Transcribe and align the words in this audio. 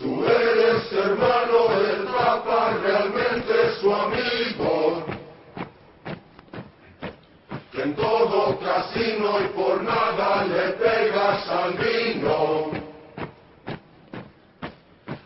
Tú 0.00 0.24
eres 0.24 0.90
hermano 0.92 1.68
del 1.78 2.04
Papa, 2.04 2.74
realmente 2.82 3.52
su 3.82 3.94
amigo. 3.94 5.04
Que 7.70 7.82
en 7.82 7.94
todo 7.94 8.58
casino 8.60 9.40
y 9.42 9.48
por 9.48 9.82
nada 9.82 10.46
le 10.46 10.72
pegas 10.72 11.46
al 11.50 11.74
vino. 11.74 12.70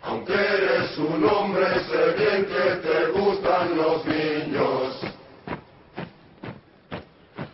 Aunque 0.03 0.35
eres 0.35 0.99
un 0.99 1.25
hombre, 1.25 1.67
sé 1.85 2.13
bien 2.19 2.45
que 2.45 2.89
te 2.89 3.07
gustan 3.13 3.77
los 3.77 4.05
niños. 4.07 5.01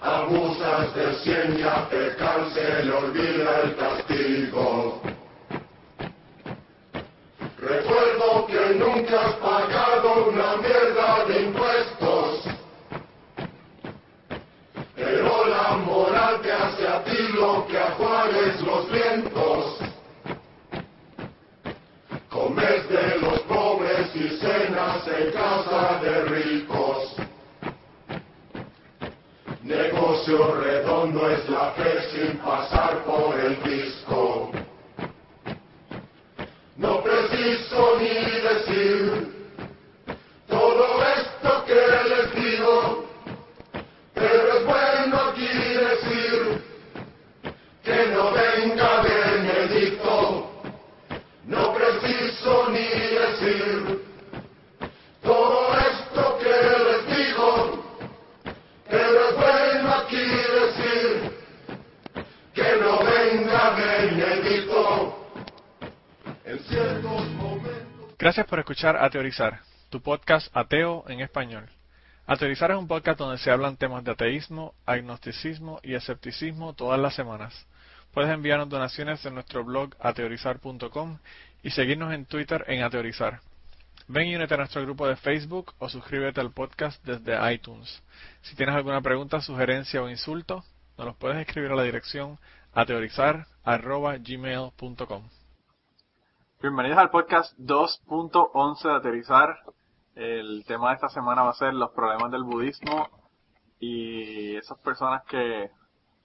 Abusas 0.01 0.95
de 0.95 1.15
cien 1.17 1.59
y 1.59 1.63
a 1.65 1.87
pecar 1.87 2.51
se 2.55 2.83
le 2.85 2.93
olvida 2.93 3.61
el 3.65 3.77
castigo. 3.77 5.10
Nunca 8.75 9.21
has 9.21 9.35
pagado 9.35 10.29
una 10.29 10.57
mierda 10.59 11.25
de 11.27 11.43
impuestos. 11.43 12.45
Pero 14.95 15.47
la 15.47 15.77
moral 15.79 16.41
te 16.41 16.53
hace 16.53 16.87
a 16.87 17.03
ti 17.03 17.19
lo 17.35 17.67
que 17.67 17.79
a 17.79 17.91
Juárez 17.93 18.61
los 18.61 18.91
vientos. 18.91 19.79
Comes 22.29 22.89
de 22.89 23.19
los 23.19 23.41
pobres 23.41 24.15
y 24.15 24.29
cenas 24.39 25.09
en 25.09 25.33
casa 25.33 26.01
de 26.03 26.25
ricos. 26.27 27.17
Negocio 29.65 30.55
redondo 30.55 31.29
es 31.29 31.49
la 31.49 31.73
fe 31.73 32.03
sin 32.13 32.39
pasar 32.39 33.05
por 33.05 33.39
el 33.39 33.61
disco. 33.65 34.53
No 36.77 37.03
preciso 37.41 37.99
ni 37.99 38.09
decir 38.09 39.30
todo 39.30 39.30
Gracias 68.31 68.47
por 68.47 68.61
escuchar 68.61 68.97
A 68.97 69.11
Teorizar, 69.11 69.59
tu 69.89 70.01
podcast 70.01 70.57
ateo 70.57 71.03
en 71.09 71.19
español. 71.19 71.69
A 72.29 72.37
Teorizar 72.37 72.71
es 72.71 72.77
un 72.77 72.87
podcast 72.87 73.19
donde 73.19 73.39
se 73.39 73.51
hablan 73.51 73.77
temas 73.77 74.05
de 74.05 74.13
ateísmo, 74.13 74.73
agnosticismo 74.87 75.81
y 75.83 75.95
escepticismo 75.95 76.73
todas 76.75 77.01
las 77.01 77.17
semanas. 77.17 77.67
Puedes 78.15 78.31
enviarnos 78.31 78.69
donaciones 78.69 79.27
en 79.27 79.35
nuestro 79.35 79.65
blog 79.65 79.97
ateorizar.com 79.99 81.19
y 81.65 81.71
seguirnos 81.71 82.15
en 82.15 82.25
Twitter 82.25 82.65
en 82.69 82.85
Ateorizar. 82.85 83.41
Ven 84.07 84.29
y 84.29 84.37
únete 84.37 84.55
a 84.55 84.59
nuestro 84.59 84.83
grupo 84.83 85.09
de 85.09 85.17
Facebook 85.17 85.75
o 85.81 85.89
suscríbete 85.89 86.41
al 86.41 86.53
podcast 86.53 87.05
desde 87.05 87.53
iTunes. 87.53 88.01
Si 88.43 88.55
tienes 88.55 88.77
alguna 88.77 89.01
pregunta, 89.01 89.41
sugerencia 89.41 90.05
o 90.05 90.09
insulto, 90.09 90.65
nos 90.97 91.05
los 91.05 91.17
puedes 91.17 91.45
escribir 91.45 91.73
a 91.73 91.75
la 91.75 91.83
dirección 91.83 92.39
ateorizar.gmail.com. 92.75 95.40
Bienvenidos 96.63 96.99
al 96.99 97.09
podcast 97.09 97.59
2.11 97.59 98.83
de 98.83 98.95
Aterrizar. 98.95 99.61
El 100.15 100.63
tema 100.67 100.91
de 100.91 100.97
esta 100.97 101.09
semana 101.09 101.43
va 101.43 101.53
a 101.53 101.55
ser 101.55 101.73
los 101.73 101.89
problemas 101.93 102.31
del 102.31 102.45
budismo 102.45 103.09
y 103.79 104.57
esas 104.57 104.79
personas 104.81 105.25
que 105.25 105.71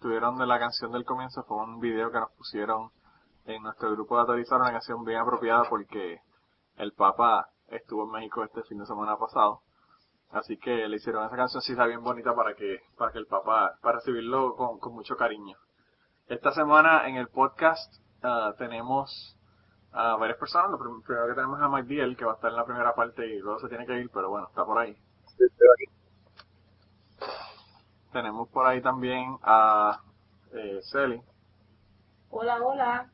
tuvieron 0.02 0.38
de 0.38 0.46
la 0.46 0.60
canción 0.60 0.92
del 0.92 1.06
comienzo 1.06 1.44
fue 1.44 1.64
un 1.64 1.80
video 1.80 2.12
que 2.12 2.20
nos 2.20 2.32
pusieron 2.32 2.92
en 3.46 3.64
nuestro 3.64 3.90
grupo 3.92 4.18
de 4.18 4.24
Aterrizar, 4.24 4.60
una 4.60 4.74
canción 4.74 5.06
bien 5.06 5.20
apropiada 5.20 5.70
porque 5.70 6.20
el 6.76 6.92
Papa 6.92 7.48
estuvo 7.70 8.04
en 8.04 8.12
México 8.12 8.44
este 8.44 8.62
fin 8.64 8.80
de 8.80 8.86
semana 8.86 9.16
pasado. 9.16 9.62
Así 10.32 10.58
que 10.58 10.90
le 10.90 10.98
hicieron 10.98 11.26
esa 11.26 11.38
canción, 11.38 11.62
sí 11.62 11.72
está 11.72 11.86
bien 11.86 12.04
bonita 12.04 12.36
para 12.36 12.56
que, 12.56 12.82
para 12.98 13.14
que 13.14 13.20
el 13.20 13.28
Papa, 13.28 13.78
para 13.82 14.00
recibirlo 14.00 14.58
con, 14.58 14.80
con 14.80 14.96
mucho 14.96 15.16
cariño. 15.16 15.56
Esta 16.28 16.52
semana 16.52 17.08
en 17.08 17.16
el 17.16 17.30
podcast 17.30 17.90
ah, 18.22 18.54
tenemos 18.58 19.35
a 19.96 20.16
varias 20.18 20.38
personas. 20.38 20.72
Lo 20.72 20.78
prim- 20.78 21.02
primero 21.02 21.28
que 21.28 21.34
tenemos 21.36 21.58
es 21.60 21.66
a 21.66 21.70
Mike 21.70 21.88
Diel, 21.88 22.18
que 22.18 22.26
va 22.26 22.34
a 22.34 22.36
estar 22.36 22.52
en 22.52 22.58
la 22.58 22.66
primera 22.66 22.94
parte 22.94 23.26
y 23.26 23.40
luego 23.40 23.60
se 23.60 23.70
tiene 23.70 23.86
que 23.86 24.00
ir, 24.00 24.10
pero 24.14 24.30
bueno, 24.30 24.48
está 24.48 24.66
por 24.66 24.78
ahí. 24.78 24.96
Tenemos 28.12 28.48
por 28.50 28.66
ahí 28.66 28.82
también 28.82 29.38
a 29.44 30.00
eh, 30.54 30.80
Celi 30.92 31.22
Hola, 32.30 32.58
hola. 32.62 33.10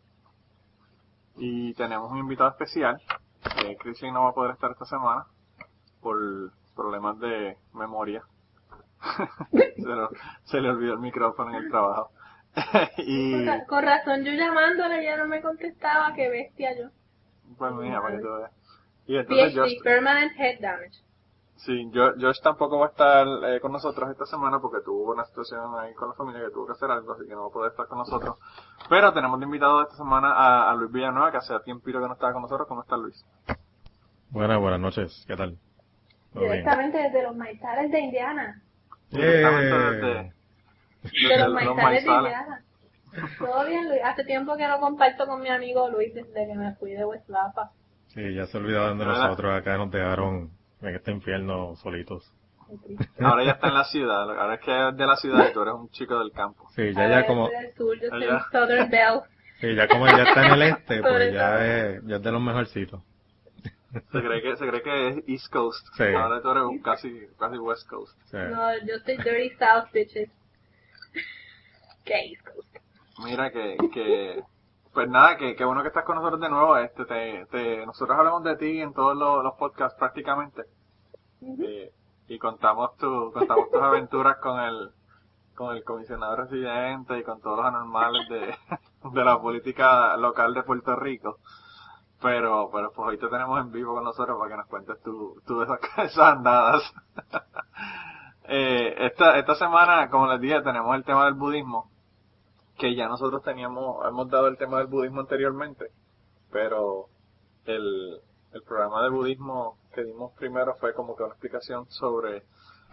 y 1.36 1.74
tenemos 1.74 2.12
un 2.12 2.20
invitado 2.20 2.50
especial. 2.52 3.02
Eh, 3.66 3.76
Christian 3.80 4.14
no 4.14 4.24
va 4.24 4.30
a 4.30 4.34
poder 4.34 4.52
estar 4.52 4.72
esta 4.72 4.86
semana 4.86 5.26
por 6.02 6.18
problemas 6.76 7.20
de 7.20 7.58
memoria. 7.74 8.24
se, 9.52 9.82
lo- 9.84 10.10
se 10.46 10.62
le 10.62 10.70
olvidó 10.70 10.94
el 10.94 11.00
micrófono 11.00 11.50
en 11.52 11.64
el 11.64 11.70
trabajo. 11.70 12.12
y 12.98 13.32
Con, 13.32 13.46
ra- 13.46 13.66
con 13.66 13.84
razón, 13.84 14.24
yo 14.24 14.32
llamándole 14.34 15.04
ya 15.04 15.18
no 15.18 15.28
me 15.28 15.42
contestaba, 15.42 16.14
qué 16.16 16.30
bestia 16.30 16.78
yo. 16.78 16.90
pues 17.58 17.74
mira, 17.74 18.02
para 18.02 18.16
que 18.18 18.22
tú 18.22 18.28
veas. 18.36 18.52
Y 19.08 19.18
entonces 19.18 19.54
Josh, 19.56 19.84
Permanent 19.84 20.32
Head 20.40 20.60
Damage. 20.62 21.00
Sí, 21.58 21.90
yo, 21.92 22.14
Josh 22.20 22.42
tampoco 22.42 22.80
va 22.80 22.88
a 22.88 22.90
estar 22.90 23.28
eh, 23.46 23.60
con 23.60 23.72
nosotros 23.72 24.10
esta 24.10 24.26
semana 24.26 24.60
porque 24.60 24.84
tuvo 24.84 25.12
una 25.14 25.26
situación 25.26 25.78
ahí 25.80 25.94
con 25.94 26.10
la 26.10 26.16
familia 26.16 26.42
que 26.46 26.52
tuvo 26.52 26.66
que 26.66 26.72
hacer 26.74 26.90
algo, 26.90 27.14
así 27.14 27.28
que 27.28 27.34
no 27.36 27.42
va 27.44 27.48
a 27.48 27.52
poder 27.52 27.72
estar 27.72 27.88
con 27.88 28.00
nosotros. 28.00 28.36
Pero 28.90 29.14
tenemos 29.14 29.40
de 29.40 29.46
invitado 29.46 29.82
esta 29.84 29.96
semana 29.96 30.32
a, 30.34 30.72
a 30.72 30.76
Luis 30.76 30.92
Villanueva, 30.92 31.32
que 31.32 31.38
hace 31.38 31.60
tiempo 31.60 31.86
que 31.86 31.94
no 31.94 32.14
estaba 32.14 32.34
con 32.34 32.42
nosotros. 32.42 32.68
¿Cómo 32.68 32.82
está 32.82 32.98
Luis? 32.98 33.24
Buenas, 34.32 34.60
buenas 34.60 34.80
noches. 34.80 35.24
¿Qué 35.28 35.36
tal? 35.36 35.58
Directamente 36.34 36.98
desde 36.98 37.24
los 37.24 37.36
maizales 37.36 37.92
de 37.92 38.00
Indiana. 38.00 38.62
Directamente 39.12 39.76
Yeah. 39.76 39.92
desde, 39.92 40.34
De 41.04 41.38
los 41.38 41.48
los 41.48 41.76
maizales 41.76 42.04
de 42.04 42.10
maizales. 42.10 42.66
Todo 43.38 43.66
bien, 43.68 43.90
Luis. 43.90 44.02
Hace 44.04 44.24
tiempo 44.24 44.56
que 44.56 44.68
no 44.68 44.80
comparto 44.80 45.26
con 45.28 45.42
mi 45.42 45.50
amigo 45.50 45.90
Luis 45.90 46.14
desde 46.14 46.48
que 46.48 46.56
me 46.56 46.74
fui 46.76 46.92
de 46.92 47.06
West 47.06 47.28
Lapa. 47.30 47.72
Sí, 48.08 48.34
ya 48.34 48.46
se 48.46 48.58
olvidaron 48.58 48.98
de 48.98 49.06
¿Verdad? 49.06 49.24
nosotros. 49.24 49.54
Acá 49.60 49.78
nos 49.78 49.92
dejaron 49.92 50.52
en 50.82 50.96
este 50.96 51.12
infierno 51.12 51.76
solitos. 51.76 52.32
Ahora 53.20 53.44
ya 53.44 53.52
está 53.52 53.68
en 53.68 53.74
la 53.74 53.84
ciudad, 53.84 54.22
ahora 54.22 54.54
es 54.56 54.62
que 54.62 54.90
es 54.90 54.96
de 54.96 55.06
la 55.06 55.16
ciudad 55.18 55.50
y 55.50 55.54
tú 55.54 55.62
eres 55.62 55.74
un 55.74 55.90
chico 55.90 56.18
del 56.20 56.32
campo. 56.32 56.70
Sí, 56.74 56.94
ya, 56.94 57.10
ya 57.10 57.28
como, 57.28 57.50
yo 57.50 57.52
soy 57.52 57.64
del 57.64 57.76
sur, 57.76 58.00
yo 58.00 58.10
soy 58.10 58.40
Southern 58.52 58.90
Belle. 58.90 59.22
sí, 59.60 59.76
ya 59.76 59.88
como 59.90 60.08
ya 60.08 60.24
está 60.24 60.46
en 60.46 60.54
el 60.54 60.62
este, 60.62 61.02
pues 61.02 61.34
ya 61.34 61.66
es, 61.66 62.06
ya 62.06 62.16
es 62.16 62.22
de 62.22 62.32
los 62.32 62.42
mejorcitos. 62.42 63.02
Se 63.92 64.22
cree 64.22 64.42
que, 64.42 64.56
se 64.56 64.68
cree 64.68 64.82
que 64.82 65.08
es 65.10 65.16
East 65.28 65.52
Coast. 65.52 65.86
Sí. 65.98 66.04
Ahora 66.16 66.42
tú 66.42 66.50
eres 66.52 66.64
un 66.64 66.82
casi, 66.82 67.28
casi 67.38 67.58
West 67.58 67.90
Coast. 67.90 68.18
Sí. 68.28 68.38
No, 68.38 68.74
yo 68.88 69.00
soy 69.06 69.18
Dirty 69.18 69.50
South, 69.58 69.92
bitches. 69.92 70.30
¿Qué? 72.06 72.34
Mira 73.24 73.52
que, 73.52 73.78
que 73.94 74.44
pues 74.94 75.10
nada, 75.10 75.38
que, 75.38 75.56
que 75.56 75.64
bueno 75.64 75.82
que 75.82 75.88
estás 75.90 76.04
con 76.04 76.16
nosotros 76.16 76.42
de 76.42 76.50
nuevo. 76.50 76.78
Este, 76.78 77.06
te, 77.06 77.46
te, 77.48 77.86
nosotros 77.86 78.18
hablamos 78.18 78.44
de 78.44 78.56
ti 78.58 78.82
en 78.82 78.94
todos 78.94 79.16
los, 79.16 79.44
los 79.44 79.54
podcasts 79.56 79.98
prácticamente. 79.98 80.64
Eh, 81.42 81.92
y 82.28 82.38
contamos 82.38 82.96
tu, 82.98 83.32
contamos 83.32 83.70
tus 83.72 83.82
aventuras 83.82 84.38
con 84.38 84.60
el, 84.60 84.92
con 85.56 85.76
el 85.76 85.84
comisionado 85.84 86.36
residente 86.36 87.18
y 87.20 87.24
con 87.24 87.42
todos 87.42 87.58
los 87.58 87.66
anormales 87.66 88.28
de, 88.30 88.56
de 89.12 89.24
la 89.24 89.40
política 89.40 90.16
local 90.18 90.54
de 90.54 90.64
Puerto 90.64 90.96
Rico. 90.96 91.38
Pero, 92.22 92.70
pero 92.72 92.92
pues 92.92 93.10
hoy 93.10 93.18
te 93.18 93.28
tenemos 93.30 93.60
en 93.60 93.72
vivo 93.72 93.96
con 93.96 94.04
nosotros 94.04 94.38
para 94.38 94.52
que 94.52 94.58
nos 94.58 94.68
cuentes 94.68 95.02
tú, 95.04 95.42
tú 95.46 95.62
esas, 95.64 95.80
esas 95.98 96.38
andadas. 96.38 96.94
eh, 98.44 98.94
esta, 98.98 99.38
esta 99.40 99.56
semana, 99.56 100.10
como 100.10 100.28
les 100.28 100.40
dije, 100.40 100.62
tenemos 100.62 100.96
el 100.96 101.04
tema 101.04 101.26
del 101.26 101.34
budismo, 101.34 101.90
que 102.82 102.96
ya 102.96 103.08
nosotros 103.08 103.44
teníamos, 103.44 104.04
hemos 104.08 104.28
dado 104.30 104.48
el 104.48 104.58
tema 104.58 104.80
del 104.80 104.88
budismo 104.88 105.22
anteriormente, 105.22 105.92
pero 106.52 107.06
el, 107.66 108.20
el 108.54 108.64
programa 108.64 109.04
de 109.04 109.10
budismo 109.10 109.78
que 109.94 110.04
dimos 110.04 110.32
primero 110.34 110.74
fue 110.80 110.96
como 110.96 111.16
que 111.16 111.22
una 111.22 111.34
explicación 111.34 111.86
sobre 111.90 112.42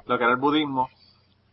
lo 0.04 0.18
que 0.18 0.24
era 0.24 0.32
el 0.34 0.38
budismo 0.38 0.90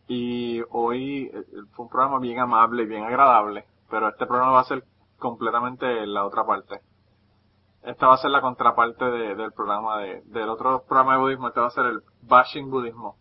y 0.06 0.60
hoy 0.70 1.30
eh, 1.32 1.44
fue 1.72 1.86
un 1.86 1.90
programa 1.90 2.18
bien 2.18 2.38
amable 2.38 2.82
y 2.82 2.86
bien 2.86 3.04
agradable, 3.04 3.64
pero 3.88 4.08
este 4.10 4.26
programa 4.26 4.52
va 4.52 4.60
a 4.60 4.64
ser 4.64 4.84
completamente 5.18 6.06
la 6.06 6.26
otra 6.26 6.44
parte. 6.44 6.80
Esta 7.84 8.06
va 8.06 8.14
a 8.16 8.18
ser 8.18 8.30
la 8.32 8.42
contraparte 8.42 9.04
de- 9.06 9.34
del 9.34 9.52
programa 9.52 9.98
de, 10.00 10.20
del 10.26 10.50
otro 10.50 10.82
programa 10.86 11.14
de 11.14 11.20
budismo, 11.20 11.48
este 11.48 11.60
va 11.60 11.68
a 11.68 11.70
ser 11.70 11.86
el 11.86 12.02
bashing 12.22 12.68
budismo. 12.70 13.16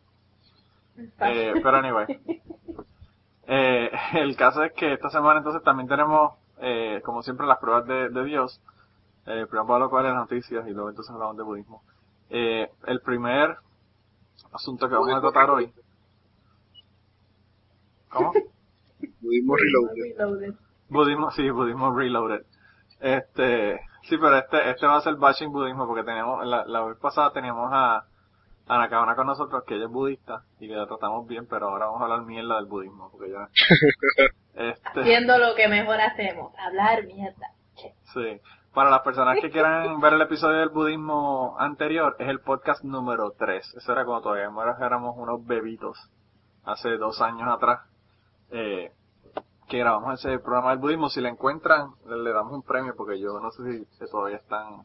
Eh, 1.22 1.54
pero 1.64 1.78
anyway. 1.78 2.06
El 4.14 4.36
caso 4.36 4.64
es 4.64 4.74
que 4.74 4.94
esta 4.94 5.10
semana 5.10 5.40
entonces 5.40 5.64
también 5.64 5.88
tenemos, 5.88 6.34
eh, 6.60 7.02
como 7.04 7.22
siempre, 7.22 7.48
las 7.48 7.60
pruebas 7.60 7.86
de, 7.86 8.10
de 8.10 8.24
Dios. 8.24 8.62
Eh, 9.26 9.46
primero 9.50 9.66
vamos 9.66 9.82
a 9.82 9.98
hablar 9.98 10.04
de 10.04 10.10
las 10.10 10.30
noticias 10.30 10.68
y 10.68 10.72
luego 10.72 10.90
entonces 10.90 11.14
hablamos 11.14 11.38
de 11.38 11.44
budismo. 11.44 11.84
Eh, 12.30 12.70
el 12.86 13.02
primer 13.02 13.58
asunto 14.52 14.88
que 14.88 14.96
vamos 14.96 15.14
a 15.14 15.22
tratar 15.22 15.50
hoy. 15.50 15.72
¿Cómo? 18.10 18.34
Budismo 19.22 19.56
Reloaded. 19.56 20.18
Reloaded. 20.18 20.54
Budismo, 20.90 21.32
sí, 21.32 21.50
budismo 21.50 21.92
reloaded. 21.96 22.46
Este, 23.00 23.80
sí, 24.04 24.18
pero 24.18 24.38
este, 24.38 24.70
este 24.70 24.86
va 24.86 24.98
a 24.98 25.02
ser 25.02 25.16
bashing 25.16 25.52
budismo 25.52 25.88
porque 25.88 26.04
teníamos, 26.04 26.46
la, 26.46 26.66
la 26.66 26.84
vez 26.84 26.98
pasada 26.98 27.32
teníamos 27.32 27.70
a, 27.74 28.06
a 28.68 28.78
Nakabana 28.78 29.16
con 29.16 29.28
nosotros 29.28 29.64
que 29.66 29.76
ella 29.76 29.86
es 29.86 29.92
budista 29.92 30.44
y 30.60 30.68
que 30.68 30.76
la 30.76 30.88
tratamos 30.88 31.28
bien, 31.28 31.48
pero 31.48 31.70
ahora 31.70 31.86
vamos 31.88 32.02
a 32.02 32.06
hablar 32.06 32.22
mierda 32.24 32.56
del 32.56 32.66
budismo 32.66 33.10
porque 33.12 33.32
ya, 33.32 33.50
este, 34.72 35.02
Haciendo 35.02 35.38
lo 35.38 35.56
que 35.56 35.68
mejor 35.68 36.00
hacemos, 36.02 36.54
hablar 36.58 37.06
mierda. 37.06 37.52
sí. 38.14 38.42
Para 38.74 38.90
las 38.90 39.04
personas 39.04 39.38
que 39.40 39.52
quieran 39.52 40.00
ver 40.02 40.14
el 40.14 40.22
episodio 40.22 40.58
del 40.58 40.68
budismo 40.68 41.56
anterior, 41.58 42.18
es 42.20 42.28
el 42.28 42.42
podcast 42.42 42.84
número 42.84 43.32
3. 43.32 43.76
Eso 43.78 43.92
era 43.94 44.04
cuando 44.04 44.24
todavía 44.24 44.50
éramos 44.86 45.16
unos 45.18 45.46
bebitos, 45.46 45.98
hace 46.66 46.98
dos 46.98 47.22
años 47.22 47.48
atrás. 47.48 47.80
Eh, 48.52 48.92
que 49.70 49.80
grabamos 49.80 50.20
ese 50.20 50.40
programa 50.40 50.72
del 50.72 50.80
budismo. 50.80 51.10
Si 51.10 51.22
lo 51.22 51.30
encuentran, 51.30 51.92
le, 52.06 52.18
le 52.18 52.34
damos 52.34 52.54
un 52.54 52.64
premio, 52.64 52.94
porque 52.96 53.20
yo 53.20 53.40
no 53.40 53.50
sé 53.52 53.64
si, 53.64 53.86
si 53.86 54.12
todavía 54.12 54.38
están 54.38 54.84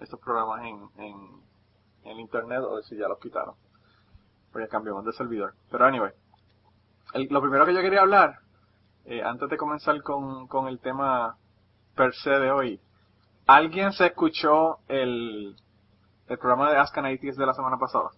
estos 0.00 0.18
programas 0.20 0.64
en, 0.64 1.04
en, 1.04 1.45
en 2.08 2.20
internet 2.20 2.60
o 2.62 2.80
si 2.82 2.96
ya 2.96 3.08
los 3.08 3.18
quitaron. 3.18 3.54
Porque 4.52 4.68
cambiamos 4.68 5.04
de 5.04 5.12
servidor. 5.12 5.54
Pero 5.70 5.84
anyway, 5.84 6.12
el- 7.14 7.28
lo 7.30 7.40
primero 7.40 7.66
que 7.66 7.74
yo 7.74 7.80
quería 7.80 8.00
hablar, 8.02 8.38
eh, 9.04 9.22
antes 9.22 9.48
de 9.48 9.56
comenzar 9.56 10.00
con, 10.02 10.46
con 10.48 10.66
el 10.68 10.78
tema 10.80 11.36
per 11.94 12.12
se 12.14 12.30
de 12.30 12.50
hoy, 12.50 12.80
¿alguien 13.46 13.92
se 13.92 14.06
escuchó 14.06 14.78
el, 14.88 15.56
el 16.28 16.38
programa 16.38 16.70
de 16.70 16.76
Ask 16.78 16.96
an 16.98 17.06
Atheist 17.06 17.38
de 17.38 17.46
la 17.46 17.54
semana 17.54 17.78
pasada? 17.78 18.10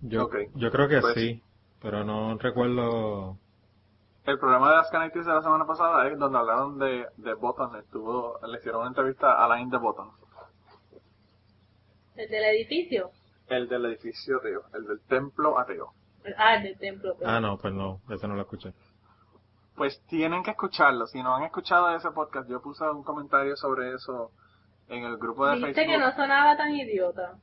Yo, 0.00 0.28
yo 0.54 0.70
creo 0.70 0.88
que 0.88 1.00
Pues- 1.00 1.14
sí, 1.14 1.42
pero 1.80 2.04
no 2.04 2.36
recuerdo. 2.38 3.36
El 4.24 4.38
programa 4.38 4.70
de 4.70 4.76
Ask 4.76 4.94
an 4.94 5.02
Atheist 5.02 5.26
de 5.28 5.34
la 5.34 5.42
semana 5.42 5.66
pasada 5.66 6.06
es 6.08 6.18
donde 6.18 6.38
hablaron 6.38 6.78
de, 6.78 7.06
de 7.16 7.34
Button, 7.34 7.76
estuvo, 7.76 8.38
le 8.46 8.58
hicieron 8.58 8.80
una 8.82 8.90
entrevista 8.90 9.32
a 9.32 9.44
Alain 9.44 9.68
de 9.70 9.78
Button. 9.78 10.10
El 12.16 12.28
del 12.30 12.44
edificio. 12.44 13.10
El 13.48 13.68
del 13.68 13.84
edificio 13.86 14.38
ateo, 14.38 14.62
el 14.74 14.86
del 14.86 15.00
templo 15.00 15.58
ateo. 15.58 15.92
Ah, 16.36 16.56
el 16.56 16.62
del 16.62 16.78
templo. 16.78 17.16
Ah, 17.24 17.40
no, 17.40 17.58
pues 17.58 17.72
no, 17.74 18.00
ese 18.10 18.28
no 18.28 18.34
lo 18.34 18.42
escuché. 18.42 18.72
Pues 19.74 20.00
tienen 20.06 20.42
que 20.42 20.50
escucharlo. 20.52 21.06
Si 21.06 21.22
no 21.22 21.34
han 21.34 21.44
escuchado 21.44 21.94
ese 21.96 22.10
podcast, 22.10 22.48
yo 22.48 22.60
puse 22.60 22.84
un 22.84 23.02
comentario 23.02 23.56
sobre 23.56 23.94
eso 23.94 24.30
en 24.88 25.04
el 25.04 25.16
grupo 25.16 25.46
de 25.46 25.56
Dijiste 25.56 25.74
Facebook. 25.74 25.92
que 25.92 25.98
no 25.98 26.12
sonaba 26.14 26.56
tan 26.56 26.74
idiota. 26.74 27.36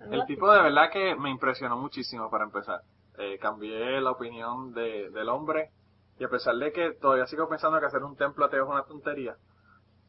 El 0.00 0.20
así. 0.20 0.34
tipo 0.34 0.50
de 0.52 0.60
verdad 0.62 0.90
que 0.90 1.14
me 1.14 1.30
impresionó 1.30 1.76
muchísimo 1.78 2.28
para 2.30 2.44
empezar. 2.44 2.82
Eh, 3.18 3.38
cambié 3.38 4.00
la 4.00 4.10
opinión 4.10 4.74
de, 4.74 5.08
del 5.10 5.28
hombre 5.30 5.70
y 6.18 6.24
a 6.24 6.28
pesar 6.28 6.54
de 6.56 6.72
que 6.72 6.92
todavía 6.92 7.26
sigo 7.26 7.48
pensando 7.48 7.80
que 7.80 7.86
hacer 7.86 8.02
un 8.02 8.16
templo 8.16 8.44
ateo 8.44 8.64
es 8.64 8.70
una 8.70 8.82
tontería, 8.84 9.36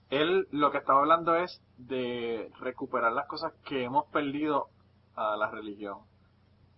él 0.09 0.47
lo 0.51 0.71
que 0.71 0.77
estaba 0.77 0.99
hablando 0.99 1.35
es 1.35 1.61
de 1.77 2.51
recuperar 2.59 3.11
las 3.11 3.27
cosas 3.27 3.53
que 3.65 3.83
hemos 3.83 4.05
perdido 4.07 4.69
a 5.15 5.35
la 5.35 5.49
religión. 5.49 5.99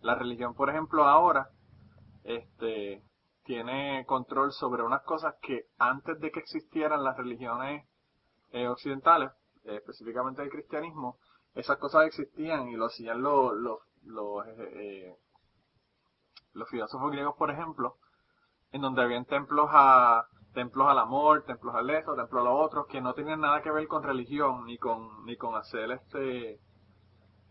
La 0.02 0.16
religión, 0.16 0.56
por 0.56 0.70
ejemplo, 0.70 1.06
ahora 1.06 1.50
este 2.24 3.04
tiene 3.44 4.06
control 4.06 4.52
sobre 4.52 4.84
unas 4.84 5.02
cosas 5.02 5.36
que 5.42 5.66
antes 5.78 6.20
de 6.20 6.32
que 6.32 6.40
existieran 6.40 7.04
las 7.04 7.18
religiones 7.18 7.88
eh, 8.52 8.68
occidentales, 8.68 9.32
eh, 9.64 9.78
específicamente 9.78 10.44
el 10.44 10.50
cristianismo, 10.50 11.18
esas 11.56 11.78
cosas 11.78 12.06
existían 12.06 12.70
y 12.70 12.76
lo 12.76 12.86
hacían 12.86 13.22
los, 13.22 13.54
los, 13.54 13.80
los, 14.04 14.46
eh, 14.48 15.16
los 16.54 16.70
filósofos 16.70 17.12
griegos, 17.12 17.36
por 17.38 17.50
ejemplo, 17.52 17.98
en 18.72 18.82
donde 18.82 19.02
habían 19.02 19.26
templos 19.26 19.70
a 19.72 20.28
templos 20.54 20.88
al 20.88 21.00
amor, 21.00 21.44
templos 21.44 21.76
al 21.76 21.90
esto, 21.90 22.16
templos 22.16 22.42
a 22.42 22.50
lo 22.50 22.58
otro, 22.58 22.86
que 22.86 23.02
no 23.02 23.14
tenían 23.14 23.42
nada 23.42 23.62
que 23.62 23.72
ver 23.72 23.88
con 23.88 24.04
religión, 24.04 24.66
ni 24.66 24.78
con, 24.78 25.26
ni 25.26 25.38
con 25.38 25.56
hacer 25.56 25.92
este 25.92 26.60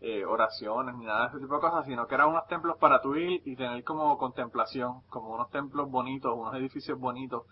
eh, 0.01 0.25
oraciones, 0.25 0.95
ni 0.95 1.05
nada 1.05 1.23
de 1.23 1.27
ese 1.27 1.39
tipo 1.39 1.55
de 1.55 1.61
cosas, 1.61 1.85
sino 1.85 2.07
que 2.07 2.15
eran 2.15 2.29
unos 2.29 2.47
templos 2.47 2.77
para 2.77 3.01
tu 3.01 3.15
ir 3.15 3.41
y 3.45 3.55
tener 3.55 3.83
como 3.83 4.17
contemplación, 4.17 5.01
como 5.09 5.33
unos 5.33 5.49
templos 5.49 5.89
bonitos, 5.89 6.33
unos 6.35 6.55
edificios 6.55 6.97
bonitos. 6.97 7.43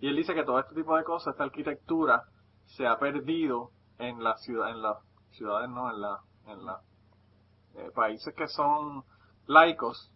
Y 0.00 0.08
él 0.08 0.16
dice 0.16 0.34
que 0.34 0.44
todo 0.44 0.58
este 0.58 0.74
tipo 0.74 0.96
de 0.96 1.04
cosas, 1.04 1.32
esta 1.32 1.44
arquitectura, 1.44 2.24
se 2.66 2.86
ha 2.86 2.98
perdido 2.98 3.70
en 3.98 4.22
la 4.22 4.36
ciudad, 4.36 4.70
en 4.70 4.82
las 4.82 4.98
ciudades, 5.30 5.68
no, 5.70 5.90
en 5.90 6.00
la, 6.00 6.20
en 6.46 6.64
la 6.64 6.80
eh, 7.76 7.90
países 7.94 8.34
que 8.34 8.48
son 8.48 9.04
laicos 9.46 10.12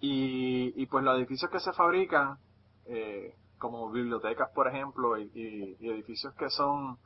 y, 0.00 0.72
y 0.80 0.86
pues 0.86 1.04
los 1.04 1.18
edificios 1.18 1.50
que 1.50 1.60
se 1.60 1.72
fabrican 1.72 2.38
eh, 2.86 3.34
como 3.60 3.90
bibliotecas 3.92 4.50
por 4.54 4.66
ejemplo 4.68 5.16
y, 5.18 5.30
y- 5.34 5.76
y 5.80 5.90
edificios 5.90 6.34
que 6.34 6.50
son 6.50 6.98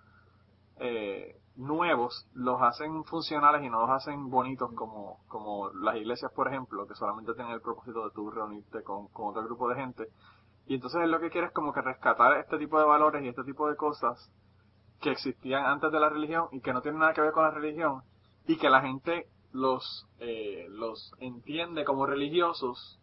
eh, 0.78 1.36
nuevos 1.56 2.26
los 2.34 2.60
hacen 2.62 3.04
funcionales 3.04 3.62
y 3.62 3.70
no 3.70 3.80
los 3.80 3.90
hacen 3.90 4.30
bonitos 4.30 4.72
como, 4.74 5.18
como 5.28 5.70
las 5.70 5.96
iglesias 5.96 6.32
por 6.34 6.48
ejemplo 6.48 6.86
que 6.86 6.94
solamente 6.94 7.34
tienen 7.34 7.52
el 7.52 7.60
propósito 7.60 8.04
de 8.04 8.10
tú 8.14 8.30
reunirte 8.30 8.82
con, 8.82 9.08
con 9.08 9.28
otro 9.28 9.44
grupo 9.44 9.68
de 9.68 9.76
gente. 9.76 10.08
Y 10.66 10.76
entonces 10.76 11.02
él 11.02 11.10
lo 11.10 11.20
que 11.20 11.30
quiere 11.30 11.48
es 11.48 11.52
como 11.52 11.72
que 11.72 11.82
rescatar 11.82 12.38
este 12.38 12.58
tipo 12.58 12.78
de 12.78 12.86
valores 12.86 13.22
y 13.22 13.28
este 13.28 13.44
tipo 13.44 13.68
de 13.68 13.76
cosas 13.76 14.18
que 15.00 15.10
existían 15.12 15.64
antes 15.66 15.92
de 15.92 16.00
la 16.00 16.08
religión 16.08 16.48
y 16.52 16.60
que 16.60 16.72
no 16.72 16.80
tienen 16.80 17.00
nada 17.00 17.12
que 17.12 17.20
ver 17.20 17.32
con 17.32 17.44
la 17.44 17.50
religión 17.50 18.02
y 18.46 18.56
que 18.56 18.70
la 18.70 18.80
gente 18.80 19.26
los 19.52 20.08
eh, 20.18 20.66
los 20.70 21.12
entiende 21.20 21.84
como 21.84 22.06
religiosos 22.06 22.98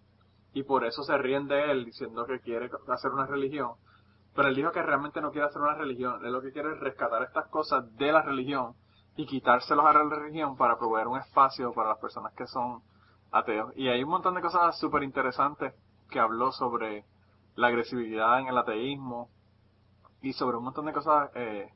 y 0.53 0.63
por 0.63 0.85
eso 0.85 1.03
se 1.03 1.17
ríen 1.17 1.47
de 1.47 1.71
él 1.71 1.85
diciendo 1.85 2.25
que 2.25 2.39
quiere 2.39 2.69
hacer 2.87 3.11
una 3.11 3.25
religión 3.25 3.71
pero 4.35 4.47
él 4.47 4.55
dijo 4.55 4.71
que 4.71 4.81
realmente 4.81 5.21
no 5.21 5.31
quiere 5.31 5.47
hacer 5.47 5.61
una 5.61 5.75
religión 5.75 6.25
él 6.25 6.31
lo 6.31 6.41
que 6.41 6.51
quiere 6.51 6.71
es 6.73 6.79
rescatar 6.79 7.23
estas 7.23 7.47
cosas 7.47 7.95
de 7.97 8.11
la 8.11 8.21
religión 8.21 8.73
y 9.15 9.25
quitárselos 9.25 9.85
a 9.85 9.93
la 9.93 10.03
religión 10.03 10.57
para 10.57 10.77
proveer 10.77 11.07
un 11.07 11.19
espacio 11.19 11.73
para 11.73 11.89
las 11.89 11.99
personas 11.99 12.33
que 12.33 12.47
son 12.47 12.81
ateos 13.31 13.71
y 13.75 13.87
hay 13.87 14.03
un 14.03 14.09
montón 14.09 14.35
de 14.35 14.41
cosas 14.41 14.77
súper 14.79 15.03
interesantes 15.03 15.73
que 16.09 16.19
habló 16.19 16.51
sobre 16.51 17.05
la 17.55 17.67
agresividad 17.67 18.39
en 18.39 18.47
el 18.47 18.57
ateísmo 18.57 19.29
y 20.21 20.33
sobre 20.33 20.57
un 20.57 20.65
montón 20.65 20.85
de 20.85 20.93
cosas 20.93 21.31
eh, 21.35 21.69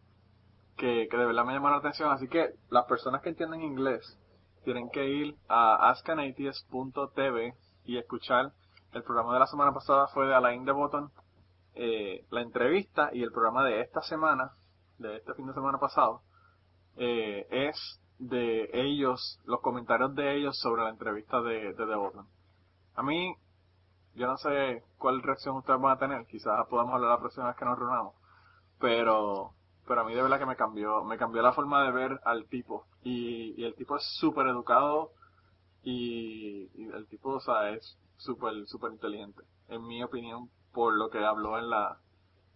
que, 0.77 1.07
que 1.09 1.17
de 1.17 1.25
verdad 1.25 1.45
me 1.45 1.53
llamaron 1.53 1.77
la 1.77 1.79
atención. 1.79 2.11
Así 2.11 2.27
que 2.27 2.51
las 2.69 2.85
personas 2.85 3.21
que 3.21 3.29
entienden 3.29 3.61
inglés 3.61 4.19
tienen 4.63 4.89
que 4.89 5.07
ir 5.07 5.35
a 5.47 5.89
askanatheist.tv 5.89 7.53
y 7.85 7.97
escuchar. 7.97 8.51
El 8.95 9.03
programa 9.03 9.33
de 9.33 9.39
la 9.41 9.47
semana 9.47 9.73
pasada 9.73 10.07
fue 10.07 10.25
de 10.25 10.33
Alain 10.33 10.63
de 10.63 10.71
Botton, 10.71 11.11
eh, 11.73 12.25
la 12.29 12.39
entrevista 12.39 13.09
y 13.11 13.23
el 13.23 13.31
programa 13.33 13.65
de 13.65 13.81
esta 13.81 14.01
semana, 14.01 14.53
de 14.99 15.17
este 15.17 15.33
fin 15.33 15.45
de 15.47 15.53
semana 15.53 15.77
pasado, 15.79 16.21
eh, 16.95 17.45
es 17.51 17.99
de 18.19 18.69
ellos, 18.71 19.41
los 19.43 19.59
comentarios 19.59 20.15
de 20.15 20.37
ellos 20.37 20.57
sobre 20.61 20.83
la 20.83 20.91
entrevista 20.91 21.41
de, 21.41 21.73
de 21.73 21.85
The 21.85 21.95
Botton. 21.95 22.25
A 22.95 23.03
mí, 23.03 23.35
yo 24.13 24.27
no 24.27 24.37
sé 24.37 24.85
cuál 24.97 25.21
reacción 25.21 25.57
ustedes 25.57 25.81
van 25.81 25.97
a 25.97 25.99
tener, 25.99 26.25
quizás 26.27 26.65
podamos 26.69 26.93
hablar 26.93 27.09
la 27.09 27.19
próxima 27.19 27.47
vez 27.47 27.57
que 27.57 27.65
nos 27.65 27.77
reunamos, 27.77 28.15
pero 28.79 29.51
pero 29.85 30.01
a 30.01 30.03
mí 30.05 30.15
de 30.15 30.21
verdad 30.21 30.39
que 30.39 30.45
me 30.45 30.55
cambió 30.55 31.03
me 31.03 31.17
cambió 31.17 31.41
la 31.41 31.51
forma 31.51 31.83
de 31.83 31.91
ver 31.91 32.21
al 32.23 32.47
tipo 32.47 32.87
y, 33.03 33.61
y 33.61 33.65
el 33.65 33.75
tipo 33.75 33.97
es 33.97 34.03
súper 34.19 34.47
educado 34.47 35.11
y 35.83 36.69
el 36.93 37.05
tipo 37.07 37.31
o 37.31 37.39
sea 37.41 37.69
es 37.71 37.99
súper 38.17 38.65
súper 38.65 38.91
inteligente 38.91 39.41
en 39.69 39.85
mi 39.85 40.03
opinión 40.03 40.49
por 40.73 40.93
lo 40.93 41.09
que 41.09 41.23
habló 41.23 41.57
en 41.57 41.69
la 41.69 41.97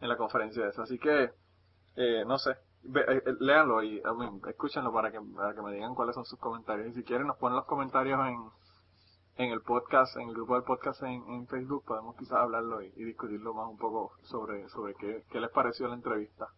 en 0.01 0.09
la 0.09 0.17
conferencia 0.17 0.67
esa 0.67 0.83
así 0.83 0.97
que 0.99 1.31
eh, 1.95 2.23
no 2.25 2.37
sé 2.37 2.51
eh, 2.51 3.21
eh, 3.25 3.35
léanlo 3.39 3.83
y 3.83 3.97
I 3.97 4.01
escúchenlo 4.47 4.93
para 4.93 5.11
que 5.11 5.19
para 5.35 5.53
que 5.53 5.61
me 5.61 5.73
digan 5.73 5.95
cuáles 5.95 6.15
son 6.15 6.25
sus 6.25 6.39
comentarios 6.39 6.87
y 6.87 6.93
si 6.93 7.03
quieren 7.03 7.27
nos 7.27 7.37
ponen 7.37 7.57
los 7.57 7.65
comentarios 7.65 8.19
en 8.27 8.49
en 9.39 9.51
el 9.51 9.61
podcast, 9.61 10.17
en 10.17 10.27
el 10.27 10.35
grupo 10.35 10.55
del 10.55 10.65
podcast 10.65 11.01
en, 11.01 11.23
en 11.29 11.47
Facebook, 11.47 11.85
podemos 11.85 12.13
quizás 12.17 12.39
hablarlo 12.39 12.81
y, 12.81 12.89
discutirlo 12.91 13.53
más 13.53 13.69
un 13.69 13.77
poco 13.77 14.11
sobre, 14.23 14.67
sobre 14.67 14.95
qué, 14.95 15.23
qué 15.31 15.39
les 15.39 15.49
pareció 15.49 15.87
la 15.87 15.93
entrevista. 15.93 16.49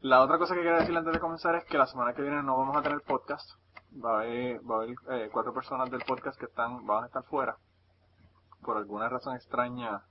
La 0.00 0.20
otra 0.20 0.36
cosa 0.36 0.54
que 0.54 0.62
quería 0.62 0.80
decir 0.80 0.96
antes 0.96 1.12
de 1.12 1.20
comenzar 1.20 1.54
es 1.54 1.64
que 1.66 1.78
la 1.78 1.86
semana 1.86 2.12
que 2.12 2.22
viene 2.22 2.42
no 2.42 2.56
vamos 2.56 2.76
a 2.76 2.82
tener 2.82 3.00
podcast. 3.02 3.48
Va 4.04 4.18
a 4.18 4.20
haber, 4.22 4.60
va 4.68 4.74
a 4.74 4.82
haber 4.82 4.96
eh, 5.10 5.30
cuatro 5.32 5.54
personas 5.54 5.88
del 5.92 6.02
podcast 6.02 6.36
que 6.40 6.46
están, 6.46 6.84
van 6.86 7.04
a 7.04 7.06
estar 7.06 7.22
fuera. 7.22 7.56
Por 8.62 8.76
alguna 8.76 9.08
razón 9.08 9.34
extraña, 9.36 10.02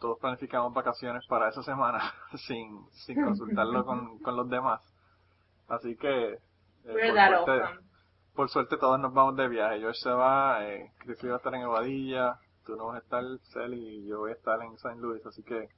todos 0.00 0.18
planificamos 0.18 0.72
vacaciones 0.74 1.26
para 1.26 1.48
esa 1.48 1.62
semana 1.62 2.00
sin, 2.46 2.84
sin 2.90 3.22
consultarlo 3.24 3.84
con, 3.84 4.18
con 4.18 4.36
los 4.36 4.48
demás. 4.48 4.80
Así 5.68 5.96
que, 5.96 6.32
eh, 6.34 6.38
por 6.84 7.44
suerte- 7.44 7.80
por 8.34 8.48
suerte 8.50 8.76
todos 8.78 8.98
nos 9.00 9.14
vamos 9.14 9.36
de 9.36 9.48
viaje. 9.48 9.78
George 9.78 10.00
se 10.00 10.10
va, 10.10 10.64
eh, 10.66 10.92
Chris 10.98 11.18
va 11.24 11.34
a 11.34 11.36
estar 11.36 11.54
en 11.54 11.62
Evadilla, 11.62 12.38
tú 12.66 12.76
no 12.76 12.86
vas 12.86 12.96
a 12.96 12.98
estar, 12.98 13.22
Cel 13.52 13.74
y 13.74 14.06
yo 14.06 14.18
voy 14.20 14.32
a 14.32 14.34
estar 14.34 14.60
en 14.62 14.74
St. 14.74 14.96
Louis, 14.96 15.24
así 15.24 15.42
que 15.44 15.68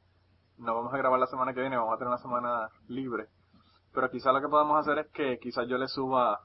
no 0.58 0.74
vamos 0.74 0.92
a 0.94 0.96
grabar 0.96 1.20
la 1.20 1.26
semana 1.26 1.52
que 1.52 1.60
viene, 1.60 1.76
vamos 1.76 1.92
a 1.94 1.98
tener 1.98 2.08
una 2.08 2.18
semana 2.18 2.68
libre. 2.88 3.26
Pero 3.92 4.10
quizá 4.10 4.32
lo 4.32 4.40
que 4.40 4.48
podamos 4.48 4.78
hacer 4.80 4.98
es 4.98 5.08
que 5.12 5.38
quizás 5.38 5.68
yo 5.68 5.76
le 5.78 5.86
suba, 5.88 6.40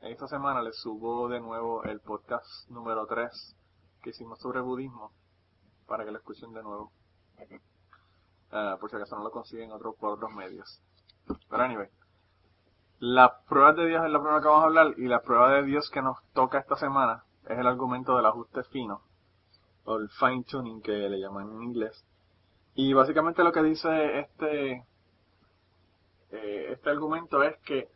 en 0.00 0.12
esta 0.12 0.26
semana 0.28 0.62
le 0.62 0.72
subo 0.72 1.28
de 1.28 1.40
nuevo 1.40 1.82
el 1.84 2.00
podcast 2.00 2.46
número 2.70 3.06
3 3.06 3.56
que 4.00 4.10
hicimos 4.10 4.38
sobre 4.40 4.60
budismo 4.60 5.12
para 5.86 6.04
que 6.04 6.10
lo 6.10 6.18
escuchen 6.18 6.52
de 6.52 6.62
nuevo. 6.62 6.92
Uh, 8.52 8.78
por 8.78 8.90
si 8.90 8.96
acaso 8.96 9.16
no 9.16 9.24
lo 9.24 9.30
consiguen 9.30 9.72
otro, 9.72 9.94
por 9.94 10.14
otros 10.14 10.32
medios. 10.32 10.82
Pero 11.48 11.62
anyway, 11.62 11.88
las 12.98 13.30
pruebas 13.48 13.76
de 13.76 13.86
Dios 13.86 14.04
es 14.04 14.10
la 14.10 14.20
prueba 14.20 14.40
que 14.40 14.48
vamos 14.48 14.62
a 14.62 14.66
hablar 14.66 14.94
y 14.98 15.06
la 15.06 15.22
prueba 15.22 15.50
de 15.52 15.62
Dios 15.62 15.88
que 15.90 16.02
nos 16.02 16.16
toca 16.32 16.58
esta 16.58 16.76
semana 16.76 17.24
es 17.48 17.58
el 17.58 17.66
argumento 17.66 18.16
del 18.16 18.26
ajuste 18.26 18.62
fino 18.64 19.02
o 19.84 19.96
el 19.96 20.08
fine 20.10 20.44
tuning 20.44 20.82
que 20.82 20.92
le 20.92 21.18
llaman 21.18 21.50
en 21.50 21.62
inglés. 21.62 22.04
Y 22.74 22.92
básicamente 22.92 23.42
lo 23.42 23.52
que 23.52 23.62
dice 23.62 24.20
este 24.20 24.84
eh, 26.30 26.72
este 26.72 26.90
argumento 26.90 27.42
es 27.42 27.56
que 27.60 27.88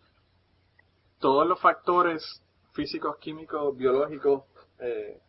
todos 1.18 1.46
los 1.46 1.60
factores 1.60 2.42
físicos, 2.72 3.16
químicos, 3.18 3.76
biológicos 3.76 4.44
eh, 4.78 5.20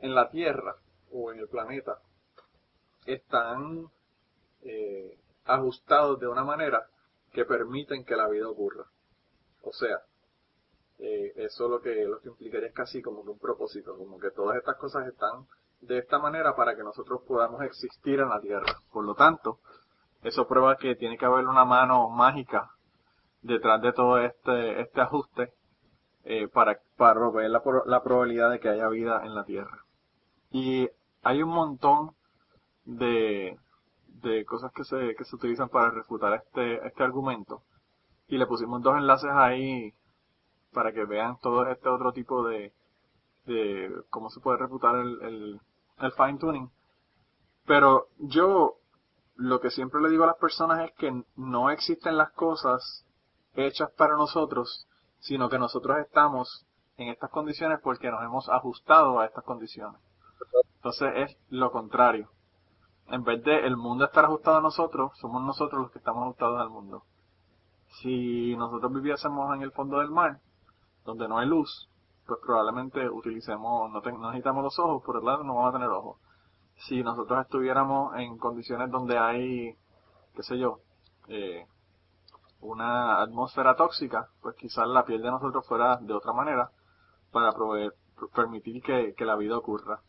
en 0.00 0.14
la 0.14 0.30
Tierra 0.30 0.76
o 1.12 1.32
en 1.32 1.40
el 1.40 1.48
planeta 1.48 1.98
están 3.06 3.86
eh, 4.62 5.18
ajustados 5.44 6.20
de 6.20 6.28
una 6.28 6.44
manera 6.44 6.86
que 7.32 7.44
permiten 7.44 8.04
que 8.04 8.16
la 8.16 8.28
vida 8.28 8.48
ocurra. 8.48 8.84
O 9.62 9.72
sea, 9.72 9.98
eh, 10.98 11.32
eso 11.36 11.68
lo 11.68 11.80
que, 11.80 12.04
lo 12.04 12.20
que 12.20 12.28
implicaría 12.28 12.68
es 12.68 12.74
casi 12.74 13.00
como 13.02 13.22
que 13.24 13.30
un 13.30 13.38
propósito, 13.38 13.96
como 13.96 14.18
que 14.18 14.30
todas 14.30 14.56
estas 14.56 14.76
cosas 14.76 15.06
están 15.06 15.46
de 15.80 15.98
esta 15.98 16.18
manera 16.18 16.56
para 16.56 16.74
que 16.74 16.82
nosotros 16.82 17.22
podamos 17.26 17.62
existir 17.62 18.20
en 18.20 18.28
la 18.28 18.40
Tierra. 18.40 18.80
Por 18.92 19.04
lo 19.04 19.14
tanto, 19.14 19.60
eso 20.22 20.48
prueba 20.48 20.76
que 20.76 20.96
tiene 20.96 21.16
que 21.16 21.24
haber 21.24 21.46
una 21.46 21.64
mano 21.64 22.08
mágica 22.08 22.70
detrás 23.42 23.80
de 23.80 23.92
todo 23.92 24.18
este, 24.18 24.80
este 24.80 25.00
ajuste 25.00 25.52
eh, 26.24 26.48
para, 26.48 26.80
para 26.96 27.14
proveer 27.14 27.50
la, 27.50 27.62
la 27.86 28.02
probabilidad 28.02 28.50
de 28.50 28.58
que 28.58 28.68
haya 28.68 28.88
vida 28.88 29.22
en 29.24 29.34
la 29.34 29.44
Tierra. 29.44 29.84
Y 30.50 30.88
hay 31.22 31.42
un 31.42 31.50
montón 31.50 32.12
de, 32.84 33.58
de 34.22 34.44
cosas 34.44 34.72
que 34.72 34.84
se, 34.84 35.14
que 35.14 35.24
se 35.24 35.36
utilizan 35.36 35.68
para 35.68 35.90
refutar 35.90 36.32
este, 36.34 36.86
este 36.86 37.02
argumento. 37.02 37.62
Y 38.28 38.38
le 38.38 38.46
pusimos 38.46 38.82
dos 38.82 38.96
enlaces 38.96 39.30
ahí 39.32 39.94
para 40.72 40.92
que 40.92 41.04
vean 41.04 41.38
todo 41.40 41.66
este 41.66 41.88
otro 41.88 42.12
tipo 42.12 42.46
de, 42.46 42.72
de 43.46 43.90
cómo 44.10 44.30
se 44.30 44.40
puede 44.40 44.58
refutar 44.58 44.96
el, 44.96 45.22
el, 45.22 45.60
el 46.00 46.12
fine 46.12 46.38
tuning. 46.38 46.70
Pero 47.66 48.08
yo 48.18 48.76
lo 49.36 49.60
que 49.60 49.70
siempre 49.70 50.00
le 50.00 50.10
digo 50.10 50.24
a 50.24 50.28
las 50.28 50.36
personas 50.36 50.88
es 50.88 50.92
que 50.96 51.22
no 51.36 51.70
existen 51.70 52.16
las 52.16 52.32
cosas 52.32 53.04
hechas 53.54 53.90
para 53.92 54.16
nosotros, 54.16 54.86
sino 55.20 55.48
que 55.48 55.58
nosotros 55.58 55.98
estamos 55.98 56.66
en 56.96 57.08
estas 57.08 57.30
condiciones 57.30 57.80
porque 57.82 58.10
nos 58.10 58.22
hemos 58.22 58.48
ajustado 58.48 59.20
a 59.20 59.26
estas 59.26 59.44
condiciones. 59.44 60.00
Entonces 60.88 61.12
es 61.16 61.38
lo 61.50 61.70
contrario. 61.70 62.30
En 63.08 63.22
vez 63.22 63.44
de 63.44 63.66
el 63.66 63.76
mundo 63.76 64.06
estar 64.06 64.24
ajustado 64.24 64.56
a 64.56 64.62
nosotros, 64.62 65.12
somos 65.18 65.42
nosotros 65.42 65.82
los 65.82 65.90
que 65.90 65.98
estamos 65.98 66.22
ajustados 66.22 66.58
al 66.58 66.70
mundo. 66.70 67.02
Si 68.00 68.56
nosotros 68.56 68.94
viviésemos 68.94 69.54
en 69.54 69.60
el 69.60 69.72
fondo 69.72 69.98
del 69.98 70.10
mar, 70.10 70.40
donde 71.04 71.28
no 71.28 71.36
hay 71.36 71.46
luz, 71.46 71.90
pues 72.26 72.40
probablemente 72.42 73.06
utilicemos, 73.06 73.90
no, 73.90 74.00
necesitamos 74.00 74.64
los 74.64 74.78
ojos, 74.78 75.02
por 75.04 75.18
el 75.18 75.26
lado 75.26 75.44
no 75.44 75.56
vamos 75.56 75.74
a 75.74 75.78
tener 75.78 75.90
ojos. 75.90 76.20
Si 76.86 77.02
nosotros 77.02 77.38
estuviéramos 77.42 78.16
en 78.16 78.38
condiciones 78.38 78.90
donde 78.90 79.18
hay, 79.18 79.74
qué 80.34 80.42
sé 80.42 80.58
yo, 80.58 80.78
eh, 81.28 81.66
una 82.62 83.20
atmósfera 83.20 83.76
tóxica, 83.76 84.30
pues 84.40 84.56
quizás 84.56 84.88
la 84.88 85.04
piel 85.04 85.20
de 85.20 85.32
nosotros 85.32 85.66
fuera 85.68 85.98
de 85.98 86.14
otra 86.14 86.32
manera 86.32 86.70
para 87.30 87.52
proveer, 87.52 87.92
permitir 88.34 88.82
que, 88.82 89.12
que 89.14 89.26
la 89.26 89.36
vida 89.36 89.58
ocurra. 89.58 90.00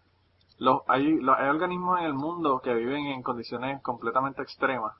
Hay, 0.87 1.19
hay 1.37 1.49
organismos 1.49 1.99
en 1.99 2.05
el 2.05 2.13
mundo 2.13 2.59
que 2.61 2.73
viven 2.73 3.07
en 3.07 3.23
condiciones 3.23 3.81
completamente 3.81 4.41
extremas 4.41 4.95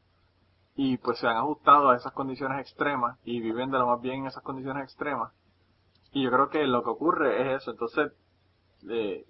y 0.76 0.98
pues 0.98 1.20
se 1.20 1.28
han 1.28 1.36
ajustado 1.36 1.90
a 1.90 1.98
esas 1.98 2.14
condiciones 2.14 2.62
extremas 2.62 3.18
y 3.26 3.42
viven 3.42 3.70
de 3.70 3.80
lo 3.80 3.88
más 3.88 4.02
bien 4.02 4.22
en 4.22 4.28
esas 4.28 4.44
condiciones 4.44 4.84
extremas. 4.84 5.34
Y 6.14 6.24
yo 6.24 6.32
creo 6.32 6.50
que 6.50 6.66
lo 6.66 6.84
que 6.84 6.90
ocurre 6.90 7.42
es 7.42 7.62
eso. 7.62 7.72
Entonces, 7.72 8.14
eh, 8.88 9.26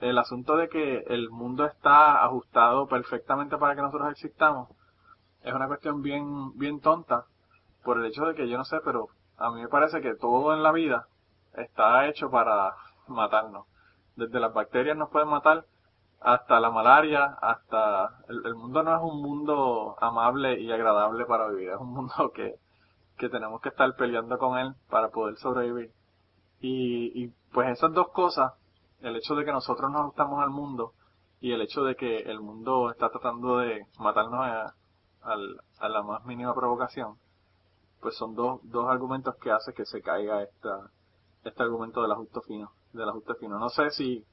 el 0.00 0.18
asunto 0.18 0.56
de 0.56 0.68
que 0.68 1.04
el 1.06 1.30
mundo 1.30 1.64
está 1.64 2.24
ajustado 2.24 2.88
perfectamente 2.88 3.56
para 3.56 3.76
que 3.76 3.82
nosotros 3.82 4.10
existamos 4.10 4.68
es 5.42 5.54
una 5.54 5.68
cuestión 5.68 6.02
bien, 6.02 6.58
bien 6.58 6.80
tonta 6.80 7.26
por 7.84 7.98
el 7.98 8.06
hecho 8.06 8.24
de 8.26 8.34
que 8.34 8.48
yo 8.48 8.58
no 8.58 8.64
sé, 8.64 8.78
pero 8.84 9.08
a 9.38 9.50
mí 9.50 9.62
me 9.62 9.68
parece 9.68 10.00
que 10.00 10.14
todo 10.16 10.52
en 10.54 10.62
la 10.62 10.72
vida 10.72 11.06
está 11.54 12.06
hecho 12.08 12.30
para 12.30 12.74
matarnos 13.06 13.69
desde 14.20 14.38
las 14.38 14.52
bacterias 14.52 14.96
nos 14.96 15.08
pueden 15.08 15.28
matar 15.28 15.64
hasta 16.20 16.60
la 16.60 16.70
malaria, 16.70 17.24
hasta 17.40 18.18
el, 18.28 18.54
mundo 18.54 18.82
no 18.82 18.94
es 18.94 19.02
un 19.02 19.22
mundo 19.22 19.96
amable 20.00 20.60
y 20.60 20.70
agradable 20.70 21.24
para 21.24 21.48
vivir, 21.48 21.70
es 21.70 21.80
un 21.80 21.94
mundo 21.94 22.30
que, 22.34 22.56
que 23.16 23.30
tenemos 23.30 23.60
que 23.62 23.70
estar 23.70 23.94
peleando 23.96 24.38
con 24.38 24.58
él 24.58 24.74
para 24.90 25.08
poder 25.08 25.36
sobrevivir. 25.36 25.90
Y, 26.60 27.24
y 27.24 27.32
pues 27.52 27.70
esas 27.70 27.92
dos 27.94 28.08
cosas, 28.10 28.52
el 29.00 29.16
hecho 29.16 29.34
de 29.34 29.46
que 29.46 29.52
nosotros 29.52 29.90
nos 29.90 30.02
ajustamos 30.02 30.42
al 30.42 30.50
mundo 30.50 30.92
y 31.40 31.52
el 31.52 31.62
hecho 31.62 31.84
de 31.84 31.96
que 31.96 32.18
el 32.18 32.40
mundo 32.40 32.90
está 32.90 33.08
tratando 33.08 33.56
de 33.58 33.86
matarnos 33.98 34.40
a, 34.44 35.88
la 35.88 36.02
más 36.02 36.24
mínima 36.26 36.54
provocación, 36.54 37.16
pues 38.02 38.14
son 38.16 38.34
dos, 38.34 38.60
dos 38.64 38.86
argumentos 38.90 39.36
que 39.36 39.50
hace 39.50 39.72
que 39.72 39.86
se 39.86 40.02
caiga 40.02 40.42
esta, 40.42 40.90
este 41.44 41.62
argumento 41.62 42.02
del 42.02 42.12
ajuste 42.12 42.40
fino 42.42 42.70
del 42.92 43.08
ajuste 43.08 43.34
fino. 43.34 43.58
No 43.58 43.68
sé 43.70 43.90
si 43.90 44.24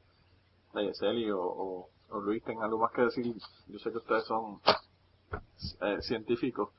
eh, 0.76 0.92
Celi 0.94 1.30
o, 1.32 1.90
Luis 2.22 2.44
tengan 2.44 2.66
algo 2.66 2.80
más 2.80 2.92
que 2.92 3.04
decir. 3.04 3.36
Yo 3.68 3.80
sé 3.80 3.92
que 3.92 3.98
ustedes 3.98 4.26
son 4.26 4.60
eh, 5.82 5.98
científicos 6.02 6.70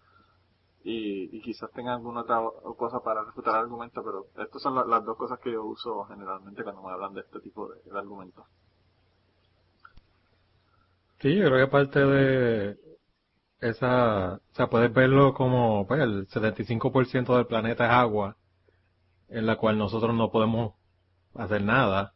y, 0.85 1.41
quizás 1.43 1.71
tengan 1.73 1.95
alguna 1.95 2.21
otra 2.21 2.41
cosa 2.77 3.01
para 3.01 3.25
refutar 3.25 3.55
el 3.55 3.61
argumento, 3.63 4.03
pero 4.03 4.27
estas 4.43 4.63
son 4.63 4.75
las 4.75 5.05
dos 5.05 5.17
cosas 5.17 5.39
que 5.41 5.53
yo 5.53 5.65
uso 5.65 6.05
generalmente 6.05 6.63
cuando 6.63 6.83
me 6.83 6.93
hablan 6.93 7.15
de 7.15 7.21
este 7.21 7.41
tipo 7.41 7.69
de, 7.69 7.91
de 7.91 7.99
argumentos. 7.99 8.45
Sí, 11.21 11.35
yo 11.35 11.47
creo 11.47 11.67
que 11.67 11.71
parte 11.71 11.99
de 11.99 12.79
esa, 13.61 14.35
o 14.35 14.55
sea, 14.55 14.69
puedes 14.69 14.93
verlo 14.93 15.35
como, 15.35 15.87
pues, 15.87 16.01
el 16.01 16.29
75% 16.29 17.37
del 17.37 17.47
planeta 17.47 17.87
es 17.87 17.91
agua, 17.93 18.37
en 19.29 19.47
la 19.47 19.57
cual 19.57 19.79
nosotros 19.79 20.15
no 20.15 20.31
podemos 20.31 20.75
hacer 21.39 21.63
nada. 21.63 22.13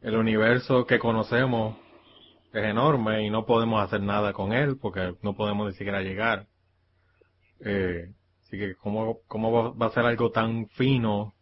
El 0.00 0.16
universo 0.16 0.86
que 0.86 0.98
conocemos 0.98 1.76
es 2.52 2.64
enorme 2.64 3.26
y 3.26 3.30
no 3.30 3.46
podemos 3.46 3.82
hacer 3.82 4.00
nada 4.00 4.32
con 4.32 4.52
él 4.52 4.76
porque 4.78 5.14
no 5.22 5.34
podemos 5.36 5.68
ni 5.68 5.74
siquiera 5.74 6.02
llegar. 6.02 6.46
Eh, 7.60 8.12
así 8.42 8.58
que 8.58 8.74
¿cómo, 8.76 9.18
cómo 9.28 9.76
va 9.76 9.86
a 9.86 9.90
ser 9.90 10.04
algo 10.04 10.30
tan 10.30 10.68
fino 10.70 11.34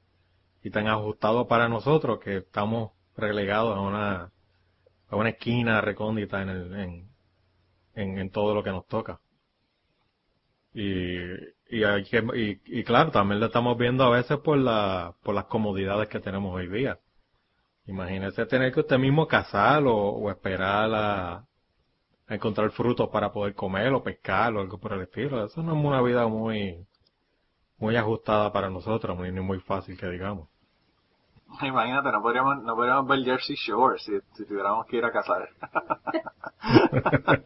y 0.63 0.71
tan 0.71 0.89
ajustado 0.89 1.49
para 1.49 1.69
nosotros 1.69 2.21
que 2.21 2.39
estamos 2.39 2.93
relegados 3.17 3.77
a 3.77 3.81
una, 3.81 4.33
a 5.09 5.17
una 5.17 5.31
esquina 5.31 5.81
recóndita 5.81 6.43
en, 6.43 6.49
el, 6.49 6.75
en, 6.75 7.09
en, 7.95 8.19
en 8.19 8.31
todo 8.31 8.55
lo 8.55 8.63
que 8.63 8.71
nos 8.71 8.87
toca? 8.87 9.21
Y, 10.75 11.17
y, 11.73 11.85
hay 11.85 12.05
que, 12.05 12.19
y, 12.35 12.81
y, 12.81 12.85
claro, 12.85 13.11
también 13.11 13.41
lo 13.41 13.47
estamos 13.47 13.79
viendo 13.79 14.05
a 14.05 14.11
veces 14.11 14.37
por, 14.41 14.59
la, 14.59 15.15
por 15.23 15.35
las 15.35 15.47
comodidades 15.47 16.07
que 16.11 16.21
tenemos 16.21 16.55
hoy 16.55 16.69
día. 16.69 16.99
Imagínese 17.87 18.45
tener 18.45 18.73
que 18.75 18.81
usted 18.81 18.99
mismo 18.99 19.27
cazar 19.27 19.83
o, 19.87 20.31
esperar 20.31 20.95
a, 20.95 21.33
a, 22.27 22.35
encontrar 22.35 22.71
frutos 22.73 23.09
para 23.09 23.33
poder 23.33 23.55
comer 23.55 23.91
o 23.95 24.03
pescar 24.03 24.55
o 24.55 24.61
algo 24.61 24.79
por 24.79 24.93
el 24.93 25.01
estilo. 25.01 25.47
Eso 25.47 25.63
no 25.63 25.73
es 25.73 25.83
una 25.83 26.03
vida 26.03 26.27
muy, 26.29 26.87
muy 27.79 27.97
ajustada 27.97 28.53
para 28.53 28.69
nosotros, 28.69 29.19
ni 29.19 29.41
muy 29.41 29.61
fácil 29.61 29.97
que 29.99 30.11
digamos. 30.11 30.52
Imagínate, 31.63 32.11
no 32.13 32.23
podríamos, 32.23 32.63
no 32.63 32.75
podríamos 32.75 33.07
ver 33.07 33.25
Jersey 33.25 33.57
Shore 33.57 33.99
si, 33.99 34.13
si 34.35 34.47
tuviéramos 34.47 34.87
que 34.87 34.97
ir 34.97 35.05
a 35.05 35.13
cazar. 35.13 35.49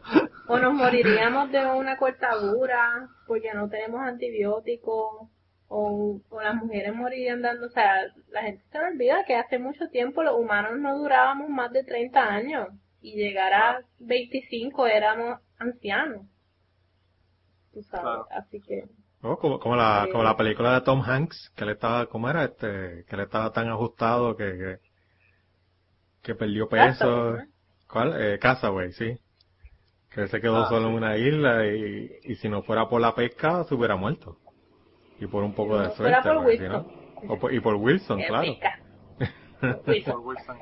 o 0.47 0.57
nos 0.57 0.73
moriríamos 0.73 1.51
de 1.51 1.65
una 1.65 1.97
cortadura 1.97 3.09
porque 3.25 3.53
no 3.53 3.69
tenemos 3.69 4.01
antibióticos. 4.01 5.29
O, 5.69 6.21
o 6.29 6.41
las 6.41 6.55
mujeres 6.55 6.95
morirían 6.95 7.41
dando, 7.41 7.65
o 7.65 7.69
sea, 7.69 7.93
la 8.29 8.41
gente 8.41 8.63
se 8.71 8.79
olvida 8.79 9.25
que 9.25 9.35
hace 9.35 9.59
mucho 9.59 9.89
tiempo 9.89 10.23
los 10.23 10.39
humanos 10.39 10.79
no 10.79 10.97
durábamos 10.97 11.49
más 11.49 11.73
de 11.73 11.83
30 11.83 12.23
años 12.23 12.69
y 13.01 13.15
llegar 13.15 13.53
a 13.53 13.81
25 13.99 14.87
éramos 14.87 15.41
ancianos. 15.59 16.25
Tú 17.73 17.83
sabes, 17.83 18.25
así 18.31 18.61
que 18.61 18.85
Oh, 19.23 19.37
como, 19.37 19.59
como, 19.59 19.75
la, 19.75 20.07
como 20.11 20.23
la 20.23 20.37
película 20.37 20.73
de 20.75 20.81
Tom 20.81 21.01
Hanks, 21.01 21.51
que 21.55 21.65
le 21.65 21.71
estaba, 21.73 22.05
¿cómo 22.05 22.29
era? 22.29 22.43
Este, 22.45 23.03
que 23.09 23.17
le 23.17 23.23
estaba 23.23 23.51
tan 23.51 23.67
ajustado 23.69 24.35
que, 24.37 24.43
que, 24.57 24.77
que 26.21 26.35
perdió 26.35 26.69
peso. 26.69 27.37
¿Cuál? 27.89 28.13
Eh, 28.21 28.39
Castaway, 28.39 28.91
sí. 28.93 29.17
Que 30.13 30.21
él 30.21 30.29
se 30.29 30.39
quedó 30.39 30.65
Ah, 30.65 30.69
solo 30.69 30.81
sí. 30.81 30.87
en 30.89 30.93
una 30.93 31.17
isla 31.17 31.65
y, 31.65 32.11
y 32.23 32.35
si 32.35 32.47
no 32.47 32.61
fuera 32.63 32.87
por 32.87 33.01
la 33.01 33.15
pesca 33.15 33.63
se 33.63 33.73
hubiera 33.75 33.95
muerto. 33.95 34.37
Y 35.19 35.25
por 35.27 35.43
un 35.43 35.53
poco 35.53 35.77
Si 35.77 35.81
de 35.83 35.87
no 35.89 35.93
fuera 35.95 36.21
suerte. 36.23 36.29
por 36.29 36.43
porque 36.43 36.57
si 36.57 36.63
Wilson. 36.63 36.87
no- 37.23 37.33
o 37.33 37.39
por- 37.39 37.53
y 37.53 37.59
por 37.59 37.75
Wilson, 37.75 38.21
claro. 38.23 38.43
pica. 38.43 38.79
Por 40.05 40.19
Wilson. 40.19 40.59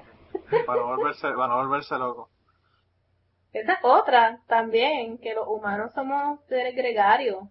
Para 0.65 0.79
no 0.81 0.87
volverse, 0.87 1.27
para 1.27 1.47
no 1.49 1.57
volverse 1.57 1.97
loco. 1.97 2.29
Esa 3.51 3.73
es 3.73 3.79
otra 3.83 4.39
también, 4.47 5.17
que 5.17 5.33
los 5.33 5.45
humanos 5.47 5.91
somos 5.93 6.39
seres 6.47 6.73
gregarios 6.75 7.43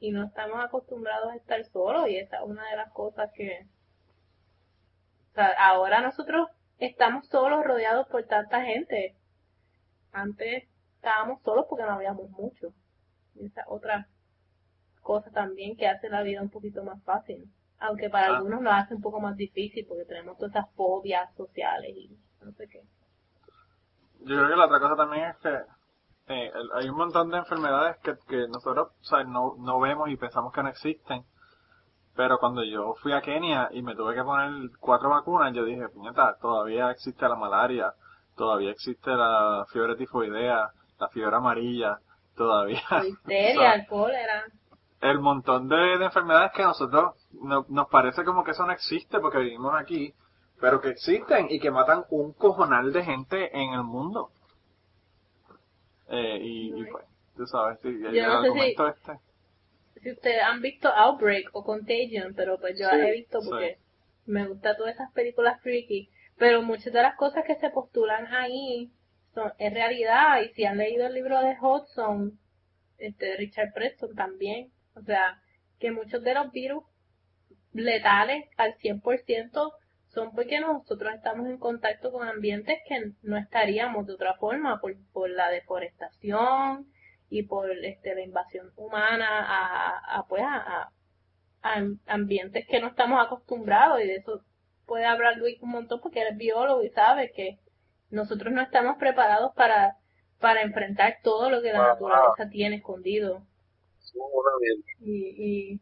y 0.00 0.12
no 0.12 0.24
estamos 0.24 0.62
acostumbrados 0.64 1.32
a 1.32 1.36
estar 1.36 1.64
solos 1.66 2.08
y 2.08 2.16
esa 2.18 2.36
es 2.38 2.42
una 2.44 2.68
de 2.70 2.76
las 2.76 2.92
cosas 2.92 3.30
que... 3.34 3.66
O 5.32 5.34
sea, 5.34 5.48
ahora 5.58 6.00
nosotros 6.00 6.48
estamos 6.78 7.26
solos 7.28 7.64
rodeados 7.64 8.06
por 8.08 8.24
tanta 8.24 8.62
gente. 8.62 9.16
Antes 10.12 10.64
estábamos 10.96 11.42
solos 11.42 11.66
porque 11.68 11.84
no 11.84 11.92
habíamos 11.92 12.30
mucho. 12.30 12.72
Y 13.34 13.46
esa 13.46 13.62
es 13.62 13.66
otra 13.68 14.08
cosa 15.02 15.30
también 15.30 15.76
que 15.76 15.88
hace 15.88 16.08
la 16.08 16.22
vida 16.22 16.42
un 16.42 16.50
poquito 16.50 16.82
más 16.84 17.02
fácil. 17.04 17.50
Aunque 17.78 18.10
para 18.10 18.28
Ah. 18.28 18.36
algunos 18.36 18.62
lo 18.62 18.70
hace 18.70 18.94
un 18.94 19.02
poco 19.02 19.20
más 19.20 19.36
difícil 19.36 19.86
porque 19.86 20.04
tenemos 20.04 20.38
todas 20.38 20.52
esas 20.54 20.70
fobias 20.74 21.34
sociales 21.36 21.90
y 21.96 22.18
no 22.40 22.52
sé 22.52 22.68
qué. 22.68 22.82
Yo 24.20 24.36
creo 24.36 24.48
que 24.48 24.56
la 24.56 24.66
otra 24.66 24.80
cosa 24.80 24.96
también 24.96 25.24
es 25.26 25.36
que 25.38 25.50
eh, 26.28 26.52
hay 26.74 26.88
un 26.88 26.96
montón 26.96 27.30
de 27.30 27.38
enfermedades 27.38 27.96
que, 28.02 28.14
que 28.28 28.48
nosotros 28.48 28.88
o 29.00 29.04
sea, 29.04 29.24
no, 29.24 29.54
no 29.58 29.80
vemos 29.80 30.08
y 30.10 30.16
pensamos 30.16 30.52
que 30.52 30.62
no 30.62 30.68
existen. 30.70 31.24
Pero 32.16 32.38
cuando 32.38 32.62
yo 32.62 32.94
fui 33.02 33.12
a 33.12 33.20
Kenia 33.20 33.68
y 33.72 33.82
me 33.82 33.96
tuve 33.96 34.14
que 34.14 34.22
poner 34.22 34.70
cuatro 34.78 35.10
vacunas, 35.10 35.52
yo 35.52 35.64
dije, 35.64 35.88
puñeta, 35.88 36.36
todavía 36.40 36.90
existe 36.92 37.28
la 37.28 37.34
malaria, 37.34 37.92
todavía 38.36 38.70
existe 38.70 39.10
la 39.10 39.66
fiebre 39.72 39.96
tifoidea, 39.96 40.70
la 41.00 41.08
fiebre 41.08 41.34
amarilla, 41.36 41.98
todavía 42.36 42.80
La 42.90 43.04
histeria, 43.08 43.74
el 43.74 43.86
cólera. 43.86 44.44
el 45.00 45.18
montón 45.18 45.68
de, 45.68 45.76
de 45.98 46.04
enfermedades 46.04 46.52
que 46.52 46.62
a 46.62 46.66
nosotros 46.68 47.14
no- 47.42 47.66
nos 47.68 47.88
parece 47.88 48.24
como 48.24 48.44
que 48.44 48.52
eso 48.52 48.64
no 48.64 48.72
existe 48.72 49.18
porque 49.18 49.38
vivimos 49.38 49.74
aquí, 49.76 50.14
pero 50.60 50.80
que 50.80 50.90
existen 50.90 51.48
y 51.50 51.58
que 51.58 51.72
matan 51.72 52.04
un 52.10 52.32
cojonal 52.32 52.92
de 52.92 53.04
gente 53.04 53.56
en 53.60 53.72
el 53.74 53.82
mundo. 53.82 54.30
Eh, 56.08 56.38
y, 56.40 56.80
y 56.80 56.84
pues, 56.86 57.04
tú 57.36 57.46
sabes, 57.46 57.78
el, 57.84 58.00
Yo 58.00 58.26
no 58.26 58.42
sé 58.42 58.48
argumento 58.48 58.88
este. 58.88 59.12
Si 60.02 60.10
ustedes 60.12 60.42
han 60.42 60.60
visto 60.60 60.88
Outbreak 60.88 61.48
o 61.52 61.64
Contagion, 61.64 62.34
pero 62.34 62.58
pues 62.58 62.78
yo 62.78 62.88
Sí, 62.90 62.96
las 62.96 63.08
he 63.08 63.12
visto 63.12 63.40
sí. 63.40 63.48
porque 63.48 63.78
me 64.26 64.46
gustan 64.46 64.76
todas 64.76 64.94
esas 64.94 65.10
películas 65.12 65.60
freaky, 65.62 66.10
pero 66.36 66.62
muchas 66.62 66.92
de 66.92 67.02
las 67.02 67.16
cosas 67.16 67.44
que 67.46 67.54
se 67.56 67.70
postulan 67.70 68.26
ahí 68.34 68.90
son 69.34 69.52
es 69.58 69.72
realidad 69.72 70.42
y 70.42 70.48
si 70.54 70.64
han 70.64 70.76
leído 70.78 71.06
el 71.06 71.14
libro 71.14 71.40
de 71.40 71.56
Hudson, 71.60 72.38
este 72.98 73.26
de 73.26 73.36
Richard 73.36 73.72
Preston 73.72 74.14
también, 74.14 74.70
o 74.94 75.02
sea, 75.02 75.40
que 75.78 75.90
muchos 75.90 76.22
de 76.22 76.34
los 76.34 76.52
virus 76.52 76.84
letales 77.72 78.46
al 78.56 78.74
100% 78.78 79.72
son 80.14 80.32
porque 80.34 80.60
nosotros 80.60 81.14
estamos 81.14 81.46
en 81.48 81.58
contacto 81.58 82.12
con 82.12 82.28
ambientes 82.28 82.78
que 82.88 83.12
no 83.22 83.36
estaríamos 83.38 84.06
de 84.06 84.14
otra 84.14 84.34
forma 84.36 84.80
por, 84.80 84.94
por 85.12 85.30
la 85.30 85.50
deforestación 85.50 86.86
y 87.30 87.44
por 87.44 87.70
este, 87.72 88.14
la 88.14 88.22
invasión 88.22 88.72
humana 88.76 89.26
a, 89.28 90.18
a, 90.18 90.26
pues 90.28 90.42
a, 90.44 90.90
a- 91.62 91.84
ambientes 92.06 92.66
que 92.68 92.80
no 92.80 92.88
estamos 92.88 93.24
acostumbrados 93.24 94.00
y 94.02 94.06
de 94.06 94.16
eso 94.16 94.42
puede 94.86 95.06
hablar 95.06 95.36
Luis 95.38 95.60
un 95.62 95.70
montón 95.70 96.00
porque 96.00 96.22
él 96.22 96.28
es 96.32 96.36
biólogo 96.38 96.82
y 96.84 96.90
sabe 96.90 97.32
que 97.32 97.58
nosotros 98.10 98.52
no 98.52 98.62
estamos 98.62 98.96
preparados 98.98 99.52
para 99.54 99.96
para 100.40 100.62
enfrentar 100.62 101.18
todo 101.22 101.50
lo 101.50 101.62
que 101.62 101.72
la 101.72 101.82
naturaleza 101.82 102.48
tiene 102.50 102.76
escondido 102.76 103.46
mierda. 104.58 104.82
y, 105.00 105.72
y, 105.74 105.80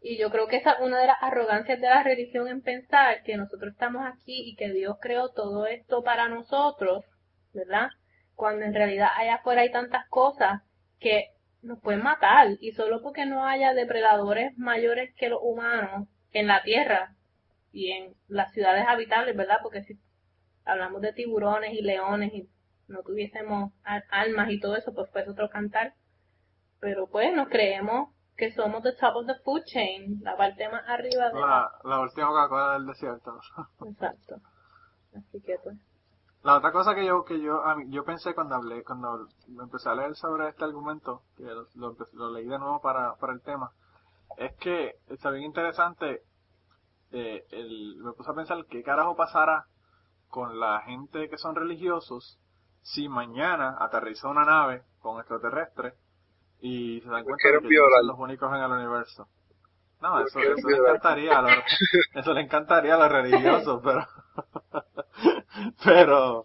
y 0.00 0.18
yo 0.18 0.30
creo 0.30 0.46
que 0.48 0.56
esa 0.56 0.72
es 0.72 0.80
una 0.80 0.98
de 1.00 1.06
las 1.08 1.16
arrogancias 1.22 1.80
de 1.80 1.88
la 1.88 2.02
religión 2.02 2.48
en 2.48 2.62
pensar 2.62 3.22
que 3.24 3.36
nosotros 3.36 3.72
estamos 3.72 4.02
aquí 4.06 4.42
y 4.48 4.56
que 4.56 4.70
Dios 4.72 4.96
creó 5.00 5.30
todo 5.30 5.66
esto 5.66 6.02
para 6.02 6.28
nosotros, 6.28 7.04
¿verdad? 7.52 7.88
Cuando 8.34 8.64
en 8.64 8.74
realidad 8.74 9.08
allá 9.16 9.36
afuera 9.36 9.62
hay 9.62 9.72
tantas 9.72 10.06
cosas 10.08 10.62
que 11.00 11.30
nos 11.62 11.80
pueden 11.80 12.02
matar 12.02 12.48
y 12.60 12.72
solo 12.72 13.02
porque 13.02 13.26
no 13.26 13.44
haya 13.46 13.74
depredadores 13.74 14.56
mayores 14.58 15.12
que 15.16 15.28
los 15.28 15.40
humanos 15.42 16.08
en 16.32 16.46
la 16.46 16.62
tierra 16.62 17.16
y 17.72 17.90
en 17.92 18.14
las 18.28 18.52
ciudades 18.52 18.84
habitables, 18.88 19.36
¿verdad? 19.36 19.58
Porque 19.62 19.82
si 19.82 19.98
hablamos 20.64 21.02
de 21.02 21.12
tiburones 21.12 21.72
y 21.74 21.82
leones 21.82 22.32
y 22.34 22.48
no 22.88 23.02
tuviésemos 23.02 23.72
al- 23.84 24.04
almas 24.10 24.50
y 24.50 24.60
todo 24.60 24.76
eso, 24.76 24.94
pues 24.94 25.10
fue 25.10 25.28
otro 25.28 25.50
cantar 25.50 25.94
pero 26.80 27.08
pues 27.08 27.34
nos 27.34 27.48
creemos 27.48 28.14
que 28.36 28.52
somos 28.52 28.82
the 28.82 28.92
top 28.94 29.16
of 29.16 29.26
the 29.26 29.34
food 29.44 29.62
chain, 29.64 30.20
la 30.22 30.36
parte 30.36 30.68
más 30.68 30.82
arriba 30.88 31.28
de 31.30 31.40
la... 31.40 31.46
La, 31.46 31.70
la 31.84 32.00
última 32.00 32.28
Coca-Cola 32.28 32.72
del 32.74 32.86
desierto. 32.86 33.38
Exacto. 33.86 34.36
Así 35.16 35.40
que 35.42 35.56
pues, 35.62 35.76
La 36.42 36.56
otra 36.56 36.70
cosa 36.72 36.94
que 36.94 37.06
yo 37.06 37.24
que 37.24 37.40
yo 37.40 37.64
a 37.64 37.74
mí- 37.76 37.90
yo 37.90 38.04
pensé 38.04 38.34
cuando 38.34 38.54
hablé 38.56 38.84
cuando 38.84 39.26
me 39.48 39.62
empecé 39.64 39.88
a 39.88 39.94
leer 39.94 40.14
sobre 40.16 40.48
este 40.48 40.64
argumento 40.64 41.22
que 41.36 41.44
lo, 41.44 41.66
lo 41.74 41.96
lo 42.12 42.30
leí 42.30 42.46
de 42.46 42.58
nuevo 42.58 42.80
para, 42.82 43.14
para 43.16 43.32
el 43.32 43.40
tema 43.40 43.70
es 44.36 44.54
que 44.58 44.96
está 45.08 45.30
bien 45.30 45.44
interesante 45.44 46.20
eh, 47.12 47.44
el, 47.50 47.96
me 48.02 48.12
puse 48.12 48.30
a 48.30 48.34
pensar 48.34 48.58
qué 48.68 48.82
carajo 48.82 49.16
pasara 49.16 49.64
con 50.28 50.60
la 50.60 50.82
gente 50.82 51.30
que 51.30 51.38
son 51.38 51.54
religiosos 51.54 52.38
si 52.82 53.08
mañana 53.08 53.76
aterriza 53.80 54.28
una 54.28 54.44
nave 54.44 54.82
con 55.00 55.18
extraterrestres 55.18 55.94
y 56.66 57.00
se 57.00 57.08
dan 57.08 57.22
cuenta 57.22 57.48
de 57.48 57.60
que 57.60 57.66
ellos 57.68 57.86
son 57.96 58.06
los 58.08 58.18
únicos 58.18 58.52
en 58.52 58.60
el 58.60 58.70
universo. 58.72 59.28
No 60.00 60.20
eso, 60.20 60.40
eso 60.40 60.68
le 60.68 60.76
encantaría 60.76 61.38
a 61.38 61.42
los, 61.42 61.52
eso 62.14 62.34
le 62.34 62.40
encantaría 62.42 62.94
a 62.94 62.98
los 62.98 63.12
religiosos 63.12 63.80
pero 63.82 64.06
pero 65.84 66.42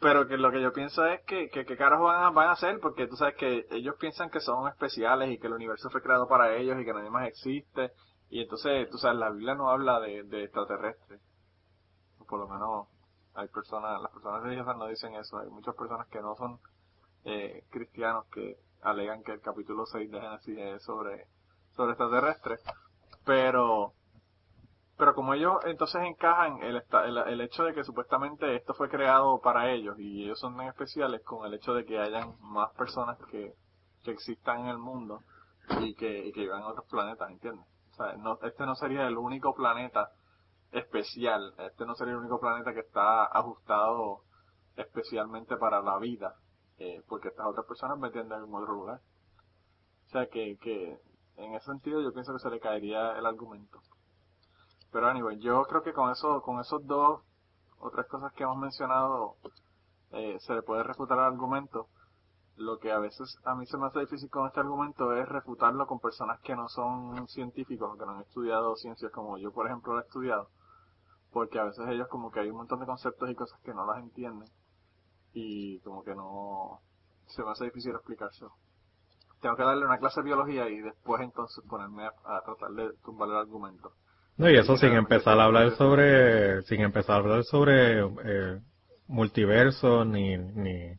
pero 0.00 0.28
que 0.28 0.36
lo 0.38 0.50
que 0.50 0.62
yo 0.62 0.72
pienso 0.72 1.04
es 1.04 1.20
que 1.22 1.50
que, 1.50 1.66
que 1.66 1.76
carajo 1.76 2.04
van 2.04 2.22
a, 2.22 2.30
van 2.30 2.48
a 2.48 2.52
hacer 2.52 2.78
porque 2.80 3.06
tú 3.06 3.16
sabes 3.16 3.34
que 3.34 3.66
ellos 3.70 3.96
piensan 3.98 4.30
que 4.30 4.40
son 4.40 4.68
especiales 4.68 5.30
y 5.30 5.38
que 5.38 5.48
el 5.48 5.54
universo 5.54 5.90
fue 5.90 6.00
creado 6.00 6.28
para 6.28 6.54
ellos 6.54 6.80
y 6.80 6.84
que 6.84 6.94
nadie 6.94 7.10
más 7.10 7.26
existe. 7.26 7.90
Y 8.30 8.42
entonces 8.42 8.88
tú 8.88 8.98
sabes 8.98 9.18
la 9.18 9.30
Biblia 9.30 9.54
no 9.54 9.68
habla 9.68 10.00
de, 10.00 10.22
de 10.22 10.44
extraterrestres. 10.44 11.20
Por 12.28 12.38
lo 12.38 12.48
menos 12.48 12.88
hay 13.34 13.48
personas 13.48 14.00
las 14.00 14.12
personas 14.12 14.42
religiosas 14.42 14.76
no 14.76 14.86
dicen 14.86 15.14
eso. 15.16 15.38
Hay 15.38 15.48
muchas 15.48 15.74
personas 15.74 16.06
que 16.06 16.20
no 16.20 16.34
son 16.36 16.58
eh, 17.24 17.64
cristianos 17.70 18.26
que 18.32 18.56
alegan 18.82 19.22
que 19.22 19.32
el 19.32 19.40
capítulo 19.40 19.86
6 19.86 20.10
de 20.10 20.20
Génesis 20.20 20.58
es 20.58 20.82
sobre 20.84 21.26
sobre 21.72 21.92
extraterrestres 21.92 22.62
pero 23.24 23.92
pero 24.96 25.14
como 25.14 25.34
ellos 25.34 25.54
entonces 25.64 26.02
encajan 26.04 26.62
el, 26.62 26.82
el, 27.04 27.18
el 27.18 27.40
hecho 27.42 27.64
de 27.64 27.74
que 27.74 27.84
supuestamente 27.84 28.56
esto 28.56 28.72
fue 28.74 28.88
creado 28.88 29.40
para 29.40 29.70
ellos 29.70 29.98
y 29.98 30.24
ellos 30.24 30.38
son 30.40 30.56
tan 30.56 30.68
especiales 30.68 31.22
con 31.22 31.46
el 31.46 31.54
hecho 31.54 31.74
de 31.74 31.84
que 31.84 31.98
hayan 31.98 32.34
más 32.40 32.72
personas 32.72 33.18
que, 33.30 33.52
que 34.02 34.12
existan 34.12 34.60
en 34.60 34.66
el 34.68 34.78
mundo 34.78 35.20
y 35.80 35.94
que, 35.94 36.26
y 36.26 36.32
que 36.32 36.40
vivan 36.40 36.62
en 36.62 36.68
otros 36.68 36.86
planetas, 36.88 37.30
¿entiendes? 37.30 37.66
O 37.92 37.94
sea, 37.94 38.12
no, 38.16 38.38
este 38.42 38.64
no 38.64 38.74
sería 38.74 39.06
el 39.06 39.18
único 39.18 39.54
planeta 39.54 40.10
especial, 40.72 41.54
este 41.58 41.84
no 41.84 41.94
sería 41.94 42.14
el 42.14 42.20
único 42.20 42.40
planeta 42.40 42.72
que 42.72 42.80
está 42.80 43.24
ajustado 43.24 44.22
especialmente 44.76 45.56
para 45.56 45.80
la 45.82 45.98
vida, 45.98 46.34
eh, 46.78 47.02
porque 47.08 47.28
estas 47.28 47.46
otras 47.46 47.66
personas 47.66 47.98
me 47.98 48.08
entienden 48.08 48.44
en 48.44 48.54
otro 48.54 48.74
lugar. 48.74 49.00
O 50.06 50.08
sea 50.10 50.26
que, 50.26 50.56
que 50.58 50.98
en 51.36 51.54
ese 51.54 51.66
sentido 51.66 52.00
yo 52.00 52.12
pienso 52.12 52.32
que 52.32 52.38
se 52.38 52.50
le 52.50 52.60
caería 52.60 53.18
el 53.18 53.26
argumento. 53.26 53.80
Pero 54.92 55.08
anyway, 55.08 55.38
yo 55.38 55.62
creo 55.64 55.82
que 55.82 55.92
con 55.92 56.10
eso, 56.10 56.40
con 56.42 56.60
esos 56.60 56.86
dos 56.86 57.20
o 57.78 57.90
tres 57.90 58.06
cosas 58.06 58.32
que 58.32 58.44
hemos 58.44 58.56
mencionado, 58.56 59.36
eh, 60.12 60.38
se 60.40 60.54
le 60.54 60.62
puede 60.62 60.82
refutar 60.82 61.18
el 61.18 61.24
argumento. 61.24 61.88
Lo 62.56 62.78
que 62.78 62.90
a 62.90 62.98
veces 62.98 63.36
a 63.44 63.54
mí 63.54 63.66
se 63.66 63.76
me 63.76 63.86
hace 63.86 64.00
difícil 64.00 64.30
con 64.30 64.46
este 64.46 64.60
argumento 64.60 65.12
es 65.12 65.28
refutarlo 65.28 65.86
con 65.86 66.00
personas 66.00 66.40
que 66.40 66.56
no 66.56 66.68
son 66.68 67.28
científicos, 67.28 67.98
que 67.98 68.06
no 68.06 68.12
han 68.12 68.22
estudiado 68.22 68.76
ciencias 68.76 69.12
como 69.12 69.36
yo, 69.36 69.52
por 69.52 69.66
ejemplo, 69.66 69.92
lo 69.92 70.00
he 70.00 70.04
estudiado. 70.04 70.48
Porque 71.32 71.58
a 71.58 71.64
veces 71.64 71.86
ellos 71.88 72.08
como 72.08 72.30
que 72.30 72.40
hay 72.40 72.48
un 72.48 72.56
montón 72.56 72.80
de 72.80 72.86
conceptos 72.86 73.28
y 73.28 73.34
cosas 73.34 73.60
que 73.60 73.74
no 73.74 73.84
las 73.84 73.98
entienden. 73.98 74.48
Y 75.38 75.80
como 75.80 76.02
que 76.02 76.14
no, 76.14 76.80
se 77.26 77.42
me 77.44 77.50
hace 77.50 77.66
difícil 77.66 77.92
explicárselo. 77.92 78.52
Tengo 79.40 79.56
que 79.56 79.64
darle 79.64 79.84
una 79.86 79.98
clase 79.98 80.20
de 80.20 80.26
biología 80.26 80.68
y 80.68 80.80
después 80.80 81.22
entonces 81.22 81.62
ponerme 81.68 82.04
a, 82.06 82.12
a 82.24 82.42
tratar 82.42 82.70
de 82.72 82.90
tumbar 83.04 83.28
el 83.28 83.36
argumento. 83.36 83.92
No, 84.38 84.50
y 84.50 84.56
eso 84.56 84.76
sin 84.76 84.92
empezar 84.92 85.38
a 85.40 85.44
hablar 85.44 85.76
sobre, 85.76 86.62
sin 86.62 86.80
empezar 86.82 87.16
a 87.16 87.18
hablar 87.18 87.44
sobre 87.44 88.00
eh, 88.02 88.60
multiverso, 89.08 90.04
ni, 90.04 90.36
ni, 90.36 90.92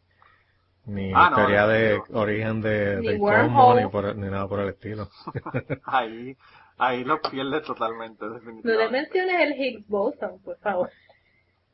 ni 0.86 1.14
Ah, 1.14 1.30
no, 1.30 1.38
teoría 1.38 1.62
no, 1.62 1.68
de 1.68 2.00
no. 2.10 2.20
origen 2.20 2.62
de, 2.62 2.98
Ni 2.98 3.08
del 3.08 3.20
cosmos, 3.20 3.76
ni, 3.78 3.88
por- 3.92 4.16
ni 4.16 4.30
nada 4.30 4.48
por 4.48 4.60
el 4.62 4.70
estilo. 4.70 5.10
ahí, 5.86 6.38
ahí 6.78 7.04
lo 7.04 7.20
pierde 7.22 7.62
totalmente, 7.62 8.26
no 8.26 8.30
le 8.32 8.40
definitivamente. 8.40 8.92
menciones 8.92 9.42
el 9.42 9.54
Higgs 9.60 9.88
boson, 9.88 10.40
por 10.42 10.58
favor. 10.60 10.92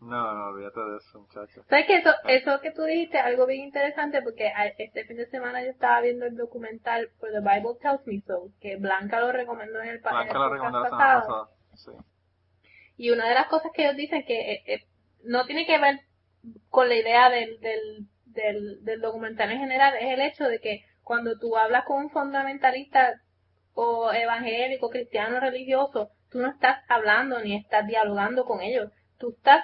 No, 0.03 0.33
no, 0.33 0.47
olvídate 0.47 0.79
de 0.81 0.97
eso, 0.97 1.19
muchacho. 1.21 1.63
¿Sabes 1.69 1.85
que 1.85 1.95
eso, 1.95 2.11
eso 2.27 2.59
que 2.61 2.71
tú 2.71 2.83
dijiste 2.83 3.17
algo 3.19 3.45
bien 3.45 3.63
interesante? 3.63 4.21
Porque 4.21 4.51
este 4.77 5.05
fin 5.05 5.17
de 5.17 5.27
semana 5.27 5.63
yo 5.63 5.69
estaba 5.69 6.01
viendo 6.01 6.25
el 6.25 6.35
documental 6.35 7.09
For 7.19 7.29
the 7.31 7.39
Bible 7.39 7.75
Tells 7.81 8.05
Me 8.05 8.21
So, 8.21 8.49
que 8.59 8.75
Blanca 8.77 9.19
lo 9.21 9.31
recomendó 9.31 9.81
en 9.81 9.89
el, 9.89 10.01
pa- 10.01 10.09
en 10.11 10.15
Blanca 10.17 10.39
lo 10.39 10.49
recomendó 10.49 10.79
la 10.81 10.89
semana 10.89 11.13
pasado. 11.21 11.47
pasada. 11.47 11.57
Sí. 11.75 11.91
Y 12.97 13.09
una 13.11 13.27
de 13.27 13.33
las 13.35 13.47
cosas 13.47 13.71
que 13.73 13.83
ellos 13.83 13.95
dicen 13.95 14.23
que 14.25 14.53
eh, 14.53 14.63
eh, 14.67 14.79
no 15.23 15.45
tiene 15.45 15.65
que 15.65 15.77
ver 15.79 15.99
con 16.69 16.89
la 16.89 16.95
idea 16.95 17.29
del, 17.29 17.59
del, 17.61 18.07
del, 18.25 18.83
del 18.83 19.01
documental 19.01 19.51
en 19.51 19.59
general, 19.59 19.95
es 19.95 20.11
el 20.11 20.21
hecho 20.21 20.43
de 20.45 20.59
que 20.59 20.83
cuando 21.01 21.37
tú 21.39 21.55
hablas 21.57 21.85
con 21.85 22.03
un 22.03 22.09
fundamentalista 22.11 23.21
o 23.73 24.11
evangélico, 24.11 24.89
cristiano, 24.89 25.39
religioso, 25.39 26.09
tú 26.29 26.39
no 26.39 26.49
estás 26.49 26.83
hablando 26.89 27.39
ni 27.39 27.55
estás 27.55 27.87
dialogando 27.87 28.45
con 28.45 28.61
ellos. 28.61 28.91
Tú 29.17 29.31
estás 29.37 29.63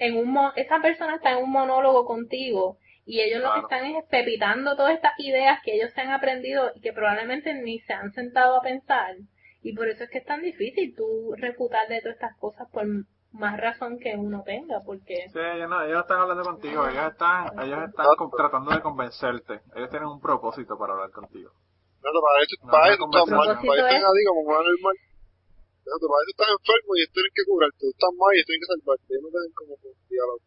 en 0.00 0.16
un, 0.16 0.28
mo- 0.30 0.52
esa 0.56 0.80
persona 0.80 1.14
está 1.16 1.30
en 1.32 1.44
un 1.44 1.50
monólogo 1.52 2.04
contigo 2.04 2.78
y 3.06 3.20
ellos 3.20 3.40
lo 3.40 3.48
que 3.54 3.60
Claro. 3.60 3.68
están 3.68 3.84
es 3.96 4.04
pepitando 4.10 4.76
todas 4.76 4.94
estas 4.94 5.12
ideas 5.18 5.60
que 5.64 5.74
ellos 5.76 5.90
se 5.92 6.00
han 6.00 6.10
aprendido 6.10 6.72
y 6.74 6.80
que 6.80 6.92
probablemente 6.92 7.54
ni 7.54 7.78
se 7.80 7.92
han 7.92 8.12
sentado 8.12 8.56
a 8.56 8.62
pensar. 8.62 9.14
Y 9.62 9.74
por 9.74 9.88
eso 9.88 10.04
es 10.04 10.10
que 10.10 10.18
es 10.18 10.24
tan 10.24 10.42
difícil 10.42 10.94
tú 10.96 11.34
refutarle 11.36 12.00
todas 12.00 12.14
estas 12.16 12.36
cosas 12.38 12.66
por 12.72 12.84
más 13.32 13.60
razón 13.60 13.98
que 13.98 14.16
uno 14.16 14.42
tenga, 14.44 14.80
porque 14.84 15.14
Sí, 15.32 15.38
ellos 15.38 15.68
no, 15.68 15.82
ellos 15.84 16.00
están 16.00 16.20
hablando 16.20 16.42
contigo, 16.44 16.88
ellos 16.88 17.12
están, 17.12 17.46
ellos 17.62 17.78
están 17.88 18.06
con- 18.16 18.30
tratando 18.30 18.70
de 18.72 18.80
convencerte. 18.80 19.60
Ellos 19.76 19.90
tienen 19.90 20.08
un 20.08 20.20
propósito 20.20 20.76
para 20.78 20.94
hablar 20.94 21.10
contigo. 21.10 21.50
No, 22.02 22.10
no, 22.12 22.20
para 22.22 22.42
eso, 22.42 22.56
No, 22.64 22.70
para 22.72 22.86
no 22.86 22.92
eso 22.92 23.04
estás 23.04 23.22
conversación. 23.26 23.36
mal, 23.38 23.76
para 23.76 23.98
no, 25.90 26.06
para 26.06 26.22
eso 26.22 26.30
estás 26.30 26.48
enfermo 26.54 26.90
y 26.94 26.98
ellos 27.02 27.12
tienen 27.12 27.34
que 27.34 27.44
curarte. 27.44 27.78
Tú 27.80 27.88
estás 27.90 28.12
mal 28.14 28.30
y 28.30 28.36
ellos 28.38 28.46
tienen 28.46 28.62
que 28.62 28.70
salvarte. 28.70 29.06
Ellos 29.10 29.22
no 29.26 29.30
tienen 29.34 29.54
como 29.58 29.72
un 29.74 29.98
diálogo. 30.06 30.40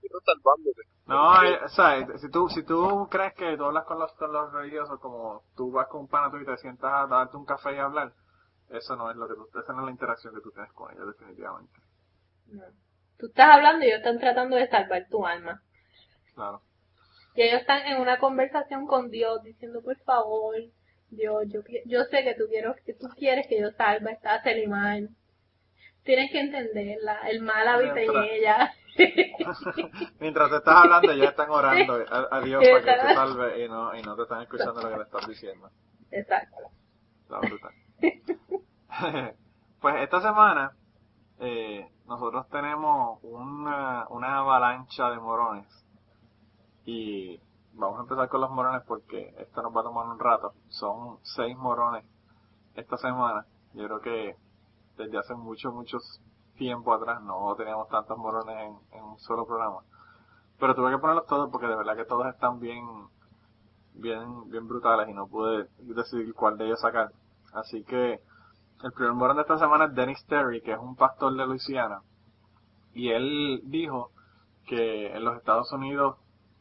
Ellos 0.00 0.20
están 0.24 0.38
salvándote. 0.40 0.82
No, 1.08 1.20
eh, 1.44 1.58
o 1.64 1.68
sea, 1.68 2.18
si 2.18 2.28
tú, 2.30 2.48
si 2.48 2.62
tú 2.64 3.08
crees 3.10 3.34
que 3.34 3.56
tú 3.56 3.64
hablas 3.64 3.84
con 3.84 3.98
los, 3.98 4.12
con 4.12 4.32
los 4.32 4.52
religiosos 4.52 5.00
como 5.00 5.42
tú 5.56 5.72
vas 5.72 5.88
con 5.88 6.02
un 6.02 6.08
pana 6.08 6.30
tuyo 6.30 6.42
y 6.42 6.46
te 6.46 6.56
sientas 6.58 6.92
a 6.92 7.06
darte 7.06 7.36
un 7.36 7.46
café 7.46 7.72
y 7.74 7.78
a 7.78 7.86
hablar, 7.86 8.12
eso 8.68 8.94
no 8.94 9.10
es 9.10 9.16
lo 9.16 9.26
que 9.26 9.34
tú, 9.34 9.48
esa 9.58 9.72
no 9.72 9.80
es 9.80 9.84
la 9.86 9.90
interacción 9.90 10.34
que 10.34 10.42
tú 10.42 10.50
tienes 10.50 10.70
con 10.72 10.92
ellos, 10.92 11.06
definitivamente. 11.06 11.80
no. 12.48 12.62
tú 13.18 13.26
estás 13.26 13.56
hablando 13.56 13.84
y 13.84 13.88
ellos 13.88 13.98
están 13.98 14.18
tratando 14.18 14.56
de 14.56 14.68
salvar 14.68 15.06
tu 15.08 15.24
alma. 15.26 15.62
Claro. 16.34 16.60
Y 17.34 17.42
ellos 17.42 17.60
están 17.62 17.86
en 17.86 18.02
una 18.02 18.18
conversación 18.18 18.86
con 18.86 19.08
Dios 19.08 19.42
diciendo, 19.42 19.80
por 19.82 19.96
favor, 20.00 20.56
Dios, 21.10 21.44
yo, 21.48 21.60
yo 21.86 22.04
sé 22.04 22.22
que 22.22 22.34
tú, 22.34 22.44
quiero, 22.48 22.74
que 22.84 22.94
tú 22.94 23.08
quieres 23.16 23.46
que 23.48 23.60
yo 23.60 23.70
salva 23.72 24.10
esta 24.10 24.42
Selimán. 24.42 25.16
Tienes 26.04 26.30
que 26.30 26.40
entenderla, 26.40 27.28
el 27.28 27.42
mal 27.42 27.66
habita 27.68 28.00
en 28.00 28.10
ella. 28.30 28.72
Mientras 30.20 30.50
te 30.50 30.56
estás 30.56 30.74
hablando, 30.74 31.12
ellos 31.12 31.28
están 31.28 31.50
orando 31.50 32.04
a, 32.10 32.36
a 32.36 32.40
Dios 32.40 32.64
para 32.66 32.80
que 32.80 33.06
te 33.08 33.14
salve 33.14 33.64
y 33.64 33.68
no, 33.68 33.94
y 33.96 34.02
no 34.02 34.16
te 34.16 34.22
están 34.22 34.42
escuchando 34.42 34.82
lo 34.82 34.90
que 34.90 34.96
le 34.96 35.02
estás 35.02 35.28
diciendo. 35.28 35.70
Exacto. 36.10 36.56
La 37.28 37.38
brutal. 37.40 37.72
pues 39.80 39.96
esta 40.02 40.20
semana 40.20 40.72
eh, 41.40 41.86
nosotros 42.06 42.48
tenemos 42.48 43.20
una, 43.22 44.06
una 44.08 44.38
avalancha 44.38 45.10
de 45.10 45.18
morones 45.18 45.66
y 46.84 47.40
vamos 47.78 47.98
a 47.98 48.02
empezar 48.02 48.28
con 48.28 48.40
los 48.40 48.50
morones 48.50 48.82
porque 48.86 49.34
esto 49.38 49.62
nos 49.62 49.74
va 49.74 49.80
a 49.80 49.84
tomar 49.84 50.06
un 50.06 50.18
rato. 50.18 50.52
Son 50.68 51.18
seis 51.22 51.56
morones 51.56 52.04
esta 52.74 52.96
semana. 52.96 53.46
Yo 53.74 53.84
creo 53.84 54.00
que 54.00 54.36
desde 54.96 55.18
hace 55.18 55.34
mucho, 55.34 55.72
mucho 55.72 55.98
tiempo 56.56 56.92
atrás 56.92 57.22
no 57.22 57.54
teníamos 57.56 57.88
tantos 57.88 58.18
morones 58.18 58.56
en, 58.56 58.98
en 58.98 59.04
un 59.04 59.18
solo 59.18 59.46
programa. 59.46 59.82
Pero 60.58 60.74
tuve 60.74 60.90
que 60.90 60.98
ponerlos 60.98 61.26
todos 61.26 61.50
porque 61.50 61.68
de 61.68 61.76
verdad 61.76 61.96
que 61.96 62.04
todos 62.04 62.26
están 62.26 62.58
bien, 62.58 62.84
bien, 63.94 64.50
bien 64.50 64.66
brutales 64.66 65.08
y 65.08 65.14
no 65.14 65.28
pude 65.28 65.68
decidir 65.78 66.34
cuál 66.34 66.58
de 66.58 66.66
ellos 66.66 66.80
sacar. 66.80 67.12
Así 67.52 67.84
que 67.84 68.20
el 68.82 68.92
primer 68.92 69.14
morón 69.14 69.36
de 69.36 69.42
esta 69.42 69.58
semana 69.58 69.86
es 69.86 69.94
Dennis 69.94 70.24
Terry, 70.26 70.60
que 70.62 70.72
es 70.72 70.78
un 70.78 70.96
pastor 70.96 71.34
de 71.34 71.46
Luisiana. 71.46 72.02
Y 72.92 73.10
él 73.10 73.60
dijo 73.64 74.10
que 74.66 75.14
en 75.14 75.24
los 75.24 75.36
Estados 75.36 75.72
Unidos 75.72 76.16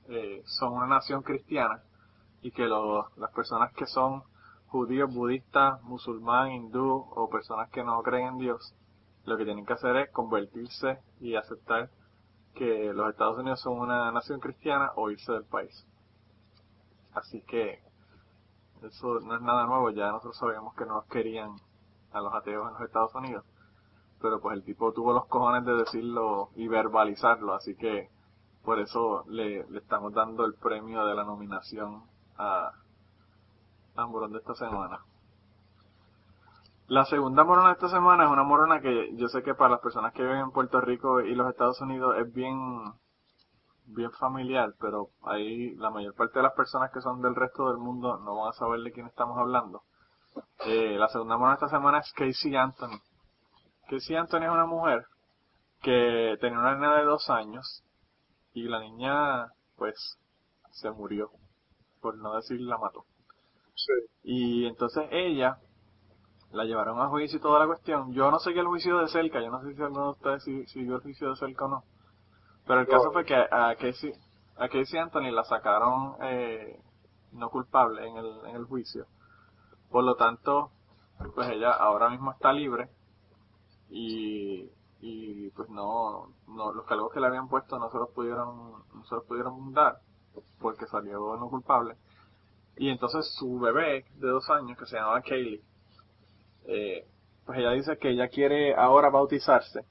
eh, 0.10 0.42
son 0.46 0.74
una 0.74 0.88
nación 0.88 1.22
cristiana 1.22 1.84
y 2.42 2.52
que 2.52 2.66
los, 2.66 3.06
las 3.18 3.32
personas 3.32 3.74
que 3.74 3.86
son 3.86 4.24
judíos, 4.68 5.14
budistas, 5.14 5.82
musulmán, 5.84 6.52
hindú 6.52 7.06
o 7.16 7.30
personas 7.30 7.70
que 7.70 7.84
no 7.84 8.02
creen 8.04 8.28
en 8.28 8.38
Dios, 8.38 8.76
lo 9.26 9.38
que 9.38 9.46
tienen 9.46 9.66
que 9.66 9.74
hacer 9.74 9.96
es 9.98 10.12
convertirse 10.12 11.00
y 11.20 11.36
aceptar 11.36 11.90
que 12.54 12.92
los 12.94 13.10
Estados 13.10 13.38
Unidos 13.38 13.62
son 13.62 13.80
una 13.80 14.12
nación 14.12 14.40
cristiana 14.40 14.92
o 14.96 15.12
irse 15.12 15.32
del 15.32 15.46
país. 15.46 15.86
Así 17.14 17.42
que 17.42 17.82
eso 18.84 19.20
no 19.20 19.36
es 19.36 19.42
nada 19.42 19.66
nuevo, 19.66 19.90
ya 19.90 20.12
nosotros 20.12 20.38
sabíamos 20.38 20.76
que 20.76 20.86
no 20.86 20.96
nos 20.96 21.06
querían 21.06 21.52
a 22.12 22.22
los 22.22 22.34
ateos 22.34 22.68
en 22.68 22.74
los 22.74 22.82
Estados 22.84 23.14
Unidos. 23.16 23.46
Pero 24.22 24.40
pues 24.40 24.56
el 24.58 24.64
tipo 24.64 24.94
tuvo 24.94 25.14
los 25.14 25.26
cojones 25.28 25.66
de 25.66 25.74
decirlo 25.74 26.50
y 26.56 26.68
verbalizarlo, 26.68 27.54
así 27.54 27.76
que 27.76 28.10
por 28.68 28.80
eso 28.80 29.24
le, 29.30 29.62
estamos 29.78 30.14
dando 30.14 30.44
el 30.44 30.56
premio 30.56 31.06
de 31.06 31.16
la 31.16 31.24
nominación 31.24 32.04
a, 32.38 32.74
a 33.96 34.06
Morón 34.08 34.34
de 34.34 34.40
esta 34.40 34.56
semana. 34.56 35.00
La 36.90 37.06
segunda 37.06 37.46
morona 37.46 37.70
de 37.70 37.76
esta 37.76 37.88
semana 37.88 38.26
es 38.26 38.30
una 38.30 38.44
morona 38.44 38.82
que 38.82 39.16
yo 39.16 39.30
sé 39.30 39.42
que 39.42 39.56
para 39.56 39.70
las 39.70 39.80
personas 39.80 40.12
que 40.12 40.22
viven 40.22 40.40
en 40.40 40.52
Puerto 40.52 40.82
Rico 40.82 41.22
y 41.22 41.34
los 41.34 41.50
Estados 41.50 41.80
Unidos 41.80 42.18
es 42.18 42.34
bien 42.34 42.92
bien 43.86 44.12
familiar, 44.12 44.74
pero 44.82 45.12
ahí 45.24 45.74
la 45.76 45.90
mayor 45.90 46.14
parte 46.14 46.40
de 46.40 46.44
las 46.44 46.54
personas 46.54 46.92
que 46.92 47.00
son 47.00 47.22
del 47.22 47.36
resto 47.36 47.70
del 47.70 47.78
mundo 47.78 48.18
no 48.18 48.36
van 48.36 48.50
a 48.50 48.54
saber 48.54 48.82
de 48.82 48.92
quién 48.92 49.08
estamos 49.08 49.38
hablando. 49.38 49.84
Eh, 50.66 50.98
la 51.00 51.08
segunda 51.08 51.38
morona 51.38 51.56
de 51.56 51.66
esta 51.66 51.78
semana 51.78 52.00
es 52.00 52.12
Casey 52.12 52.54
Anthony. 52.58 53.00
Casey 53.90 54.18
Anthony 54.18 54.44
es 54.44 54.52
una 54.52 54.66
mujer 54.66 55.06
que 55.82 56.38
tenía 56.42 56.60
una 56.60 56.76
nena 56.76 56.98
de 56.98 57.06
dos 57.06 57.30
años 57.30 57.86
y 58.58 58.64
la 58.68 58.80
niña 58.80 59.48
pues 59.76 60.18
se 60.72 60.90
murió, 60.90 61.30
por 62.02 62.18
no 62.18 62.34
decir 62.36 62.60
la 62.62 62.78
mató. 62.80 63.06
Sí. 63.76 63.94
Y 64.24 64.66
entonces 64.66 65.08
ella 65.12 65.60
la 66.52 66.64
llevaron 66.66 67.00
a 67.00 67.08
juicio 67.08 67.38
y 67.38 67.42
toda 67.42 67.60
la 67.60 67.68
cuestión. 67.68 68.14
Yo 68.14 68.32
no 68.32 68.40
seguí 68.40 68.58
el 68.60 68.66
juicio 68.66 68.98
de 68.98 69.08
cerca, 69.10 69.40
yo 69.42 69.52
no 69.52 69.62
sé 69.62 69.76
si 69.76 69.82
alguno 69.82 70.06
de 70.06 70.12
ustedes 70.12 70.44
si- 70.44 70.66
siguió 70.68 70.96
el 70.96 71.02
juicio 71.04 71.30
de 71.30 71.36
cerca 71.36 71.66
o 71.66 71.68
no. 71.68 71.84
Pero 72.66 72.80
el 72.82 72.88
No. 72.88 72.92
caso 72.94 73.12
fue 73.12 73.26
que 73.26 73.36
a 73.36 73.76
Casey, 73.76 74.14
a 74.58 74.68
Casey 74.70 74.98
Anthony 75.00 75.32
la 75.32 75.44
sacaron 75.44 76.16
eh, 76.22 76.82
no 77.34 77.50
culpable 77.50 78.08
en 78.08 78.18
el, 78.18 78.46
en 78.48 78.56
el 78.56 78.66
juicio. 78.66 79.06
Por 79.92 80.04
lo 80.04 80.16
tanto, 80.16 80.72
pues 81.36 81.48
ella 81.50 81.72
ahora 81.72 82.10
mismo 82.10 82.32
está 82.32 82.52
libre 82.52 82.90
y, 83.90 84.70
y 85.00 85.50
pues 85.52 85.70
no, 85.70 86.34
no, 86.48 86.72
los 86.72 86.86
cargos 86.86 87.12
que 87.14 87.20
le 87.20 87.28
habían 87.28 87.48
puesto 87.48 87.78
no 87.78 87.92
se 87.92 87.98
los 87.98 88.10
pudieron, 88.10 88.84
no 88.94 89.04
se 89.06 89.16
los 89.16 89.24
pudieron 89.26 89.74
dar 89.74 90.00
porque 90.60 90.86
salió 90.88 91.36
no 91.38 91.50
culpable. 91.50 91.96
Y 92.78 92.90
entonces 92.90 93.28
su 93.36 93.60
bebé 93.60 94.06
de 94.16 94.28
dos 94.28 94.50
años, 94.50 94.78
que 94.78 94.86
se 94.86 94.98
llamaba 94.98 95.22
Kaylee, 95.22 95.64
eh, 96.66 97.08
pues 97.46 97.60
ella 97.60 97.72
dice 97.72 97.98
que 97.98 98.10
ella 98.10 98.28
quiere 98.28 98.76
ahora 98.76 99.10
bautizarse 99.10 99.86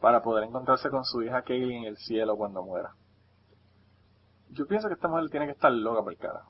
para 0.00 0.22
poder 0.22 0.44
encontrarse 0.44 0.90
con 0.90 1.04
su 1.04 1.22
hija 1.22 1.42
Kaylee 1.42 1.78
en 1.78 1.84
el 1.84 1.96
cielo 1.96 2.36
cuando 2.36 2.62
muera. 2.62 2.94
Yo 4.50 4.66
pienso 4.66 4.88
que 4.88 4.94
esta 4.94 5.08
mujer 5.08 5.30
tiene 5.30 5.46
que 5.46 5.52
estar 5.52 5.72
loca 5.72 6.02
por 6.02 6.12
el. 6.12 6.44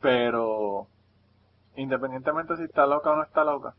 Pero, 0.00 0.86
independientemente 1.76 2.56
si 2.56 2.64
está 2.64 2.86
loca 2.86 3.10
o 3.10 3.16
no 3.16 3.22
está 3.22 3.44
loca, 3.44 3.74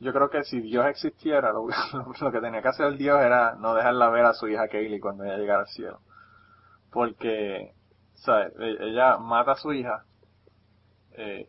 yo 0.00 0.12
creo 0.12 0.30
que 0.30 0.44
si 0.44 0.60
Dios 0.60 0.86
existiera, 0.86 1.52
lo, 1.52 1.66
lo 2.20 2.32
que 2.32 2.40
tenía 2.40 2.62
que 2.62 2.68
hacer 2.68 2.96
Dios 2.96 3.20
era 3.20 3.54
no 3.56 3.74
dejarla 3.74 4.10
ver 4.10 4.24
a 4.26 4.34
su 4.34 4.48
hija 4.48 4.68
Kaylee 4.68 5.00
cuando 5.00 5.24
ella 5.24 5.36
llegara 5.38 5.60
al 5.60 5.68
cielo. 5.68 6.00
Porque, 6.92 7.72
¿sabes? 8.14 8.52
E- 8.58 8.76
Ella 8.80 9.18
mata 9.18 9.52
a 9.52 9.56
su 9.56 9.72
hija, 9.72 10.04
eh, 11.16 11.48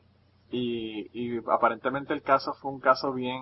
y, 0.49 1.09
y 1.13 1.41
aparentemente 1.51 2.13
el 2.13 2.21
caso 2.21 2.53
fue 2.53 2.71
un 2.71 2.79
caso 2.79 3.11
bien, 3.13 3.41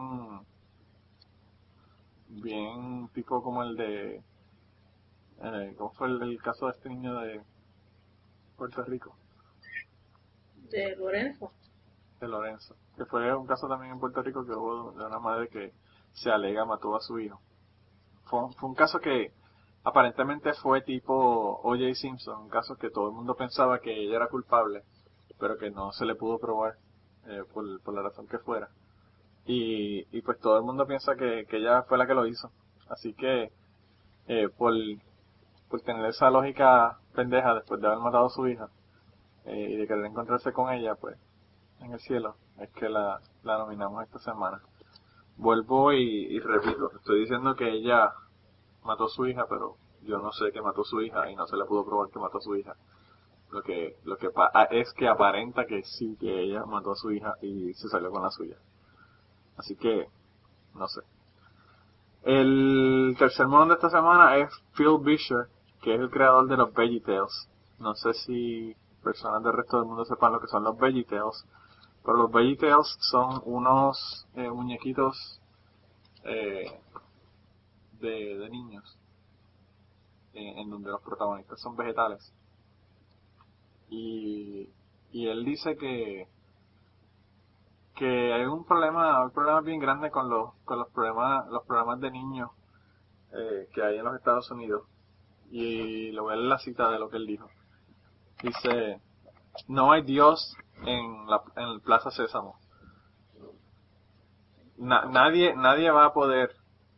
bien 2.27 3.07
tipo 3.13 3.41
como 3.41 3.63
el 3.63 3.75
de, 3.75 4.23
eh, 5.43 5.73
¿cómo 5.77 5.91
fue 5.91 6.07
el 6.07 6.41
caso 6.41 6.65
de 6.65 6.71
este 6.71 6.89
niño 6.89 7.15
de 7.19 7.41
Puerto 8.57 8.83
Rico? 8.83 9.15
De 10.71 10.95
Lorenzo. 10.95 11.51
De 12.23 12.29
Lorenzo, 12.29 12.75
que 12.95 13.05
fue 13.05 13.35
un 13.35 13.45
caso 13.45 13.67
también 13.67 13.93
en 13.93 13.99
Puerto 13.99 14.21
Rico 14.21 14.45
que 14.45 14.53
hubo 14.53 14.91
de 14.91 15.05
una 15.05 15.19
madre 15.19 15.47
que 15.49 15.73
se 16.13 16.31
alega 16.31 16.65
mató 16.65 16.95
a 16.95 17.01
su 17.01 17.19
hijo. 17.19 17.39
Fue, 18.25 18.39
fue 18.59 18.69
un 18.69 18.75
caso 18.75 18.99
que 18.99 19.33
aparentemente 19.83 20.53
fue 20.53 20.81
tipo 20.81 21.13
O.J. 21.63 21.93
Simpson, 21.95 22.43
un 22.43 22.49
caso 22.49 22.75
que 22.75 22.89
todo 22.89 23.09
el 23.09 23.15
mundo 23.15 23.35
pensaba 23.35 23.79
que 23.79 23.93
ella 23.93 24.15
era 24.17 24.27
culpable, 24.27 24.83
pero 25.39 25.57
que 25.57 25.71
no 25.71 25.91
se 25.91 26.05
le 26.05 26.15
pudo 26.15 26.39
probar 26.39 26.77
eh, 27.27 27.43
por, 27.53 27.81
por 27.81 27.93
la 27.93 28.01
razón 28.01 28.27
que 28.27 28.39
fuera. 28.39 28.69
Y, 29.45 30.05
y 30.17 30.21
pues 30.21 30.39
todo 30.39 30.57
el 30.57 30.63
mundo 30.63 30.87
piensa 30.87 31.15
que, 31.15 31.45
que 31.49 31.57
ella 31.57 31.83
fue 31.83 31.97
la 31.97 32.07
que 32.07 32.13
lo 32.13 32.25
hizo. 32.25 32.51
Así 32.89 33.13
que, 33.13 33.51
eh, 34.27 34.49
por, 34.57 34.73
tener 35.83 36.05
esa 36.05 36.29
lógica 36.29 36.99
pendeja 37.15 37.55
después 37.55 37.81
de 37.81 37.87
haber 37.87 37.99
matado 37.99 38.27
a 38.27 38.29
su 38.29 38.47
hija 38.47 38.69
eh, 39.45 39.69
y 39.71 39.75
de 39.75 39.87
querer 39.87 40.05
encontrarse 40.05 40.53
con 40.53 40.71
ella, 40.71 40.95
pues, 40.95 41.17
en 41.83 41.93
el 41.93 41.99
cielo, 41.99 42.35
es 42.59 42.69
que 42.71 42.89
la, 42.89 43.19
la 43.43 43.57
nominamos 43.57 44.03
esta 44.03 44.19
semana. 44.19 44.61
Vuelvo 45.37 45.91
y, 45.93 46.39
repito, 46.39 46.91
estoy 46.95 47.21
diciendo 47.21 47.55
que 47.55 47.69
ella 47.69 48.13
mató 48.83 49.05
a 49.05 49.09
su 49.09 49.25
hija, 49.25 49.45
pero 49.49 49.75
yo 50.03 50.19
no 50.19 50.31
sé 50.31 50.51
que 50.51 50.61
mató 50.61 50.81
a 50.81 50.85
su 50.85 51.01
hija 51.01 51.29
y 51.31 51.35
no 51.35 51.47
se 51.47 51.57
le 51.57 51.65
pudo 51.65 51.85
probar 51.85 52.09
que 52.09 52.19
mató 52.19 52.37
a 52.37 52.41
su 52.41 52.55
hija. 52.55 52.75
Lo 53.51 53.61
que, 53.61 53.97
lo 54.03 54.17
que 54.17 54.29
pa- 54.29 54.51
ah, 54.53 54.63
es 54.71 54.91
que 54.93 55.07
aparenta 55.07 55.65
que 55.65 55.83
sí, 55.83 56.15
que 56.19 56.41
ella 56.41 56.65
mató 56.65 56.91
a 56.91 56.95
su 56.95 57.11
hija 57.11 57.35
y 57.41 57.73
se 57.73 57.87
salió 57.87 58.11
con 58.11 58.23
la 58.23 58.31
suya. 58.31 58.57
Así 59.57 59.75
que, 59.75 60.07
no 60.75 60.87
sé. 60.87 61.01
El 62.23 63.15
tercer 63.19 63.47
mono 63.47 63.67
de 63.67 63.73
esta 63.73 63.89
semana 63.89 64.37
es 64.37 64.49
Phil 64.75 64.97
Vischer, 65.01 65.47
que 65.81 65.93
es 65.95 65.99
el 65.99 66.09
creador 66.09 66.47
de 66.47 66.57
los 66.57 66.73
VeggieTales. 66.73 67.49
No 67.79 67.93
sé 67.95 68.13
si 68.13 68.75
personas 69.03 69.43
del 69.43 69.53
resto 69.53 69.77
del 69.77 69.87
mundo 69.87 70.05
sepan 70.05 70.31
lo 70.31 70.39
que 70.39 70.47
son 70.47 70.63
los 70.63 70.77
VeggieTales, 70.77 71.45
pero 72.03 72.17
los 72.17 72.31
VeggieTales 72.31 72.97
son 72.99 73.41
unos 73.45 74.27
eh, 74.35 74.49
muñequitos 74.49 75.41
eh, 76.23 76.71
de, 77.99 78.37
de 78.37 78.49
niños, 78.49 78.97
eh, 80.33 80.53
en 80.57 80.69
donde 80.69 80.89
los 80.89 81.01
protagonistas 81.01 81.59
son 81.61 81.75
vegetales. 81.75 82.33
Y, 83.89 84.69
y 85.11 85.27
él 85.27 85.45
dice 85.45 85.77
que 85.77 86.27
que 87.95 88.33
hay 88.33 88.45
un 88.45 88.65
problema, 88.65 89.23
un 89.23 89.31
problema 89.31 89.61
bien 89.61 89.79
grande 89.79 90.09
con 90.09 90.29
los, 90.29 90.53
con 90.65 90.79
los 90.79 90.89
problemas, 90.89 91.47
los 91.49 91.63
programas 91.63 91.99
de 91.99 92.11
niños 92.11 92.49
eh, 93.31 93.69
que 93.73 93.83
hay 93.83 93.97
en 93.97 94.05
los 94.05 94.15
Estados 94.15 94.49
Unidos. 94.51 94.83
Y 95.51 96.11
le 96.11 96.19
voy 96.19 96.33
a 96.33 96.35
leer 96.35 96.49
la 96.49 96.59
cita 96.59 96.89
de 96.89 96.99
lo 96.99 97.09
que 97.09 97.17
él 97.17 97.27
dijo. 97.27 97.47
Dice, 98.41 98.99
no 99.67 99.91
hay 99.91 100.01
Dios 100.01 100.55
en 100.85 101.27
la, 101.27 101.41
en 101.55 101.69
el 101.69 101.81
Plaza 101.81 102.11
Sésamo. 102.11 102.57
Na- 104.77 105.05
nadie, 105.05 105.55
nadie 105.55 105.91
va 105.91 106.05
a 106.05 106.13
poder 106.13 106.55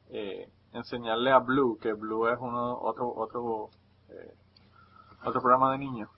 eh, 0.10 0.50
enseñarle 0.74 1.32
a 1.32 1.40
Blue, 1.40 1.78
que 1.80 1.94
Blue 1.94 2.28
es 2.28 2.38
uno, 2.40 2.78
otro, 2.80 3.14
otro, 3.16 3.70
eh, 4.10 4.34
otro 5.24 5.42
programa 5.42 5.72
de 5.72 5.78
niños, 5.78 6.10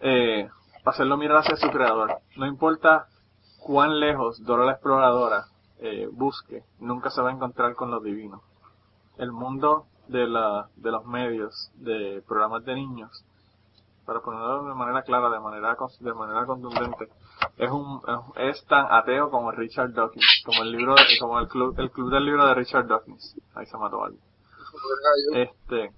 eh, 0.00 0.48
hacerlo 0.84 1.16
mirar 1.16 1.38
hacia 1.38 1.56
su 1.56 1.70
creador. 1.70 2.18
No 2.36 2.46
importa 2.46 3.06
cuán 3.60 4.00
lejos 4.00 4.42
Dora 4.44 4.64
la 4.64 4.72
Exploradora 4.72 5.46
eh, 5.78 6.08
busque, 6.12 6.64
nunca 6.78 7.10
se 7.10 7.22
va 7.22 7.30
a 7.30 7.32
encontrar 7.32 7.74
con 7.74 7.90
lo 7.90 8.00
divino. 8.00 8.42
El 9.16 9.32
mundo 9.32 9.86
de, 10.08 10.26
la, 10.26 10.68
de 10.76 10.90
los 10.90 11.04
medios, 11.06 11.70
de 11.76 12.22
programas 12.26 12.64
de 12.64 12.74
niños, 12.74 13.24
para 14.06 14.20
ponerlo 14.20 14.64
de 14.64 14.74
manera 14.74 15.02
clara, 15.02 15.28
de 15.30 15.40
manera, 15.40 15.76
de 16.00 16.14
manera 16.14 16.46
contundente, 16.46 17.08
es 17.56 17.70
un 17.70 18.00
es 18.36 18.64
tan 18.66 18.86
ateo 18.90 19.30
como 19.30 19.50
Richard 19.52 19.92
Dawkins, 19.92 20.42
como 20.44 20.62
el 20.62 20.72
libro, 20.72 20.94
de- 20.94 21.18
como 21.20 21.38
el 21.38 21.48
club, 21.48 21.74
el 21.78 21.90
club 21.90 22.10
del 22.10 22.24
libro 22.24 22.46
de 22.46 22.54
Richard 22.54 22.86
Dawkins. 22.86 23.36
Ahí 23.54 23.66
se 23.66 23.76
mató 23.76 24.04
algo. 24.04 24.18
Este. 25.34 25.92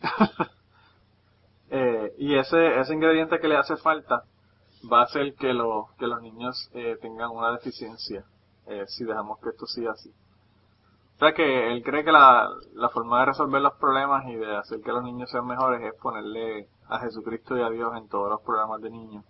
eh, 1.70 2.14
y 2.18 2.34
ese, 2.36 2.80
ese 2.80 2.94
ingrediente 2.94 3.38
que 3.40 3.48
le 3.48 3.56
hace 3.56 3.76
falta 3.76 4.24
va 4.90 5.00
a 5.00 5.04
hacer 5.04 5.34
que, 5.34 5.52
lo, 5.52 5.88
que 5.98 6.06
los 6.06 6.22
niños 6.22 6.70
eh, 6.72 6.96
tengan 7.00 7.30
una 7.30 7.52
deficiencia 7.52 8.24
eh, 8.66 8.84
si 8.88 9.04
dejamos 9.04 9.38
que 9.40 9.50
esto 9.50 9.66
siga 9.66 9.92
así. 9.92 10.12
O 11.20 11.22
sea 11.22 11.34
que 11.34 11.70
él 11.70 11.82
cree 11.82 12.02
que 12.02 12.12
la, 12.12 12.48
la 12.72 12.88
forma 12.88 13.20
de 13.20 13.26
resolver 13.26 13.60
los 13.60 13.74
problemas 13.74 14.24
y 14.26 14.36
de 14.36 14.56
hacer 14.56 14.80
que 14.80 14.90
los 14.90 15.02
niños 15.04 15.28
sean 15.30 15.46
mejores 15.46 15.82
es 15.82 15.92
ponerle 16.00 16.66
a 16.88 16.98
Jesucristo 17.00 17.58
y 17.58 17.62
a 17.62 17.68
Dios 17.68 17.94
en 17.94 18.08
todos 18.08 18.30
los 18.30 18.40
programas 18.40 18.80
de 18.80 18.88
niños. 18.88 19.24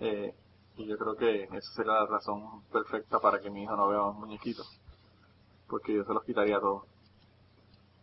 Eh, 0.00 0.34
y 0.76 0.86
yo 0.86 0.98
creo 0.98 1.16
que 1.16 1.44
esa 1.44 1.72
sería 1.76 1.92
la 1.94 2.06
razón 2.06 2.62
perfecta 2.70 3.20
para 3.20 3.38
que 3.40 3.48
mi 3.48 3.62
hijo 3.62 3.74
no 3.74 3.88
vea 3.88 4.02
más 4.02 4.16
muñequitos. 4.16 4.68
Porque 5.66 5.94
yo 5.94 6.04
se 6.04 6.12
los 6.12 6.24
quitaría 6.24 6.60
todos. 6.60 6.82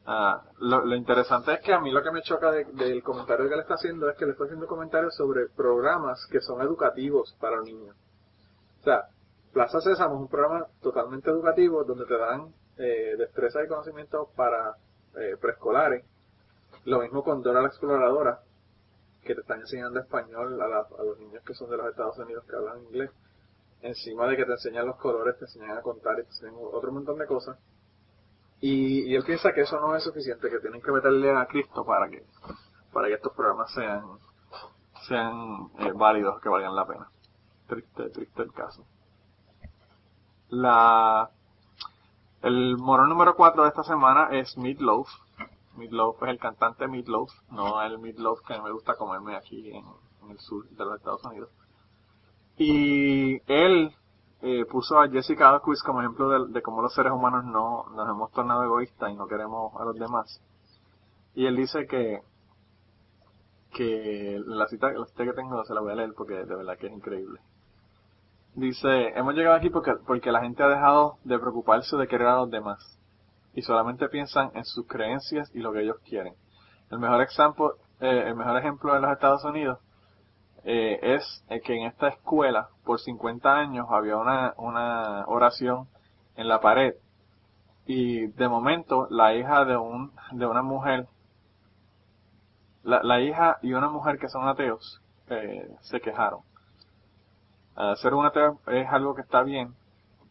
Ah, 0.07 0.41
lo, 0.57 0.83
lo 0.83 0.95
interesante 0.95 1.53
es 1.53 1.59
que 1.61 1.75
a 1.75 1.79
mí 1.79 1.91
lo 1.91 2.01
que 2.01 2.09
me 2.11 2.23
choca 2.23 2.51
de- 2.51 2.65
del 2.65 3.03
comentario 3.03 3.47
que 3.47 3.55
le 3.55 3.61
está 3.61 3.75
haciendo 3.75 4.09
es 4.09 4.17
que 4.17 4.25
le 4.25 4.31
está 4.31 4.45
haciendo 4.45 4.65
comentarios 4.65 5.15
sobre 5.15 5.47
programas 5.49 6.25
que 6.31 6.41
son 6.41 6.59
educativos 6.61 7.35
para 7.39 7.57
los 7.57 7.65
niños. 7.65 7.95
O 8.79 8.83
sea, 8.83 9.03
Plaza 9.53 9.79
Sésamo 9.79 10.15
es 10.15 10.21
un 10.21 10.27
programa 10.27 10.65
totalmente 10.81 11.29
educativo 11.29 11.83
donde 11.83 12.05
te 12.07 12.17
dan 12.17 12.51
eh, 12.77 13.15
destreza 13.17 13.63
y 13.63 13.67
conocimientos 13.67 14.29
para 14.35 14.75
eh, 15.15 15.37
preescolares. 15.39 16.05
Lo 16.85 17.01
mismo 17.01 17.23
con 17.23 17.41
Dora 17.41 17.61
la 17.61 17.67
Exploradora, 17.67 18.41
que 19.23 19.35
te 19.35 19.41
están 19.41 19.61
enseñando 19.61 19.99
español 19.99 20.59
a 20.61 21.03
los 21.03 21.19
niños 21.19 21.43
que 21.43 21.53
son 21.53 21.69
de 21.69 21.77
los 21.77 21.87
Estados 21.87 22.17
Unidos 22.17 22.43
que 22.49 22.55
hablan 22.55 22.83
inglés. 22.83 23.11
Encima 23.81 24.27
de 24.27 24.37
que 24.37 24.45
te 24.45 24.51
enseñan 24.51 24.85
los 24.85 24.97
colores, 24.97 25.37
te 25.37 25.45
enseñan 25.45 25.77
a 25.77 25.81
contar 25.81 26.19
y 26.19 26.23
te 26.23 26.29
enseñan 26.29 26.55
otro 26.71 26.91
montón 26.91 27.17
de 27.17 27.25
cosas. 27.25 27.57
Y, 28.59 29.11
y 29.11 29.15
él 29.15 29.23
piensa 29.23 29.53
que 29.53 29.61
eso 29.61 29.79
no 29.79 29.95
es 29.95 30.03
suficiente, 30.03 30.49
que 30.49 30.59
tienen 30.59 30.81
que 30.81 30.91
meterle 30.91 31.31
a 31.35 31.47
Cristo 31.47 31.83
para 31.83 32.09
que, 32.09 32.23
para 32.93 33.07
que 33.07 33.15
estos 33.15 33.33
programas 33.33 33.73
sean, 33.73 34.03
sean 35.07 35.71
eh, 35.79 35.91
válidos, 35.95 36.39
que 36.41 36.49
valgan 36.49 36.75
la 36.75 36.85
pena. 36.85 37.09
Triste, 37.67 38.09
triste 38.09 38.41
el 38.43 38.53
caso. 38.53 38.85
La, 40.49 41.31
el 42.41 42.77
morón 42.77 43.09
número 43.09 43.35
4 43.35 43.63
de 43.63 43.69
esta 43.69 43.83
semana 43.83 44.29
es 44.31 44.57
Meatloaf. 44.57 45.07
Meatloaf 45.77 46.23
es 46.23 46.29
el 46.29 46.39
cantante 46.39 46.87
Meatloaf, 46.87 47.29
no 47.51 47.81
el 47.81 47.99
Meatloaf 47.99 48.39
que 48.47 48.59
me 48.61 48.71
gusta 48.71 48.95
comerme 48.95 49.35
aquí 49.35 49.71
en, 49.71 49.85
el 50.29 50.39
sur 50.39 50.67
de 50.69 50.85
los 50.85 50.97
Estados 50.97 51.23
Unidos. 51.25 51.49
Y 52.57 53.41
él 53.51 53.93
eh, 54.41 54.65
puso 54.65 54.99
a 54.99 55.09
Jessica 55.09 55.49
Alquist 55.49 55.85
como 55.85 56.01
ejemplo 56.01 56.29
de, 56.29 56.51
de 56.51 56.61
cómo 56.61 56.81
los 56.81 56.93
seres 56.93 57.11
humanos 57.11 57.45
no 57.45 57.85
nos 57.95 58.09
hemos 58.09 58.31
tornado 58.31 58.63
egoístas 58.63 59.11
y 59.11 59.15
no 59.15 59.27
queremos 59.27 59.73
a 59.79 59.85
los 59.85 59.95
demás. 59.95 60.41
Y 61.33 61.45
él 61.45 61.55
dice 61.55 61.87
que 61.87 62.21
que 63.71 64.41
la 64.45 64.67
cita, 64.67 64.91
la 64.91 65.05
cita 65.05 65.23
que 65.23 65.33
tengo 65.33 65.63
se 65.63 65.73
la 65.73 65.81
voy 65.81 65.93
a 65.93 65.95
leer 65.95 66.13
porque 66.15 66.33
de 66.33 66.55
verdad 66.55 66.77
que 66.77 66.87
es 66.87 66.93
increíble. 66.93 67.39
Dice, 68.53 69.17
hemos 69.17 69.33
llegado 69.33 69.55
aquí 69.55 69.69
porque, 69.69 69.93
porque 70.05 70.31
la 70.31 70.41
gente 70.41 70.61
ha 70.61 70.67
dejado 70.67 71.17
de 71.23 71.39
preocuparse 71.39 71.95
de 71.95 72.07
querer 72.07 72.27
a 72.27 72.35
los 72.37 72.51
demás 72.51 72.99
y 73.53 73.61
solamente 73.61 74.09
piensan 74.09 74.51
en 74.55 74.65
sus 74.65 74.87
creencias 74.87 75.49
y 75.53 75.59
lo 75.59 75.71
que 75.71 75.81
ellos 75.81 75.97
quieren. 76.03 76.35
El 76.89 76.99
mejor 76.99 77.21
ejemplo, 77.21 77.75
eh, 78.01 78.25
el 78.27 78.35
mejor 78.35 78.57
ejemplo 78.57 78.93
de 78.93 78.99
los 78.99 79.11
Estados 79.11 79.43
Unidos 79.45 79.79
eh, 80.63 80.99
es 81.01 81.43
eh, 81.49 81.61
que 81.61 81.75
en 81.75 81.87
esta 81.87 82.09
escuela 82.09 82.69
por 82.83 82.99
50 82.99 83.51
años 83.51 83.87
había 83.89 84.17
una, 84.17 84.53
una 84.57 85.25
oración 85.27 85.87
en 86.35 86.47
la 86.47 86.59
pared 86.59 86.95
y 87.85 88.27
de 88.27 88.47
momento 88.47 89.07
la 89.09 89.33
hija 89.33 89.65
de 89.65 89.75
un 89.75 90.11
de 90.31 90.45
una 90.45 90.61
mujer 90.61 91.07
la, 92.83 93.01
la 93.01 93.19
hija 93.21 93.57
y 93.63 93.73
una 93.73 93.89
mujer 93.89 94.19
que 94.19 94.29
son 94.29 94.47
ateos 94.47 95.01
eh, 95.29 95.67
se 95.81 95.99
quejaron 95.99 96.41
ser 97.97 98.13
un 98.13 98.25
ateo 98.25 98.59
es 98.67 98.87
algo 98.89 99.15
que 99.15 99.21
está 99.21 99.43
bien 99.43 99.73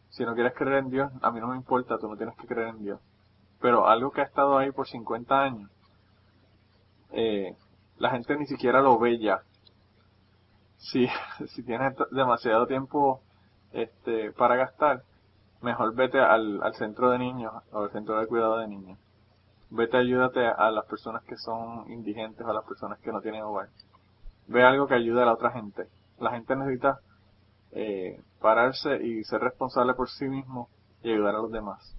si 0.09 0.25
no 0.25 0.33
quieres 0.35 0.53
creer 0.53 0.77
en 0.79 0.89
Dios 0.89 1.11
a 1.21 1.31
mí 1.31 1.39
no 1.39 1.47
me 1.47 1.55
importa 1.55 1.97
tú 1.97 2.07
no 2.07 2.17
tienes 2.17 2.35
que 2.37 2.47
creer 2.47 2.69
en 2.69 2.83
Dios 2.83 2.99
pero 3.59 3.87
algo 3.87 4.11
que 4.11 4.21
ha 4.21 4.25
estado 4.25 4.57
ahí 4.57 4.71
por 4.71 4.87
50 4.87 5.41
años 5.41 5.69
eh, 7.11 7.55
la 7.97 8.11
gente 8.11 8.37
ni 8.37 8.45
siquiera 8.45 8.81
lo 8.81 8.97
ve 8.99 9.19
ya 9.19 9.41
si, 10.81 11.07
si 11.47 11.63
tienes 11.63 11.95
demasiado 12.11 12.67
tiempo 12.67 13.21
este, 13.71 14.31
para 14.31 14.55
gastar, 14.55 15.03
mejor 15.61 15.93
vete 15.95 16.19
al, 16.19 16.61
al 16.61 16.73
centro 16.75 17.11
de 17.11 17.19
niños 17.19 17.53
o 17.71 17.83
al 17.83 17.91
centro 17.91 18.19
de 18.19 18.27
cuidado 18.27 18.57
de 18.57 18.67
niños. 18.67 18.99
Vete, 19.69 19.97
ayúdate 19.97 20.45
a 20.45 20.69
las 20.71 20.85
personas 20.85 21.23
que 21.23 21.37
son 21.37 21.89
indigentes 21.89 22.45
o 22.45 22.49
a 22.49 22.53
las 22.53 22.65
personas 22.65 22.99
que 22.99 23.11
no 23.11 23.21
tienen 23.21 23.43
hogar. 23.43 23.69
Ve 24.47 24.63
algo 24.63 24.87
que 24.87 24.95
ayude 24.95 25.21
a 25.21 25.25
la 25.25 25.33
otra 25.33 25.51
gente. 25.51 25.87
La 26.19 26.31
gente 26.31 26.55
necesita 26.57 26.99
eh, 27.71 28.21
pararse 28.39 29.03
y 29.03 29.23
ser 29.23 29.41
responsable 29.41 29.93
por 29.93 30.09
sí 30.09 30.25
mismo 30.25 30.69
y 31.03 31.11
ayudar 31.11 31.35
a 31.35 31.39
los 31.39 31.51
demás. 31.51 31.95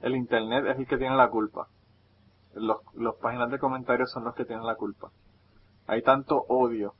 El 0.00 0.16
internet 0.16 0.64
es 0.66 0.78
el 0.78 0.86
que 0.86 0.96
tiene 0.96 1.16
la 1.16 1.28
culpa. 1.28 1.68
Los, 2.54 2.78
los 2.94 3.16
páginas 3.16 3.50
de 3.50 3.58
comentarios 3.58 4.10
son 4.10 4.24
los 4.24 4.34
que 4.34 4.44
tienen 4.44 4.66
la 4.66 4.74
culpa. 4.74 5.10
Hay 5.86 6.02
tanto 6.02 6.44
odio 6.48 6.94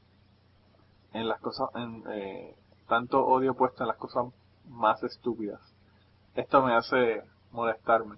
en 1.13 1.29
las 1.29 1.41
cosas, 1.41 1.69
en, 1.75 2.05
eh, 2.11 2.55
tanto 2.89 3.25
odio 3.25 3.55
puesto 3.55 3.83
en 3.83 3.89
las 3.89 3.97
cosas 3.97 4.27
más 4.69 5.03
estúpidas. 5.03 5.61
Esto 6.35 6.63
me 6.63 6.75
hace 6.75 7.23
molestarme. 7.51 8.17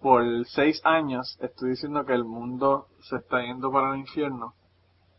Por 0.00 0.22
seis 0.46 0.80
años 0.84 1.38
estoy 1.40 1.70
diciendo 1.70 2.04
que 2.04 2.14
el 2.14 2.24
mundo 2.24 2.88
se 3.00 3.16
está 3.16 3.42
yendo 3.42 3.70
para 3.70 3.90
el 3.92 4.00
infierno, 4.00 4.54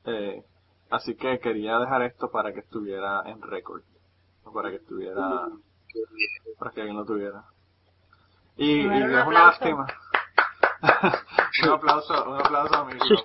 eh, 0.06 0.44
así 0.90 1.16
que 1.16 1.40
quería 1.40 1.80
dejar 1.80 2.02
esto 2.04 2.30
para 2.32 2.54
que 2.54 2.60
estuviera 2.60 3.24
en 3.26 3.42
récord, 3.42 3.82
para 4.54 4.70
que 4.70 4.78
estuviera, 4.78 5.48
para 6.60 6.72
que 6.72 6.82
alguien 6.82 6.98
lo 6.98 7.06
tuviera. 7.06 7.44
Y, 8.56 8.82
y 8.82 8.86
un 8.86 8.94
es 8.94 9.28
una 9.28 9.46
lástima. 9.48 9.88
un 11.64 11.70
aplauso, 11.70 12.30
un 12.30 12.40
aplauso 12.40 12.76
a 12.76 12.86
Meatloaf. 12.86 13.22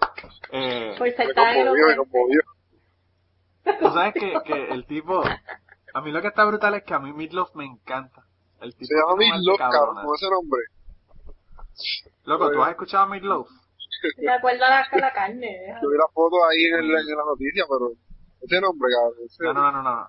Eh, 0.50 0.94
Por 0.98 1.06
Me 1.06 1.34
conmovió, 1.34 1.86
me 1.86 1.92
elocuente. 1.92 2.10
conmovió. 2.10 2.40
Tú 3.80 3.94
sabes 3.94 4.14
que, 4.14 4.34
que 4.44 4.64
el 4.72 4.86
tipo, 4.86 5.22
a 5.94 6.00
mí 6.00 6.10
lo 6.12 6.20
que 6.20 6.28
está 6.28 6.44
brutal 6.44 6.74
es 6.74 6.84
que 6.84 6.94
a 6.94 6.98
mí 6.98 7.12
Meatloaf 7.12 7.54
me 7.54 7.64
encanta. 7.64 8.24
El 8.60 8.74
tipo 8.74 8.86
Se 8.86 8.94
llama 8.94 9.36
arte 9.36 9.58
cabrón, 9.58 10.04
con 10.04 10.14
ese 10.14 10.30
nombre. 10.30 10.60
Loco, 12.24 12.50
¿tú 12.50 12.62
has 12.62 12.70
escuchado 12.70 13.04
a 13.04 13.08
Meatloaf? 13.08 13.48
De 14.16 14.30
acuerdo 14.30 14.60
la, 14.60 14.86
la 15.00 15.12
carne. 15.12 15.46
deja. 15.66 15.80
Yo 15.82 15.88
vi 15.90 15.96
la 15.96 16.08
foto 16.12 16.36
ahí 16.48 16.64
en, 16.64 16.74
el, 16.80 16.90
en 16.90 17.16
la 17.16 17.24
noticia, 17.24 17.64
pero 17.68 17.92
ese 18.40 18.60
nombre, 18.60 18.88
cabrón. 18.92 19.14
ese- 19.26 19.44
No, 19.44 19.52
no, 19.54 19.72
no, 19.72 19.82
no, 19.82 19.94
no. 19.96 20.08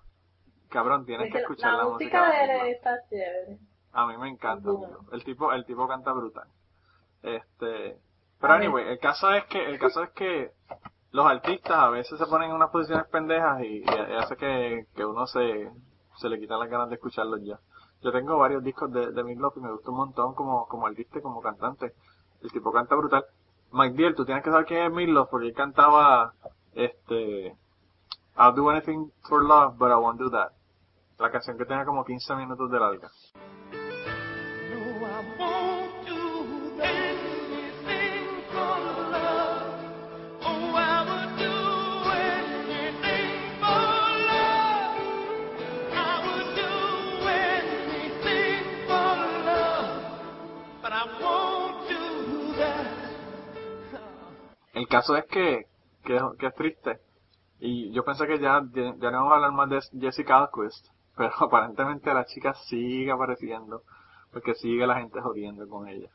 Cabrón, 0.69 1.05
tienes 1.05 1.31
que 1.31 1.37
escuchar 1.39 1.73
la, 1.73 1.77
la 1.79 1.89
música 1.89 2.25
música 2.25 2.43
de 2.43 2.59
él 2.61 2.67
está 2.75 2.97
chévere. 3.09 3.59
A 3.91 4.07
mí 4.07 4.17
me 4.17 4.29
encanta. 4.29 4.69
El 5.11 5.23
tipo, 5.23 5.51
el 5.53 5.65
tipo 5.65 5.87
canta 5.87 6.11
brutal. 6.13 6.47
Este, 7.21 7.97
pero 8.41 8.53
anyway, 8.53 8.87
el 8.89 8.99
caso 8.99 9.31
es 9.31 9.45
que, 9.45 9.63
el 9.65 9.79
caso 9.79 10.03
es 10.03 10.09
que 10.11 10.51
los 11.11 11.25
artistas 11.25 11.77
a 11.77 11.89
veces 11.89 12.17
se 12.17 12.25
ponen 12.25 12.49
en 12.49 12.55
unas 12.55 12.69
posiciones 12.71 13.05
pendejas 13.07 13.61
y, 13.63 13.83
y 13.83 14.15
hace 14.17 14.35
que, 14.35 14.87
que 14.95 15.05
uno 15.05 15.27
se, 15.27 15.69
se 16.17 16.27
le 16.29 16.39
quitan 16.39 16.59
las 16.59 16.69
ganas 16.69 16.89
de 16.89 16.95
escucharlos 16.95 17.39
ya. 17.43 17.59
Yo 18.01 18.11
tengo 18.11 18.37
varios 18.37 18.63
discos 18.63 18.91
de, 18.91 19.11
de 19.11 19.23
Meatloaf 19.23 19.55
y 19.57 19.61
me 19.61 19.71
gusta 19.71 19.91
un 19.91 19.97
montón 19.97 20.33
como, 20.33 20.67
como 20.67 20.87
artista 20.87 21.19
y 21.19 21.21
como 21.21 21.39
cantante. 21.41 21.93
El 22.41 22.51
tipo 22.51 22.71
canta 22.73 22.95
brutal. 22.95 23.23
Mike 23.73 24.13
tú 24.13 24.23
tienes 24.23 24.43
que 24.43 24.51
saber 24.51 24.65
quién 24.67 24.83
es 24.83 24.91
Meatloaf 24.91 25.29
porque 25.31 25.47
él 25.47 25.53
cantaba, 25.55 26.33
este, 26.75 27.55
I'll 28.37 28.53
do 28.53 28.69
anything 28.69 29.09
for 29.27 29.43
love, 29.43 29.77
but 29.79 29.89
I 29.89 29.95
won't 29.95 30.19
do 30.19 30.29
that. 30.29 30.51
La 31.17 31.31
canción 31.31 31.57
que 31.57 31.65
tenía 31.65 31.83
como 31.83 32.05
15 32.05 32.35
minutos 32.35 32.69
de 32.69 32.79
larga. 32.79 33.09
Caso 54.93 55.15
es 55.15 55.25
que, 55.25 55.65
que, 56.03 56.17
es 56.47 56.55
triste. 56.55 56.99
Y 57.59 57.91
yo 57.93 58.03
pensé 58.03 58.27
que 58.27 58.39
ya, 58.39 58.61
ya, 58.73 59.11
no 59.11 59.17
vamos 59.17 59.31
a 59.31 59.35
hablar 59.35 59.51
más 59.51 59.69
de 59.69 59.81
Jessica 59.99 60.37
Alquist. 60.37 60.87
Pero 61.17 61.33
aparentemente 61.39 62.13
la 62.13 62.25
chica 62.25 62.53
sigue 62.69 63.11
apareciendo. 63.11 63.81
Porque 64.31 64.53
sigue 64.55 64.85
la 64.85 64.95
gente 64.95 65.19
jodiendo 65.19 65.67
con 65.67 65.87
ella. 65.87 66.09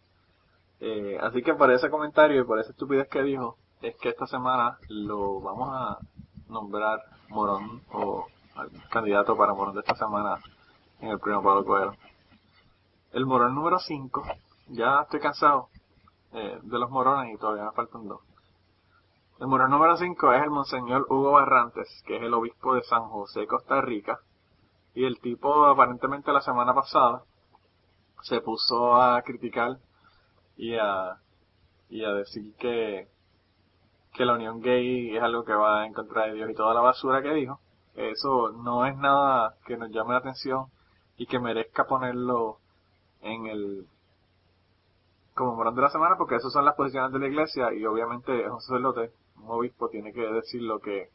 Eh, 0.80 1.18
así 1.20 1.42
que 1.42 1.54
por 1.54 1.70
ese 1.72 1.90
comentario 1.90 2.40
y 2.40 2.44
por 2.44 2.60
esa 2.60 2.70
estupidez 2.70 3.08
que 3.08 3.22
dijo, 3.22 3.56
es 3.82 3.96
que 3.96 4.10
esta 4.10 4.26
semana 4.26 4.78
lo 4.88 5.40
vamos 5.40 5.70
a 5.72 5.98
nombrar 6.48 7.00
Morón 7.28 7.82
o 7.92 8.26
candidato 8.90 9.36
para 9.36 9.54
Morón 9.54 9.74
de 9.74 9.80
esta 9.80 9.96
semana 9.96 10.38
en 11.00 11.10
el 11.10 11.18
premio 11.18 11.42
Pablo 11.42 11.64
Coelho. 11.64 11.94
El 13.12 13.26
Morón 13.26 13.54
número 13.54 13.78
5, 13.78 14.22
ya 14.68 15.00
estoy 15.02 15.20
cansado 15.20 15.68
eh, 16.32 16.58
de 16.62 16.78
los 16.78 16.90
morones 16.90 17.34
y 17.34 17.38
todavía 17.38 17.64
me 17.64 17.72
faltan 17.72 18.06
dos. 18.06 18.20
El 19.40 19.46
morón 19.46 19.70
número 19.70 19.96
5 19.96 20.32
es 20.32 20.42
el 20.42 20.50
Monseñor 20.50 21.06
Hugo 21.08 21.30
Barrantes, 21.30 22.02
que 22.04 22.16
es 22.16 22.22
el 22.22 22.34
obispo 22.34 22.74
de 22.74 22.82
San 22.82 23.04
José, 23.04 23.46
Costa 23.46 23.80
Rica. 23.80 24.18
Y 24.94 25.04
el 25.04 25.20
tipo 25.20 25.66
aparentemente 25.66 26.32
la 26.32 26.40
semana 26.40 26.74
pasada 26.74 27.22
se 28.22 28.40
puso 28.40 28.96
a 29.00 29.22
criticar 29.22 29.78
y 30.56 30.74
a, 30.74 31.18
y 31.88 32.04
a 32.04 32.14
decir 32.14 32.52
que, 32.56 33.06
que 34.12 34.24
la 34.24 34.34
unión 34.34 34.60
gay 34.60 35.16
es 35.16 35.22
algo 35.22 35.44
que 35.44 35.54
va 35.54 35.86
en 35.86 35.92
contra 35.92 36.26
de 36.26 36.34
Dios 36.34 36.50
y 36.50 36.54
toda 36.54 36.74
la 36.74 36.80
basura 36.80 37.22
que 37.22 37.32
dijo. 37.32 37.60
Eso 37.94 38.50
no 38.50 38.86
es 38.86 38.96
nada 38.96 39.54
que 39.66 39.76
nos 39.76 39.90
llame 39.90 40.14
la 40.14 40.18
atención 40.18 40.66
y 41.16 41.26
que 41.26 41.38
merezca 41.38 41.84
ponerlo 41.84 42.58
en 43.20 43.46
el 43.46 43.86
como 45.38 45.70
de 45.70 45.82
la 45.82 45.90
semana 45.90 46.16
porque 46.18 46.34
esas 46.34 46.52
son 46.52 46.64
las 46.64 46.74
posiciones 46.74 47.12
de 47.12 47.20
la 47.20 47.28
iglesia 47.28 47.72
y 47.72 47.86
obviamente 47.86 48.44
es 48.44 48.50
un 48.50 48.60
sacerdote, 48.60 49.12
un 49.42 49.50
obispo 49.50 49.88
tiene 49.88 50.12
que 50.12 50.20
decir 50.20 50.62
lo 50.62 50.80
que 50.80 51.10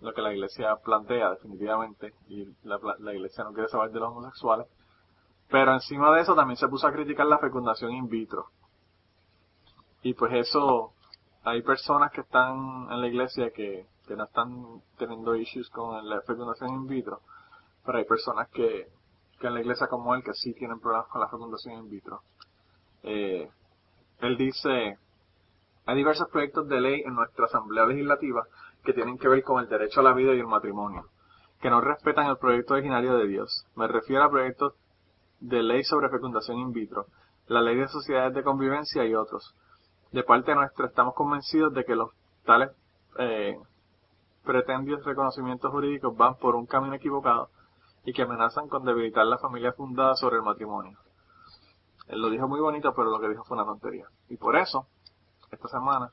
lo 0.00 0.12
que 0.12 0.20
la 0.20 0.34
iglesia 0.34 0.76
plantea 0.76 1.30
definitivamente 1.30 2.12
y 2.28 2.46
la, 2.64 2.78
la 2.98 3.14
iglesia 3.14 3.44
no 3.44 3.52
quiere 3.52 3.68
saber 3.68 3.90
de 3.90 4.00
los 4.00 4.10
homosexuales. 4.10 4.66
Pero 5.48 5.72
encima 5.72 6.14
de 6.14 6.22
eso 6.22 6.34
también 6.34 6.58
se 6.58 6.68
puso 6.68 6.86
a 6.86 6.92
criticar 6.92 7.26
la 7.26 7.38
fecundación 7.38 7.92
in 7.92 8.08
vitro. 8.08 8.48
Y 10.02 10.12
pues 10.14 10.32
eso 10.34 10.92
hay 11.44 11.62
personas 11.62 12.12
que 12.12 12.20
están 12.20 12.88
en 12.90 13.00
la 13.00 13.06
iglesia 13.06 13.50
que, 13.50 13.86
que 14.06 14.16
no 14.16 14.24
están 14.24 14.82
teniendo 14.98 15.34
issues 15.36 15.70
con 15.70 16.06
la 16.06 16.20
fecundación 16.22 16.70
in 16.70 16.86
vitro 16.86 17.20
pero 17.84 17.98
hay 17.98 18.04
personas 18.04 18.48
que, 18.48 18.88
que 19.38 19.46
en 19.46 19.54
la 19.54 19.60
iglesia 19.60 19.86
como 19.88 20.14
él 20.14 20.22
que 20.22 20.34
sí 20.34 20.54
tienen 20.54 20.80
problemas 20.80 21.08
con 21.08 21.20
la 21.20 21.28
fecundación 21.28 21.74
in 21.74 21.90
vitro. 21.90 22.22
Eh, 23.02 23.50
él 24.20 24.36
dice, 24.36 24.98
hay 25.86 25.96
diversos 25.96 26.28
proyectos 26.30 26.68
de 26.68 26.80
ley 26.80 27.02
en 27.04 27.14
nuestra 27.14 27.46
Asamblea 27.46 27.86
Legislativa 27.86 28.46
que 28.84 28.92
tienen 28.92 29.18
que 29.18 29.28
ver 29.28 29.42
con 29.42 29.62
el 29.62 29.68
derecho 29.68 30.00
a 30.00 30.02
la 30.04 30.14
vida 30.14 30.34
y 30.34 30.40
el 30.40 30.46
matrimonio, 30.46 31.06
que 31.60 31.70
no 31.70 31.80
respetan 31.80 32.26
el 32.26 32.38
proyecto 32.38 32.74
originario 32.74 33.16
de 33.16 33.26
Dios. 33.26 33.66
Me 33.76 33.86
refiero 33.86 34.24
a 34.24 34.30
proyectos 34.30 34.74
de 35.40 35.62
ley 35.62 35.84
sobre 35.84 36.08
fecundación 36.08 36.58
in 36.58 36.72
vitro, 36.72 37.06
la 37.46 37.60
ley 37.60 37.76
de 37.76 37.88
sociedades 37.88 38.34
de 38.34 38.42
convivencia 38.42 39.04
y 39.04 39.14
otros. 39.14 39.54
De 40.12 40.22
parte 40.22 40.54
nuestra 40.54 40.86
estamos 40.86 41.14
convencidos 41.14 41.74
de 41.74 41.84
que 41.84 41.96
los 41.96 42.10
tales 42.44 42.70
eh, 43.18 43.58
pretendidos 44.44 45.04
reconocimientos 45.04 45.70
jurídicos 45.70 46.16
van 46.16 46.36
por 46.36 46.54
un 46.54 46.66
camino 46.66 46.94
equivocado 46.94 47.50
y 48.04 48.12
que 48.12 48.22
amenazan 48.22 48.68
con 48.68 48.84
debilitar 48.84 49.26
la 49.26 49.38
familia 49.38 49.72
fundada 49.72 50.14
sobre 50.14 50.36
el 50.36 50.42
matrimonio. 50.42 50.98
Él 52.08 52.20
lo 52.20 52.28
dijo 52.28 52.46
muy 52.46 52.60
bonito, 52.60 52.92
pero 52.94 53.10
lo 53.10 53.18
que 53.18 53.28
dijo 53.28 53.44
fue 53.44 53.56
una 53.56 53.66
tontería. 53.66 54.06
Y 54.28 54.36
por 54.36 54.56
eso, 54.56 54.86
esta 55.54 55.68
semana, 55.68 56.10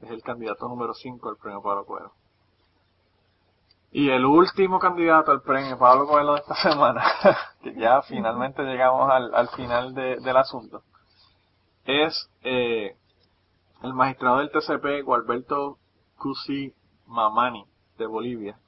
es 0.00 0.10
el 0.10 0.22
candidato 0.22 0.68
número 0.68 0.94
5 0.94 1.28
al 1.28 1.36
premio 1.36 1.62
Pablo 1.62 1.84
Coelho. 1.84 2.12
Y 3.92 4.10
el 4.10 4.26
último 4.26 4.78
candidato 4.78 5.30
al 5.32 5.42
premio 5.42 5.78
Pablo 5.78 6.06
Coelho 6.06 6.34
de 6.34 6.40
esta 6.40 6.54
semana, 6.70 7.02
que 7.62 7.74
ya 7.74 8.02
finalmente 8.02 8.62
llegamos 8.62 9.10
al, 9.10 9.34
al 9.34 9.48
final 9.50 9.94
de- 9.94 10.16
del 10.20 10.36
asunto, 10.36 10.82
es 11.84 12.28
eh, 12.42 12.96
el 13.82 13.94
magistrado 13.94 14.38
del 14.38 14.50
TCP, 14.50 15.04
Gualberto 15.04 15.78
Cusi 16.18 16.74
Mamani, 17.06 17.64
de 17.98 18.06
Bolivia. 18.06 18.58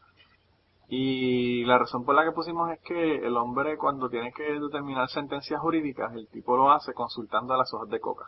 Y 0.90 1.64
la 1.66 1.76
razón 1.78 2.04
por 2.06 2.14
la 2.14 2.24
que 2.24 2.32
pusimos 2.32 2.70
es 2.70 2.80
que 2.80 3.16
el 3.16 3.36
hombre 3.36 3.76
cuando 3.76 4.08
tiene 4.08 4.32
que 4.32 4.58
determinar 4.58 5.08
sentencias 5.10 5.60
jurídicas, 5.60 6.14
el 6.14 6.28
tipo 6.28 6.56
lo 6.56 6.70
hace 6.70 6.94
consultando 6.94 7.52
a 7.52 7.58
las 7.58 7.74
hojas 7.74 7.90
de 7.90 8.00
coca. 8.00 8.24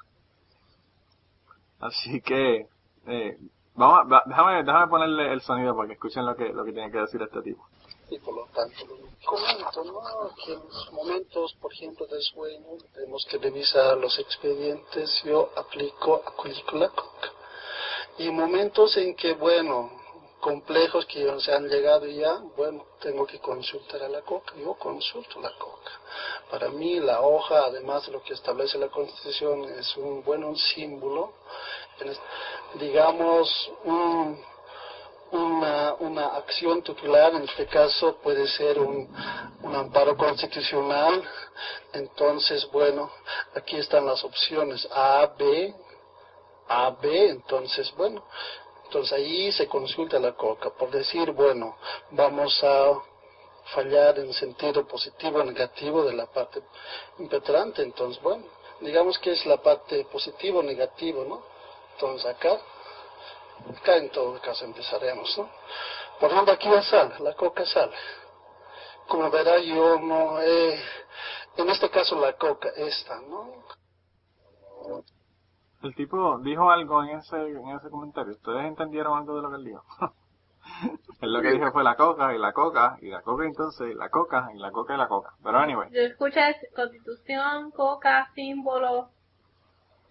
Así 1.80 2.20
que, 2.20 2.66
eh, 3.06 3.38
vamos 3.74 4.12
a- 4.12 4.22
déjame, 4.26 4.62
déjame 4.64 4.88
ponerle 4.88 5.32
el 5.32 5.40
sonido 5.40 5.74
para 5.74 5.88
que 5.88 5.94
escuchen 5.94 6.26
lo 6.26 6.36
que, 6.36 6.52
lo 6.52 6.64
que 6.64 6.72
tiene 6.72 6.90
que 6.90 6.98
decir 6.98 7.20
este 7.22 7.42
tipo. 7.42 7.66
y 8.10 8.18
por 8.18 8.34
lo 8.34 8.44
tanto 8.46 8.74
comento 9.24 9.84
¿no? 9.84 10.00
que 10.44 10.52
en 10.54 10.62
momentos 10.92 11.54
por 11.60 11.72
ejemplo 11.72 12.06
de 12.06 12.20
sueño 12.22 12.66
tenemos 12.92 13.24
que 13.30 13.38
revisar 13.38 13.96
los 13.98 14.18
expedientes 14.18 15.22
yo 15.24 15.50
aplico 15.56 16.20
aplico 16.26 16.76
la 16.76 16.88
coca 16.88 17.30
y 18.18 18.28
momentos 18.30 18.96
en 18.96 19.14
que 19.14 19.34
bueno 19.34 19.92
complejos 20.40 21.06
que 21.06 21.40
se 21.40 21.52
han 21.52 21.68
llegado 21.68 22.06
ya 22.06 22.40
bueno 22.56 22.86
tengo 23.00 23.26
que 23.26 23.38
consultar 23.38 24.02
a 24.02 24.08
la 24.08 24.22
coca. 24.22 24.54
Yo 24.56 24.74
consulto 24.74 25.40
la 25.40 25.52
coca. 25.58 25.92
Para 26.50 26.68
mí 26.70 26.98
la 27.00 27.20
hoja 27.20 27.66
además 27.66 28.06
de 28.06 28.12
lo 28.12 28.22
que 28.22 28.34
establece 28.34 28.78
la 28.78 28.88
constitución 28.88 29.64
es 29.78 29.96
un 29.96 30.24
bueno 30.24 30.48
un 30.48 30.56
símbolo 30.56 31.32
digamos 32.78 33.70
un 33.84 34.50
una, 35.32 35.94
una 36.00 36.26
acción 36.36 36.82
tutelar, 36.82 37.34
en 37.34 37.44
este 37.44 37.66
caso 37.66 38.16
puede 38.16 38.48
ser 38.48 38.78
un, 38.78 39.08
un 39.62 39.74
amparo 39.74 40.16
constitucional. 40.16 41.22
Entonces, 41.92 42.68
bueno, 42.72 43.10
aquí 43.54 43.76
están 43.76 44.06
las 44.06 44.24
opciones. 44.24 44.86
A, 44.90 45.26
B, 45.38 45.74
A, 46.68 46.90
B, 46.90 47.28
entonces, 47.28 47.92
bueno, 47.96 48.24
entonces 48.90 49.12
ahí 49.12 49.52
se 49.52 49.68
consulta 49.68 50.18
la 50.18 50.32
COCA 50.32 50.70
por 50.70 50.90
decir, 50.90 51.30
bueno, 51.30 51.76
vamos 52.10 52.60
a 52.64 53.00
fallar 53.72 54.18
en 54.18 54.32
sentido 54.34 54.84
positivo 54.84 55.38
o 55.38 55.44
negativo 55.44 56.04
de 56.04 56.12
la 56.12 56.26
parte 56.26 56.60
impetrante, 57.20 57.82
entonces, 57.82 58.20
bueno, 58.20 58.44
digamos 58.80 59.16
que 59.20 59.30
es 59.30 59.46
la 59.46 59.58
parte 59.58 60.04
positivo 60.06 60.58
o 60.58 60.62
negativo, 60.64 61.24
¿no? 61.24 61.40
Entonces 61.94 62.26
acá 62.26 62.58
Acá 63.68 63.96
en 63.96 64.10
todo 64.10 64.40
caso 64.40 64.64
empezaremos, 64.64 65.36
¿no? 65.38 65.48
Por 66.18 66.30
ejemplo, 66.30 66.54
aquí 66.54 66.68
ya 66.68 66.82
sale, 66.82 67.14
la 67.20 67.34
coca 67.34 67.64
sale. 67.66 67.94
Como 69.06 69.30
verá, 69.30 69.58
yo 69.58 69.98
no 70.00 70.40
he 70.40 70.82
En 71.56 71.68
este 71.68 71.90
caso 71.90 72.18
la 72.18 72.32
coca, 72.38 72.70
esta, 72.76 73.20
¿no? 73.20 73.62
El 75.82 75.94
tipo 75.94 76.38
dijo 76.40 76.70
algo 76.70 77.02
en 77.04 77.18
ese, 77.18 77.36
en 77.36 77.68
ese 77.70 77.88
comentario. 77.88 78.32
¿Ustedes 78.32 78.64
entendieron 78.64 79.16
algo 79.16 79.36
de 79.36 79.42
lo 79.42 79.50
que 79.50 79.56
él 79.56 79.64
dijo? 79.64 79.82
él 81.20 81.32
lo 81.32 81.40
que 81.40 81.52
dijo 81.52 81.72
fue 81.72 81.82
la 81.82 81.96
coca 81.96 82.34
y 82.34 82.38
la 82.38 82.52
coca 82.52 82.98
y 83.00 83.08
la 83.08 83.22
coca 83.22 83.44
entonces 83.46 83.90
y 83.90 83.94
la 83.94 84.10
coca 84.10 84.50
y 84.54 84.58
la 84.58 84.70
coca 84.72 84.94
y 84.94 84.98
la 84.98 85.08
coca. 85.08 85.34
Pero 85.42 85.58
anyway. 85.58 85.88
Yo 85.90 86.00
escuché 86.02 86.40
constitución, 86.76 87.70
coca, 87.70 88.28
símbolo, 88.34 89.08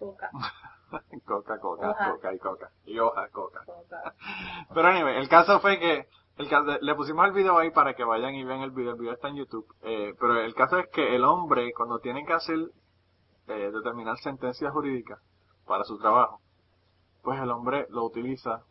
coca, 0.00 0.30
coca, 1.24 1.58
coca, 1.60 1.94
coca 2.12 2.34
y 2.34 2.38
coca. 2.38 2.70
Y 2.86 2.98
hoja, 2.98 3.28
coca. 3.28 3.64
coca. 3.64 4.14
Pero 4.74 4.88
anyway, 4.88 5.18
el 5.18 5.28
caso 5.28 5.60
fue 5.60 5.78
que 5.78 6.08
el 6.36 6.48
caso- 6.48 6.78
le 6.80 6.94
pusimos 6.96 7.26
el 7.26 7.32
video 7.32 7.58
ahí 7.58 7.70
para 7.70 7.94
que 7.94 8.02
vayan 8.02 8.34
y 8.34 8.42
vean 8.42 8.62
el 8.62 8.72
video. 8.72 8.92
El 8.92 8.98
video 8.98 9.12
está 9.12 9.28
en 9.28 9.36
YouTube. 9.36 9.66
Eh, 9.82 10.14
pero 10.18 10.40
el 10.40 10.54
caso 10.54 10.78
es 10.78 10.88
que 10.88 11.14
el 11.14 11.22
hombre, 11.22 11.72
cuando 11.74 11.98
tiene 12.00 12.24
que 12.24 12.32
hacer, 12.32 12.58
eh, 13.46 13.70
determinar 13.70 14.16
sentencias 14.18 14.72
jurídicas 14.72 15.20
para 15.70 15.84
su 15.84 15.98
trabajo, 15.98 16.40
pues 17.22 17.40
el 17.40 17.48
hombre 17.50 17.86
lo 17.90 18.04
utiliza, 18.04 18.64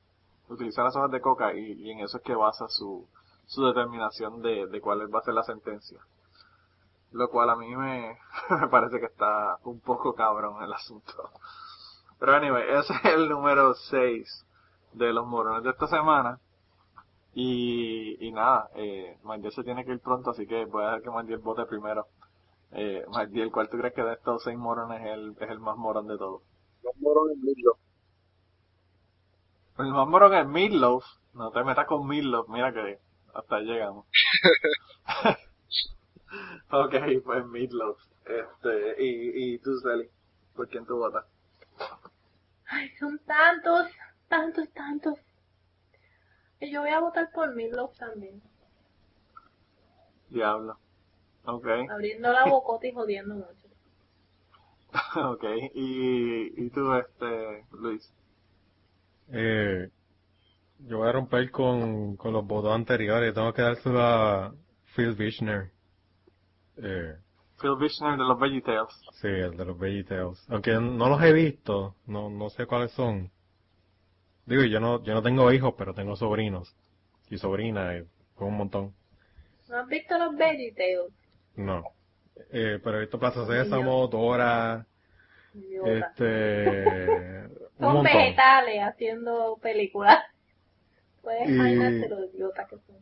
utiliza 0.50 0.84
las 0.84 0.98
hojas 0.98 1.10
de 1.12 1.22
coca 1.22 1.54
y, 1.54 1.90
en 1.90 2.02
eso 2.02 2.18
es 2.18 2.24
que 2.24 2.36
basa 2.36 2.68
su, 2.68 3.08
su 3.46 3.66
determinación 3.66 4.42
de, 4.42 4.68
de 4.68 4.82
cuál 4.82 5.14
va 5.14 5.20
a 5.20 5.24
ser 5.24 5.34
la 5.34 5.44
sentencia. 5.44 5.98
Lo 7.12 7.30
cual 7.30 7.50
a 7.52 7.56
mí 7.56 7.74
me, 7.74 8.18
parece 8.70 9.00
que 9.00 9.06
está 9.06 9.58
un 9.64 9.80
poco 9.80 10.14
cabrón 10.14 10.62
el 10.62 10.74
asunto. 10.74 11.32
Pero 12.20 12.36
anyway, 12.36 12.64
ese 12.80 12.94
es 12.94 13.06
el 13.06 13.30
número 13.30 13.74
6 13.74 14.46
de 14.92 15.14
los 15.14 15.26
morones 15.26 15.64
de 15.64 15.70
esta 15.70 15.88
semana. 15.88 16.38
Y, 17.34 18.18
y 18.20 18.32
nada, 18.34 18.70
eh, 18.76 19.18
se 19.52 19.64
tiene 19.64 19.86
que 19.86 19.94
ir 19.94 20.02
pronto, 20.02 20.32
así 20.32 20.46
que 20.46 20.66
voy 20.66 20.84
a 20.84 20.88
dejar 20.88 21.02
que 21.02 21.12
Mandiel 21.12 21.40
vote 21.40 21.66
primero. 21.66 22.08
Eh, 22.72 23.06
Mandiel, 23.08 23.52
¿cuál 23.52 23.70
tú 23.70 23.78
crees 23.78 23.94
que 23.94 24.04
de 24.04 24.14
estos 24.16 24.44
seis 24.44 24.58
morones 24.58 25.00
es 25.02 25.14
el, 25.14 25.38
es 25.40 25.50
el 25.50 25.60
más 25.60 25.78
morón 25.78 26.08
de 26.08 26.18
todos? 26.18 26.42
Los 26.84 26.96
morones 26.98 27.38
mismos. 27.38 27.78
El 29.78 29.94
más 29.94 30.08
morón 30.08 30.34
es 30.34 30.48
Meatloaf. 30.48 31.06
No 31.34 31.52
te 31.52 31.64
metas 31.64 31.86
con 31.88 32.06
Meatloaf, 32.08 32.50
mira 32.50 32.74
que 32.74 33.00
hasta 33.34 33.56
ahí 33.56 33.66
llegamos. 33.66 34.06
ok, 36.72 36.96
pues 37.24 37.46
Meatloaf. 37.46 37.98
Este, 38.26 39.04
y, 39.04 39.54
y 39.54 39.60
tú, 39.60 39.78
Sally, 39.80 40.10
¿por 40.56 40.68
quién 40.68 40.86
tú 40.86 40.98
votas? 40.98 41.26
Ay, 42.68 42.90
son 43.00 43.18
tantos, 43.20 43.88
tantos, 44.28 44.70
tantos. 44.74 45.16
Y 46.60 46.72
yo 46.72 46.82
voy 46.82 46.92
a 46.92 47.00
votar 47.00 47.32
por 47.32 47.56
Midlove 47.56 47.96
también. 47.98 48.42
Diablo. 50.30 50.78
Ok, 51.46 51.66
Abriendo 51.90 52.32
la 52.32 52.46
bocota 52.46 52.86
y 52.86 52.92
jodiendo 52.92 53.36
mucho. 53.36 53.59
ok. 55.16 55.44
Y, 55.74 56.66
y 56.66 56.70
tú, 56.70 56.94
este, 56.94 57.66
Luis. 57.72 58.12
Eh, 59.32 59.90
yo 60.80 60.98
voy 60.98 61.10
a 61.10 61.12
romper 61.12 61.52
con, 61.52 62.16
con 62.16 62.34
los 62.34 62.46
votos 62.46 62.74
anteriores. 62.74 63.34
Tengo 63.34 63.54
que 63.54 63.62
dárselo 63.62 64.02
a 64.02 64.54
Phil 64.96 65.14
Bishner. 65.14 65.72
Eh, 66.78 67.16
Phil 67.62 67.76
Bishner 67.80 68.18
de 68.18 68.24
los 68.24 68.40
VeggieTales. 68.40 68.94
sí, 69.22 69.28
el 69.28 69.58
de 69.58 69.66
los 69.66 69.78
VeggieTales. 69.78 70.44
Aunque 70.50 70.72
no 70.74 71.10
los 71.10 71.22
he 71.22 71.34
visto, 71.34 71.96
no, 72.06 72.30
no 72.30 72.50
sé 72.50 72.66
cuáles 72.66 72.92
son. 72.92 73.30
Digo, 74.46 74.64
yo 74.64 74.80
no, 74.80 75.04
yo 75.04 75.14
no 75.14 75.22
tengo 75.22 75.52
hijos, 75.52 75.76
pero 75.78 75.94
tengo 75.94 76.16
sobrinos. 76.16 76.76
Y 77.30 77.38
sobrinas, 77.38 78.02
y 78.02 78.36
con 78.36 78.48
un 78.48 78.58
montón. 78.58 78.94
¿No 79.68 79.78
has 79.78 79.88
visto 79.88 80.18
los 80.18 80.36
VeggieTales? 80.36 81.12
No. 81.56 81.84
Eh, 82.52 82.80
pero 82.84 82.98
he 82.98 83.02
visto 83.02 83.20
Plaza 83.20 83.46
Sésamo, 83.46 84.08
Dora, 84.08 84.86
Idiota. 85.54 85.92
este... 85.92 87.48
un 87.80 87.86
son 87.86 87.94
montón. 87.94 88.04
vegetales 88.04 88.84
haciendo 88.84 89.58
películas. 89.62 90.20
Puedes 91.22 91.50
imaginarte 91.50 92.10
lo 92.10 92.26
idiotas 92.26 92.68
que 92.70 92.78
son. 92.78 92.98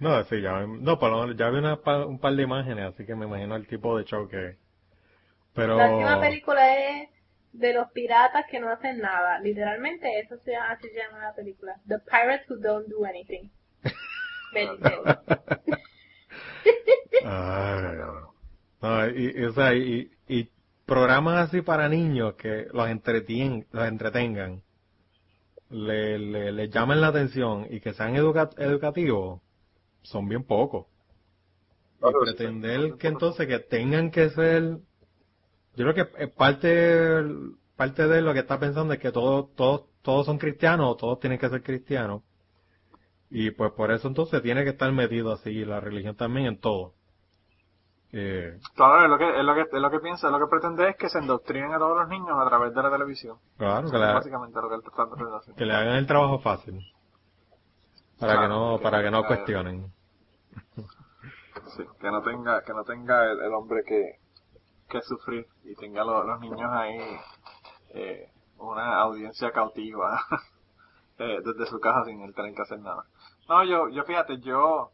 No, 0.00 0.22
sí, 0.24 0.40
ya, 0.40 0.60
no, 0.66 0.96
menos 0.96 1.36
ya 1.36 1.50
vi 1.50 1.58
una 1.58 1.78
un 2.06 2.18
par 2.18 2.34
de 2.34 2.42
imágenes, 2.42 2.86
así 2.86 3.06
que 3.06 3.14
me 3.14 3.26
imagino 3.26 3.54
el 3.54 3.66
tipo 3.66 3.96
de 3.96 4.04
show 4.04 4.28
que... 4.28 4.56
Pero... 5.54 5.76
La 5.76 5.90
última 5.92 6.20
película 6.20 6.76
es 6.76 7.08
de 7.52 7.72
los 7.72 7.90
piratas 7.92 8.46
que 8.50 8.58
no 8.58 8.68
hacen 8.70 8.98
nada. 8.98 9.38
Literalmente 9.38 10.18
eso 10.18 10.36
se 10.38 10.52
llama, 10.52 10.72
así 10.72 10.88
se 10.88 10.98
llama 10.98 11.20
la 11.20 11.34
película. 11.34 11.76
The 11.86 11.98
Pirates 12.00 12.50
Who 12.50 12.56
Don't 12.56 12.88
Do 12.88 13.04
Anything. 13.04 13.50
VeggieTales. 14.52 15.18
Ay, 17.24 17.96
no. 17.96 18.12
No, 18.12 18.33
y, 19.16 19.40
y, 19.40 19.44
o 19.46 19.52
sea, 19.52 19.74
y, 19.74 20.10
y 20.28 20.48
programas 20.86 21.48
así 21.48 21.62
para 21.62 21.88
niños 21.88 22.34
que 22.34 22.66
los, 22.72 22.88
entretien, 22.88 23.66
los 23.72 23.86
entretengan, 23.88 24.62
le, 25.70 26.18
le, 26.18 26.52
le 26.52 26.68
llamen 26.70 27.00
la 27.02 27.08
atención 27.08 27.66
y 27.70 27.80
que 27.80 27.92
sean 27.92 28.14
educa- 28.16 28.50
educativos, 28.56 29.40
son 30.02 30.28
bien 30.28 30.44
pocos. 30.44 30.86
Y 32.06 32.12
Claro, 32.12 32.18
pretender 32.20 32.96
que 32.98 33.08
entonces 33.08 33.46
que 33.48 33.58
tengan 33.58 34.10
que 34.10 34.30
ser, 34.30 34.78
yo 35.76 35.92
creo 35.92 35.94
que 35.94 36.28
parte, 36.28 37.22
parte 37.76 38.06
de 38.08 38.22
lo 38.22 38.32
que 38.32 38.40
está 38.40 38.58
pensando 38.60 38.92
es 38.94 39.00
que 39.00 39.12
todos, 39.12 39.54
todos, 39.56 39.84
todos 40.02 40.26
son 40.26 40.38
cristianos 40.38 40.88
o 40.92 40.96
todos 40.96 41.20
tienen 41.20 41.38
que 41.38 41.48
ser 41.50 41.62
cristianos. 41.62 42.22
Y 43.30 43.50
pues 43.50 43.72
por 43.72 43.92
eso 43.92 44.08
entonces 44.08 44.40
tiene 44.42 44.64
que 44.64 44.70
estar 44.70 44.90
metido 44.92 45.30
así 45.32 45.64
la 45.66 45.78
religión 45.78 46.16
también 46.16 46.46
en 46.46 46.58
todo. 46.58 46.94
Eh, 48.16 48.58
Claro, 48.76 49.04
es 49.04 49.10
lo 49.10 49.18
que, 49.18 49.38
es 49.38 49.44
lo 49.44 49.54
que, 49.54 49.60
es 49.62 49.82
lo 49.82 49.90
que 49.90 50.00
piensa, 50.00 50.30
lo 50.30 50.38
que 50.38 50.46
pretende 50.46 50.88
es 50.88 50.96
que 50.96 51.08
se 51.08 51.18
endoctrinen 51.18 51.72
a 51.72 51.78
todos 51.78 51.98
los 51.98 52.08
niños 52.08 52.36
a 52.38 52.46
través 52.48 52.72
de 52.74 52.82
la 52.82 52.90
televisión. 52.90 53.38
claro, 53.58 53.90
que 53.90 53.96
es 53.96 54.02
le, 54.02 54.14
básicamente 54.14 54.60
lo 54.60 54.68
que 54.68 54.74
él 54.76 54.82
está 54.84 55.36
hacer. 55.36 55.54
que 55.54 55.64
le 55.64 55.74
hagan 55.74 55.96
el 55.96 56.06
trabajo 56.06 56.38
fácil. 56.38 56.80
Para 58.18 58.42
que 58.42 58.48
no, 58.48 58.78
para 58.82 59.02
que 59.02 59.10
no 59.10 59.24
cuestionen. 59.26 59.92
Sí, 61.76 61.84
que 62.00 62.10
no 62.10 62.22
tenga, 62.22 62.62
que 62.62 62.72
no 62.72 62.84
tenga 62.84 63.30
el, 63.30 63.40
el 63.40 63.52
hombre 63.52 63.82
que, 63.84 64.18
que 64.88 65.02
sufrir 65.02 65.46
y 65.64 65.74
tenga 65.76 66.04
lo- 66.04 66.24
los 66.24 66.40
niños 66.40 66.70
ahí 66.72 66.98
eh, 67.94 68.30
una 68.58 68.98
audiencia 69.00 69.50
cautiva 69.52 70.20
eh, 71.18 71.40
desde 71.44 71.66
su 71.66 71.80
casa 71.80 72.04
sin 72.04 72.20
él 72.22 72.34
tener 72.34 72.54
que 72.54 72.62
hacer 72.62 72.80
nada. 72.80 73.04
No, 73.48 73.64
yo, 73.64 73.88
yo 73.88 74.04
fíjate, 74.04 74.38
yo, 74.40 74.90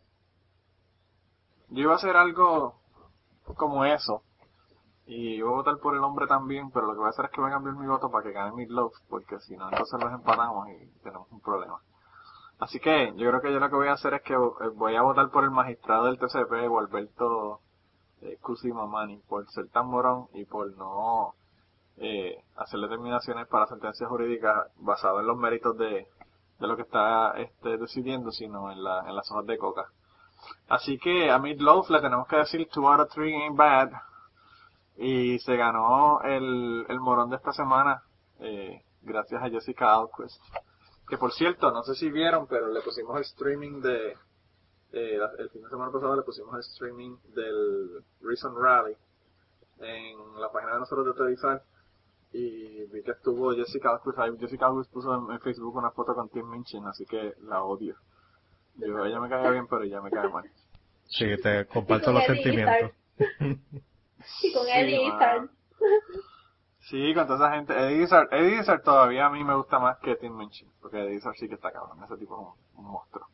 yo 1.68 1.82
iba 1.82 1.92
a 1.92 1.96
hacer 1.96 2.16
algo 2.16 2.79
como 3.54 3.84
eso 3.84 4.22
y 5.10 5.34
iba 5.36 5.48
a 5.48 5.54
votar 5.54 5.78
por 5.78 5.94
el 5.96 6.04
hombre 6.04 6.28
también, 6.28 6.70
pero 6.70 6.86
lo 6.86 6.92
que 6.92 6.98
voy 7.00 7.06
a 7.08 7.10
hacer 7.10 7.24
es 7.24 7.30
que 7.32 7.40
voy 7.40 7.50
a 7.50 7.54
cambiar 7.54 7.74
mi 7.74 7.86
voto 7.86 8.10
para 8.10 8.22
que 8.22 8.32
gane 8.32 8.52
mi 8.52 8.66
love, 8.66 8.94
porque 9.08 9.40
si 9.40 9.56
no 9.56 9.68
entonces 9.68 10.00
los 10.00 10.12
empatamos 10.12 10.68
y 10.68 10.86
tenemos 11.02 11.26
un 11.32 11.40
problema. 11.40 11.80
Así 12.60 12.78
que 12.78 13.12
yo 13.16 13.28
creo 13.28 13.40
que 13.40 13.52
yo 13.52 13.58
lo 13.58 13.68
que 13.68 13.74
voy 13.74 13.88
a 13.88 13.94
hacer 13.94 14.14
es 14.14 14.22
que 14.22 14.34
eh, 14.34 14.68
voy 14.74 14.94
a 14.94 15.02
votar 15.02 15.30
por 15.30 15.42
el 15.42 15.50
magistrado 15.50 16.04
del 16.04 16.18
TCP, 16.18 16.68
Gualberto 16.68 17.60
eh, 18.20 18.38
Cusimamani, 18.40 19.16
por 19.28 19.48
ser 19.50 19.68
tan 19.70 19.88
morón 19.88 20.28
y 20.32 20.44
por 20.44 20.70
no 20.76 21.34
eh, 21.96 22.44
hacer 22.56 22.78
determinaciones 22.78 23.48
para 23.48 23.66
sentencias 23.66 24.08
jurídicas 24.08 24.68
basadas 24.76 25.20
en 25.20 25.26
los 25.26 25.36
méritos 25.36 25.76
de, 25.76 26.06
de 26.60 26.66
lo 26.68 26.76
que 26.76 26.82
está 26.82 27.32
este, 27.32 27.78
decidiendo, 27.78 28.30
sino 28.30 28.70
en, 28.70 28.84
la, 28.84 29.00
en 29.08 29.16
las 29.16 29.28
hojas 29.32 29.46
de 29.46 29.58
coca. 29.58 29.86
Así 30.68 30.98
que 30.98 31.30
a 31.30 31.38
Midloaf 31.38 31.90
le 31.90 32.00
tenemos 32.00 32.26
que 32.28 32.36
decir 32.36 32.68
2 32.72 32.84
out 32.84 33.00
of 33.00 33.12
3 33.12 33.34
ain't 33.34 33.56
bad. 33.56 33.90
Y 34.96 35.38
se 35.40 35.56
ganó 35.56 36.20
el, 36.22 36.84
el 36.88 37.00
morón 37.00 37.30
de 37.30 37.36
esta 37.36 37.52
semana 37.52 38.02
eh, 38.38 38.82
gracias 39.02 39.42
a 39.42 39.48
Jessica 39.48 39.94
Alquist. 39.94 40.40
Que 41.08 41.18
por 41.18 41.32
cierto, 41.32 41.70
no 41.72 41.82
sé 41.82 41.94
si 41.94 42.10
vieron, 42.10 42.46
pero 42.46 42.68
le 42.68 42.80
pusimos 42.82 43.16
el 43.16 43.22
streaming 43.22 43.80
de... 43.80 44.16
eh, 44.92 45.18
el 45.38 45.50
fin 45.50 45.62
de 45.62 45.68
semana 45.70 45.90
pasado 45.90 46.16
le 46.16 46.22
pusimos 46.22 46.54
el 46.54 46.60
streaming 46.60 47.16
del 47.34 48.04
Reason 48.20 48.54
Rally 48.56 48.96
en 49.78 50.40
la 50.40 50.52
página 50.52 50.74
de 50.74 50.80
nosotros 50.80 51.06
de 51.06 51.14
Televisar 51.14 51.62
y 52.32 52.84
vi 52.86 53.02
que 53.02 53.10
estuvo 53.12 53.52
Jessica 53.54 53.90
Alquist. 53.90 54.18
Jessica 54.38 54.66
Alquist 54.66 54.92
puso 54.92 55.14
en, 55.14 55.32
en 55.32 55.40
Facebook 55.40 55.74
una 55.76 55.90
foto 55.90 56.14
con 56.14 56.28
Tim 56.28 56.48
Minchin, 56.48 56.84
así 56.86 57.04
que 57.06 57.34
la 57.42 57.62
odio. 57.64 57.96
Yo, 58.86 59.04
ella 59.04 59.20
me 59.20 59.28
cae 59.28 59.50
bien, 59.52 59.66
pero 59.66 59.82
ella 59.82 60.00
me 60.00 60.10
cae 60.10 60.28
mal. 60.28 60.44
Sí, 61.08 61.24
te 61.42 61.66
comparto 61.66 62.06
con 62.06 62.14
los 62.14 62.24
Eddie 62.24 62.36
sentimientos. 62.42 62.92
Y 64.42 64.52
con 64.52 64.66
Sí, 64.66 64.70
Eddie. 64.72 65.06
Izzard. 65.08 65.48
Sí, 66.80 67.14
con 67.14 67.26
toda 67.26 67.46
esa 67.48 67.56
gente. 67.56 67.72
Eddie 67.74 68.02
Izzard, 68.04 68.28
Eddie 68.32 68.60
Izzard 68.60 68.82
todavía 68.82 69.26
a 69.26 69.30
mí 69.30 69.44
me 69.44 69.54
gusta 69.54 69.78
más 69.78 69.98
que 69.98 70.16
Tim 70.16 70.36
Minchin, 70.36 70.68
porque 70.80 70.98
Eddie 70.98 71.16
Izzard 71.16 71.34
sí 71.36 71.48
que 71.48 71.54
está 71.54 71.70
cabrón. 71.72 72.02
Ese 72.04 72.16
tipo 72.16 72.34
es 72.34 72.78
un, 72.78 72.84
un 72.84 72.92
monstruo. 72.92 73.26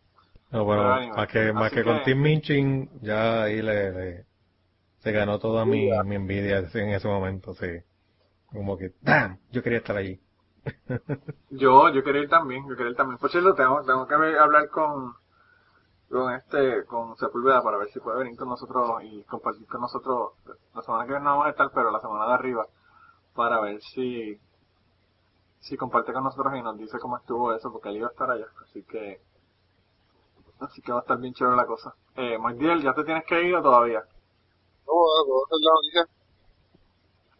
No, 0.50 0.64
bueno, 0.64 0.82
Pero 0.82 0.94
anyway, 0.94 1.16
más 1.16 1.28
que, 1.28 1.52
más 1.52 1.66
así 1.66 1.74
que 1.76 1.84
con 1.84 2.02
Tim 2.02 2.20
Minchin, 2.22 2.90
ya 3.02 3.44
ahí 3.44 3.62
le, 3.62 3.90
le- 3.92 4.26
se 5.00 5.12
ganó 5.12 5.38
toda 5.38 5.64
mi, 5.66 5.90
mi 6.04 6.16
envidia 6.16 6.58
en 6.58 6.90
ese 6.90 7.08
momento, 7.08 7.54
sí. 7.54 7.66
Como 8.46 8.78
que, 8.78 8.92
¡damn! 9.02 9.38
Yo 9.52 9.62
quería 9.62 9.78
estar 9.78 9.96
allí. 9.96 10.20
Yo, 11.50 11.88
yo 11.92 12.04
quería 12.04 12.22
ir 12.22 12.28
también, 12.28 12.68
yo 12.68 12.76
quería 12.76 12.90
ir 12.90 12.96
también. 12.96 13.18
Por 13.18 13.30
cierto, 13.30 13.54
tengo, 13.54 13.82
tengo 13.84 14.06
que 14.06 14.14
hablar 14.14 14.68
con, 14.70 15.14
con 16.10 16.32
este, 16.34 16.84
con 16.86 17.16
Sepúlveda 17.16 17.62
para 17.62 17.78
ver 17.78 17.88
si 17.90 18.00
puede 18.00 18.18
venir 18.18 18.38
con 18.38 18.48
nosotros 18.48 19.02
y 19.02 19.24
compartir 19.24 19.66
con 19.66 19.80
nosotros. 19.80 20.32
La 20.74 20.82
semana 20.82 21.04
que 21.04 21.10
viene 21.12 21.24
no 21.24 21.30
vamos 21.30 21.46
a 21.46 21.50
estar, 21.50 21.70
pero 21.74 21.90
la 21.90 22.00
semana 22.00 22.26
de 22.26 22.34
arriba, 22.34 22.66
para 23.34 23.60
ver 23.60 23.80
si, 23.82 24.38
si 25.60 25.76
comparte 25.76 26.12
con 26.12 26.24
nosotros 26.24 26.54
y 26.56 26.62
nos 26.62 26.78
dice 26.78 26.98
cómo 26.98 27.16
estuvo 27.18 27.52
eso, 27.54 27.72
porque 27.72 27.88
él 27.88 27.96
iba 27.96 28.08
a 28.08 28.12
estar 28.12 28.30
allá. 28.30 28.46
Así 28.62 28.82
que, 28.84 29.20
así 30.60 30.80
que 30.82 30.92
va 30.92 30.98
a 30.98 31.02
estar 31.02 31.18
bien 31.18 31.34
chévere 31.34 31.56
la 31.56 31.66
cosa. 31.66 31.94
Eh, 32.14 32.38
Magdiel, 32.38 32.82
¿ya 32.82 32.94
te 32.94 33.04
tienes 33.04 33.24
que 33.26 33.42
ir 33.42 33.54
o 33.56 33.62
todavía? 33.62 34.00
No, 34.00 34.92
puedo 35.26 35.44
hacer 35.44 35.58
la 35.60 35.72
noticia. 35.72 36.06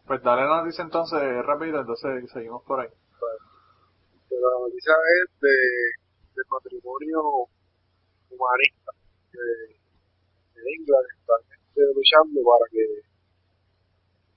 Pues 0.07 0.23
dale 0.23 0.43
la 0.43 0.62
noticia 0.62 0.85
entonces 0.85 1.47
rápido, 1.47 1.81
entonces 1.81 2.31
seguimos 2.33 2.62
por 2.64 2.81
ahí. 2.81 2.89
Pero 4.29 4.51
la 4.51 4.67
noticia 4.67 4.93
es 4.93 5.41
de, 5.41 5.49
del 6.35 6.45
matrimonio 6.51 7.49
humanista 8.37 8.91
que 9.32 9.41
en 10.61 10.64
England 10.76 11.07
están 11.16 11.41
luchando 11.97 12.39
para 12.45 12.64
que 12.70 12.84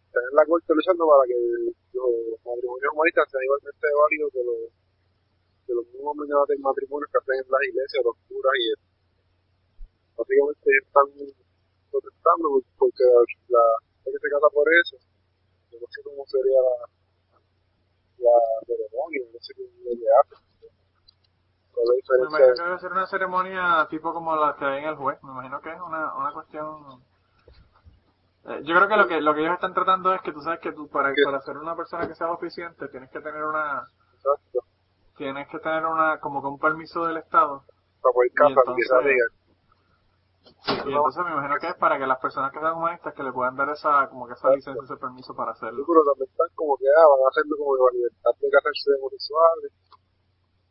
están 0.08 0.24
en 0.24 0.36
la 0.36 0.46
corte 0.48 0.74
luchando 0.74 1.04
para 1.06 1.24
que 1.28 1.38
los 1.94 2.40
matrimonios 2.42 2.92
humanistas 2.96 3.28
sean 3.30 3.44
igualmente 3.44 3.88
válidos 3.92 4.30
que 4.32 4.44
los 4.44 4.80
que 5.70 5.74
los 5.78 5.86
mismos 5.94 6.16
de 6.50 6.58
matrimonios 6.58 7.10
que 7.14 7.18
hacen 7.22 7.46
en 7.46 7.52
las 7.52 7.64
iglesias, 7.70 8.02
los 8.02 8.18
curas 8.26 8.56
y 8.58 8.66
eso. 8.74 8.86
Básicamente 10.18 10.66
están 10.82 11.08
protestando 11.94 12.46
porque 12.82 13.06
la 13.54 13.66
gente 14.02 14.18
se 14.18 14.30
casa 14.34 14.50
por 14.50 14.66
eso, 14.66 14.98
yo 15.70 15.78
no 15.78 15.88
sé 15.94 16.02
cómo 16.02 16.26
sería 16.26 16.58
la, 16.58 16.76
la 18.18 18.38
ceremonia, 18.66 19.30
no 19.30 19.40
sé 19.40 19.54
cómo 19.54 19.94
le 19.94 20.10
hace. 20.10 20.36
¿Cuál 21.80 21.98
es 21.98 22.10
la 22.10 22.18
Me 22.18 22.38
imagino 22.38 22.56
que 22.56 22.64
debe 22.64 22.80
ser 22.80 22.92
una 22.92 23.08
ceremonia 23.08 23.88
tipo 23.90 24.14
como 24.14 24.36
la 24.36 24.56
que 24.56 24.66
hay 24.66 24.80
en 24.80 24.90
el 24.90 24.96
juez. 24.96 25.22
Me 25.24 25.32
imagino 25.32 25.62
que 25.62 25.72
es 25.72 25.82
una, 25.82 26.14
una 26.16 26.32
cuestión... 26.34 27.02
Eh, 28.46 28.62
yo 28.64 28.76
creo 28.76 28.88
que 28.88 28.98
lo 28.98 29.08
que 29.08 29.22
lo 29.22 29.34
que 29.34 29.42
ellos 29.42 29.54
están 29.54 29.74
tratando 29.74 30.14
es 30.14 30.22
que 30.22 30.32
tú 30.32 30.42
sabes 30.42 30.60
que 30.62 30.72
tú 30.72 30.88
para, 30.88 31.14
para 31.26 31.42
ser 31.42 31.58
una 31.58 31.76
persona 31.76 32.08
que 32.08 32.16
sea 32.16 32.32
oficiante 32.32 32.88
tienes 32.88 33.10
que 33.12 33.20
tener 33.20 33.44
una 33.44 33.84
Exacto. 34.16 34.60
tienes 35.18 35.48
que 35.50 35.60
tener 35.60 35.86
una 35.86 36.20
como 36.22 36.42
que 36.42 36.48
un 36.48 36.58
permiso 36.58 37.06
del 37.06 37.18
estado 37.18 37.64
Para 38.02 38.14
poder 38.14 38.32
casar, 38.34 39.04
digan. 39.04 39.28
y 40.88 40.94
entonces 40.94 41.26
me 41.26 41.32
imagino 41.32 41.60
que 41.60 41.68
es 41.68 41.76
para 41.76 41.98
que 42.00 42.08
las 42.08 42.18
personas 42.20 42.52
que 42.54 42.60
sean 42.60 42.78
humanistas 42.78 43.14
que 43.14 43.24
le 43.24 43.34
puedan 43.34 43.58
dar 43.58 43.70
esa 43.70 44.08
como 44.08 44.26
que 44.26 44.34
esa 44.34 44.50
licencia 44.52 44.84
ese 44.84 44.96
permiso 44.96 45.36
para 45.36 45.52
hacerlo 45.52 45.84
pero 45.86 46.04
también 46.06 46.30
están 46.32 46.48
como 46.56 46.78
que 46.78 46.86
ah, 46.88 47.08
van 47.12 47.20
a 47.26 47.30
hacerlo 47.30 47.58
como 47.58 47.76
que 47.76 47.82
la 47.84 47.92
libertad 47.92 48.32
de 48.40 48.48
de 48.48 49.00
homosexuales. 49.00 49.72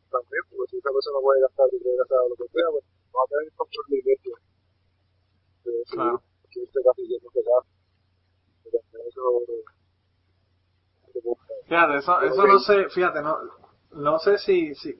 También, 0.09 0.43
porque 0.49 0.71
si 0.71 0.77
esa 0.77 0.89
persona 0.89 1.19
puede 1.21 1.41
gastar 1.41 1.67
y 1.71 1.79
puede 1.79 1.97
gastar 1.97 2.19
lo 2.29 2.35
que 2.35 2.47
sea, 2.49 2.67
pues 2.71 2.83
no 2.83 3.17
va 3.19 3.23
a 3.23 3.29
tener 3.29 3.53
control 3.53 3.85
de 3.89 3.97
iglesia. 3.97 4.35
De 5.63 5.71
decidir 5.71 5.97
Claro. 5.97 6.23
y 6.43 7.07
quién 7.07 7.21
no 7.23 7.29
se 7.31 7.43
casa. 7.43 7.69
Pero 8.63 9.03
eso. 9.07 9.21
Fíjate, 11.65 11.97
eso, 11.97 12.21
eso 12.21 12.47
no 12.47 12.59
sé, 12.59 12.89
fíjate, 12.89 13.21
no, 13.21 13.37
no 13.91 14.17
sé 14.19 14.39
si, 14.39 14.73
si, 14.73 14.95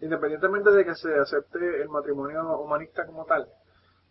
independientemente 0.00 0.70
de 0.70 0.84
que 0.84 0.94
se 0.94 1.14
acepte 1.14 1.80
el 1.80 1.88
matrimonio 1.88 2.58
humanista 2.58 3.06
como 3.06 3.24
tal, 3.24 3.48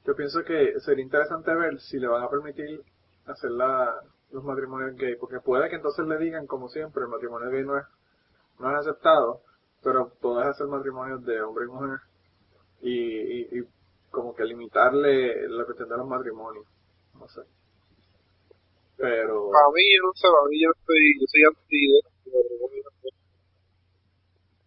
yo 0.05 0.15
pienso 0.15 0.43
que 0.43 0.79
sería 0.79 1.03
interesante 1.03 1.53
ver 1.53 1.79
si 1.79 1.99
le 1.99 2.07
van 2.07 2.23
a 2.23 2.29
permitir 2.29 2.81
hacer 3.27 3.51
la, 3.51 4.01
los 4.31 4.43
matrimonios 4.43 4.95
gay, 4.95 5.15
porque 5.17 5.39
puede 5.39 5.69
que 5.69 5.75
entonces 5.75 6.05
le 6.07 6.17
digan, 6.17 6.47
como 6.47 6.67
siempre, 6.69 7.03
el 7.03 7.09
matrimonio 7.09 7.49
gay 7.51 7.63
no 7.63 7.77
es, 7.77 7.85
no 8.59 8.71
es 8.71 8.79
aceptado, 8.79 9.41
pero 9.85 10.09
puedes 10.19 10.47
hacer 10.49 10.65
matrimonios 10.65 11.23
de 11.25 11.41
hombre 11.43 11.65
y 11.65 11.69
mujer, 11.69 11.99
y, 12.81 12.89
y, 12.89 13.39
y 13.53 13.63
como 14.09 14.33
que 14.33 14.43
limitarle 14.43 15.47
la 15.47 15.63
cuestión 15.63 15.87
de 15.89 15.97
los 15.97 16.07
matrimonios, 16.07 16.65
no 17.13 17.29
sé. 17.29 17.41
Pero... 18.97 19.51
Para 19.53 19.69
mí, 19.69 19.83
yo 19.93 20.01
no 20.09 20.13
sé, 20.17 20.25
para 20.25 20.49
mí 20.49 20.57
yo 20.57 20.69
estoy, 20.73 21.01
yo 21.21 21.25
soy 21.29 21.41
anti 21.45 21.81
de 21.85 21.99
no, 22.01 22.65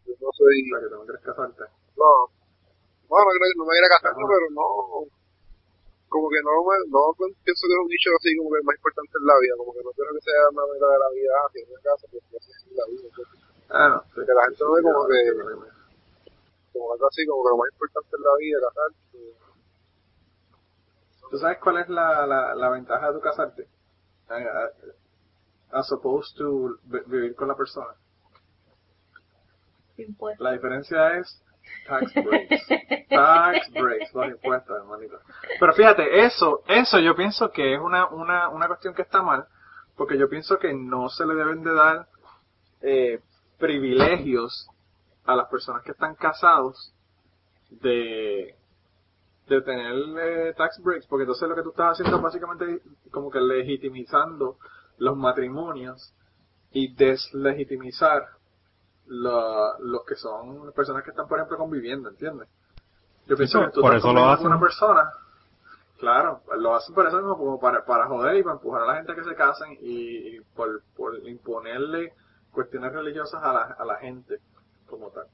yo 0.06 0.14
no 0.22 0.30
soy, 0.38 0.54
O 0.62 0.78
sea, 0.78 0.86
que 0.86 0.94
no 0.94 1.02
quieres 1.02 1.22
casarte. 1.26 1.64
no, 1.98 2.10
bueno, 3.10 3.24
no, 3.26 3.32
creo- 3.34 3.58
no 3.58 3.64
me 3.66 3.74
a 3.74 3.90
casar, 3.98 4.14
pero 4.14 4.46
no, 4.54 5.02
como 6.06 6.30
que 6.30 6.40
no 6.46 6.62
me, 6.62 6.76
no 6.94 7.02
pienso 7.18 7.66
que 7.66 7.74
es 7.74 7.82
un 7.82 7.90
nicho 7.90 8.14
así 8.14 8.30
como 8.38 8.54
que 8.54 8.62
el 8.62 8.66
más 8.70 8.76
importante 8.78 9.18
en 9.18 9.26
la 9.26 9.36
vida, 9.42 9.54
como 9.58 9.74
que 9.74 9.82
no 9.82 9.90
quiero 9.98 10.14
que 10.14 10.22
sea 10.22 10.46
una 10.54 10.62
meta 10.70 10.86
de 10.94 10.98
la 11.02 11.10
vida, 11.10 11.32
ah, 11.42 11.48
si 11.50 11.58
en 11.58 11.66
una 11.74 11.82
casa, 11.82 12.06
pues 12.06 12.22
así 12.38 12.50
es 12.54 12.70
la 12.78 12.86
vida, 12.86 13.02
entonces, 13.10 13.57
Ah, 13.70 13.88
no. 13.88 14.02
sí, 14.14 14.20
Que 14.26 14.32
la 14.34 14.44
gente 14.44 14.64
no 14.64 14.72
ve 14.72 14.82
como 14.82 15.06
que- 15.06 15.68
como 16.72 16.92
algo 16.92 17.06
así, 17.08 17.26
como 17.26 17.42
que 17.44 17.50
lo 17.50 17.56
más 17.58 17.68
importante 17.72 18.16
en 18.16 18.22
la 18.22 18.36
vida, 18.38 18.58
casar, 18.68 18.92
pues, 19.12 19.24
¿Tú 21.30 21.38
sabes 21.38 21.58
cuál 21.58 21.78
es 21.78 21.88
la, 21.90 22.26
la, 22.26 22.54
la 22.54 22.70
ventaja 22.70 23.08
de 23.08 23.12
tu 23.14 23.20
casarte? 23.20 23.62
Eh, 23.62 23.66
eh, 24.30 24.92
As 25.72 25.92
opposed 25.92 26.34
to 26.38 26.76
vi- 26.84 27.02
vivir 27.06 27.34
con 27.34 27.48
la 27.48 27.54
persona. 27.56 27.92
Impuestos. 29.98 30.42
La 30.44 30.52
diferencia 30.52 31.18
es 31.18 31.42
tax 31.86 32.14
breaks. 32.24 32.66
tax 33.10 33.70
breaks, 33.72 34.14
los 34.14 34.26
impuestos, 34.28 34.76
hermanito. 34.78 35.18
Pero 35.60 35.72
fíjate, 35.74 36.24
eso, 36.24 36.62
eso 36.68 36.98
yo 37.00 37.14
pienso 37.14 37.50
que 37.50 37.74
es 37.74 37.80
una, 37.80 38.06
una, 38.08 38.48
una 38.48 38.66
cuestión 38.68 38.94
que 38.94 39.02
está 39.02 39.20
mal, 39.22 39.46
porque 39.96 40.16
yo 40.16 40.28
pienso 40.28 40.58
que 40.58 40.72
no 40.72 41.08
se 41.10 41.26
le 41.26 41.34
deben 41.34 41.62
de 41.62 41.74
dar 41.74 42.06
eh, 42.80 43.20
privilegios 43.58 44.68
a 45.24 45.36
las 45.36 45.48
personas 45.48 45.82
que 45.82 45.90
están 45.92 46.14
casados 46.14 46.92
de, 47.70 48.54
de 49.48 49.62
tener 49.62 49.94
eh, 50.20 50.54
tax 50.56 50.80
breaks, 50.82 51.06
porque 51.06 51.24
entonces 51.24 51.48
lo 51.48 51.54
que 51.54 51.62
tú 51.62 51.70
estás 51.70 51.92
haciendo 51.92 52.16
es 52.16 52.22
básicamente 52.22 52.80
como 53.10 53.30
que 53.30 53.40
legitimizando 53.40 54.56
los 54.98 55.16
matrimonios 55.16 56.12
y 56.70 56.94
deslegitimizar 56.94 58.26
la- 59.06 59.76
los 59.80 60.04
que 60.04 60.16
son 60.16 60.72
personas 60.72 61.02
que 61.02 61.10
están, 61.10 61.28
por 61.28 61.38
ejemplo, 61.38 61.56
conviviendo, 61.58 62.08
¿entiendes? 62.10 62.48
Yo 63.26 63.36
pienso 63.36 63.60
que 63.60 63.70
tú 63.72 63.80
por 63.80 63.94
estás 63.94 64.04
eso 64.10 64.12
lo 64.12 64.28
hacen. 64.28 64.46
una 64.46 64.60
persona, 64.60 65.10
claro, 65.98 66.40
lo 66.58 66.74
hacen 66.74 66.94
por 66.94 67.06
eso 67.06 67.16
mismo, 67.16 67.36
como 67.36 67.60
para, 67.60 67.84
para 67.84 68.06
joder 68.06 68.36
y 68.36 68.42
para 68.42 68.54
empujar 68.56 68.82
a 68.82 68.86
la 68.86 68.94
gente 68.96 69.12
a 69.12 69.14
que 69.14 69.24
se 69.24 69.34
casen 69.34 69.72
y, 69.80 70.36
y 70.36 70.40
por, 70.54 70.82
por 70.96 71.16
imponerle 71.28 72.12
cuestiones 72.58 72.92
religiosas 72.92 73.40
a 73.40 73.52
la, 73.52 73.62
a 73.78 73.84
la 73.84 73.96
gente 73.98 74.40
como 74.88 75.10
tal. 75.10 75.26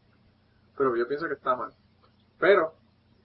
Pero 0.77 0.95
yo 0.95 1.09
pienso 1.09 1.27
que 1.27 1.33
está 1.33 1.57
mal. 1.57 1.73
Pero, 2.39 2.75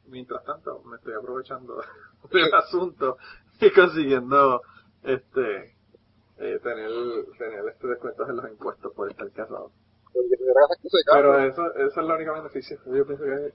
mientras 0.07 0.41
tanto, 0.45 0.81
me 0.85 0.95
estoy 0.95 1.15
aprovechando 1.15 1.81
del 2.31 2.53
asunto 2.53 3.17
y 3.59 3.69
consiguiendo 3.71 4.61
este 5.03 5.75
eh, 6.37 6.59
tener, 6.63 6.89
tener 7.37 7.67
este 7.67 7.87
descuentos 7.87 8.29
en 8.29 8.37
los 8.37 8.49
impuestos 8.49 8.93
por 8.93 9.11
estar 9.11 9.29
casado. 9.31 9.69
Pero 11.11 11.39
eso, 11.39 11.75
eso 11.75 11.87
es 11.87 11.97
el 11.97 12.05
único 12.05 12.33
beneficio. 12.35 12.79
Yo 12.85 13.05
pienso 13.05 13.25
que 13.25 13.33
es 13.33 13.53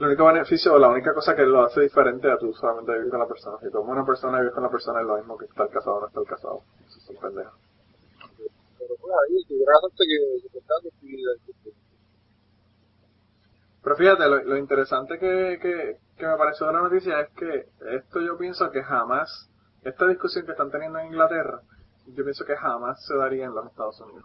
el 0.00 0.06
único 0.06 0.26
beneficio 0.26 0.74
o 0.74 0.78
la 0.78 0.88
única 0.88 1.14
cosa 1.14 1.34
que 1.34 1.46
lo 1.46 1.64
hace 1.64 1.80
diferente 1.80 2.30
a 2.30 2.36
tú 2.36 2.52
solamente 2.52 2.92
vivir 2.92 3.08
con 3.10 3.20
la 3.20 3.26
persona. 3.26 3.56
Si 3.62 3.70
como 3.70 3.90
una 3.90 4.04
persona 4.04 4.38
vive 4.40 4.52
con 4.52 4.64
la 4.64 4.70
persona 4.70 5.00
es 5.00 5.06
lo 5.06 5.16
mismo 5.16 5.38
que 5.38 5.46
estar 5.46 5.70
casado 5.70 5.96
o 5.96 6.00
no 6.00 6.08
estar 6.08 6.24
casado. 6.24 6.60
Eso 6.86 6.98
es 6.98 7.08
un 7.08 7.16
pendejo. 7.16 7.65
Pero 9.06 9.20
ahí, 9.20 9.44
que, 9.46 9.54
Pero 13.82 13.96
fíjate, 13.96 14.28
lo, 14.28 14.42
lo 14.42 14.56
interesante 14.56 15.18
que, 15.18 15.58
que, 15.62 15.98
que 16.18 16.26
me 16.26 16.36
pareció 16.36 16.66
de 16.66 16.72
la 16.72 16.82
noticia 16.82 17.20
es 17.20 17.30
que 17.34 17.68
esto 17.96 18.20
yo 18.20 18.36
pienso 18.36 18.70
que 18.70 18.82
jamás, 18.82 19.48
esta 19.82 20.06
discusión 20.08 20.44
que 20.44 20.52
están 20.52 20.70
teniendo 20.70 20.98
en 20.98 21.06
Inglaterra, 21.06 21.60
yo 22.06 22.24
pienso 22.24 22.44
que 22.44 22.56
jamás 22.56 23.04
se 23.06 23.16
daría 23.16 23.44
en 23.44 23.54
los 23.54 23.66
Estados 23.66 24.00
Unidos. 24.00 24.24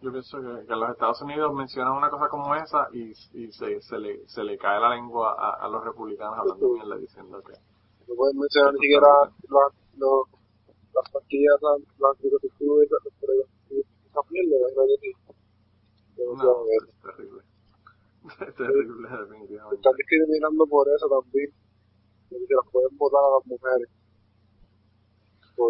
Yo 0.00 0.10
pienso 0.10 0.38
que, 0.38 0.66
que 0.66 0.72
en 0.72 0.80
los 0.80 0.90
Estados 0.90 1.22
Unidos 1.22 1.54
mencionan 1.54 1.92
una 1.92 2.10
cosa 2.10 2.28
como 2.28 2.54
esa 2.56 2.88
y, 2.92 3.12
y 3.32 3.52
se, 3.52 3.80
se, 3.80 3.98
le, 3.98 4.26
se 4.28 4.42
le 4.42 4.58
cae 4.58 4.80
la 4.80 4.96
lengua 4.96 5.34
a, 5.38 5.64
a 5.64 5.68
los 5.68 5.84
republicanos 5.84 6.36
hablando 6.36 6.68
mierda 6.70 6.96
diciendo 6.96 7.40
que... 7.42 7.52
No 8.08 8.14
pueden 8.16 8.38
mencionar 8.38 8.74
ni 8.74 8.80
siquiera 8.80 9.08
los, 9.96 10.28
las 10.94 11.10
pastillas, 11.10 11.58
las, 11.60 11.78
las 11.98 12.16
esas, 12.18 13.12
pero 13.20 13.32
esa 13.34 14.20
mierda, 14.30 14.56
imagínate 14.56 14.96
si. 15.00 15.12
No, 16.16 16.34
No, 16.34 16.64
es 16.70 17.02
terrible. 17.02 17.42
Es 18.24 18.54
terrible, 18.54 19.06
definitivamente. 19.06 19.76
están 19.76 19.92
discriminando 19.96 20.66
por 20.66 20.88
eso 20.88 21.06
también. 21.08 21.52
Porque 22.30 22.46
se 22.46 22.54
las 22.54 22.66
pueden 22.72 22.96
votar 22.96 23.20
a 23.20 23.36
las 23.36 23.46
mujeres. 23.46 23.88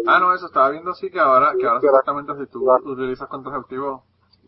Ah, 0.07 0.19
no, 0.19 0.33
eso 0.33 0.45
estaba 0.47 0.69
viendo 0.69 0.93
sí 0.93 1.11
que 1.11 1.19
ahora, 1.19 1.53
que 1.59 1.65
ahora 1.67 1.81
supuestamente 1.81 2.33
si 2.37 2.51
tú 2.51 2.71
utilizas 2.85 3.27
contraceptivos, 3.27 4.01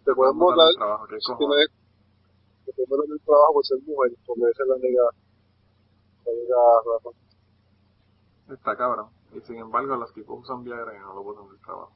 te 0.04 0.16
pueden 0.16 0.38
votar 0.40 0.66
del 0.68 0.78
trabajo, 0.78 1.06
¿qué 1.08 1.20
si 1.20 1.36
tienes 1.38 1.70
te 2.66 2.74
pueden 2.74 2.90
votar 2.90 3.08
del 3.08 3.22
trabajo 3.22 3.54
por 3.54 3.66
ser 3.66 3.78
mujer, 3.86 4.18
porque 4.26 4.42
esa 4.52 4.64
es 4.64 4.70
la 4.70 4.76
única, 4.76 5.04
la 6.26 6.32
única 6.32 6.56
razón. 6.86 7.14
Está 8.50 8.76
cabrón. 8.78 9.17
Y 9.34 9.40
sin 9.42 9.58
embargo, 9.58 9.96
los 9.96 10.14
tipos 10.14 10.40
usan 10.42 10.64
Viagra 10.64 10.94
no 11.00 11.14
lo 11.16 11.24
botan 11.24 11.48
del 11.50 11.60
trabajo. 11.60 11.92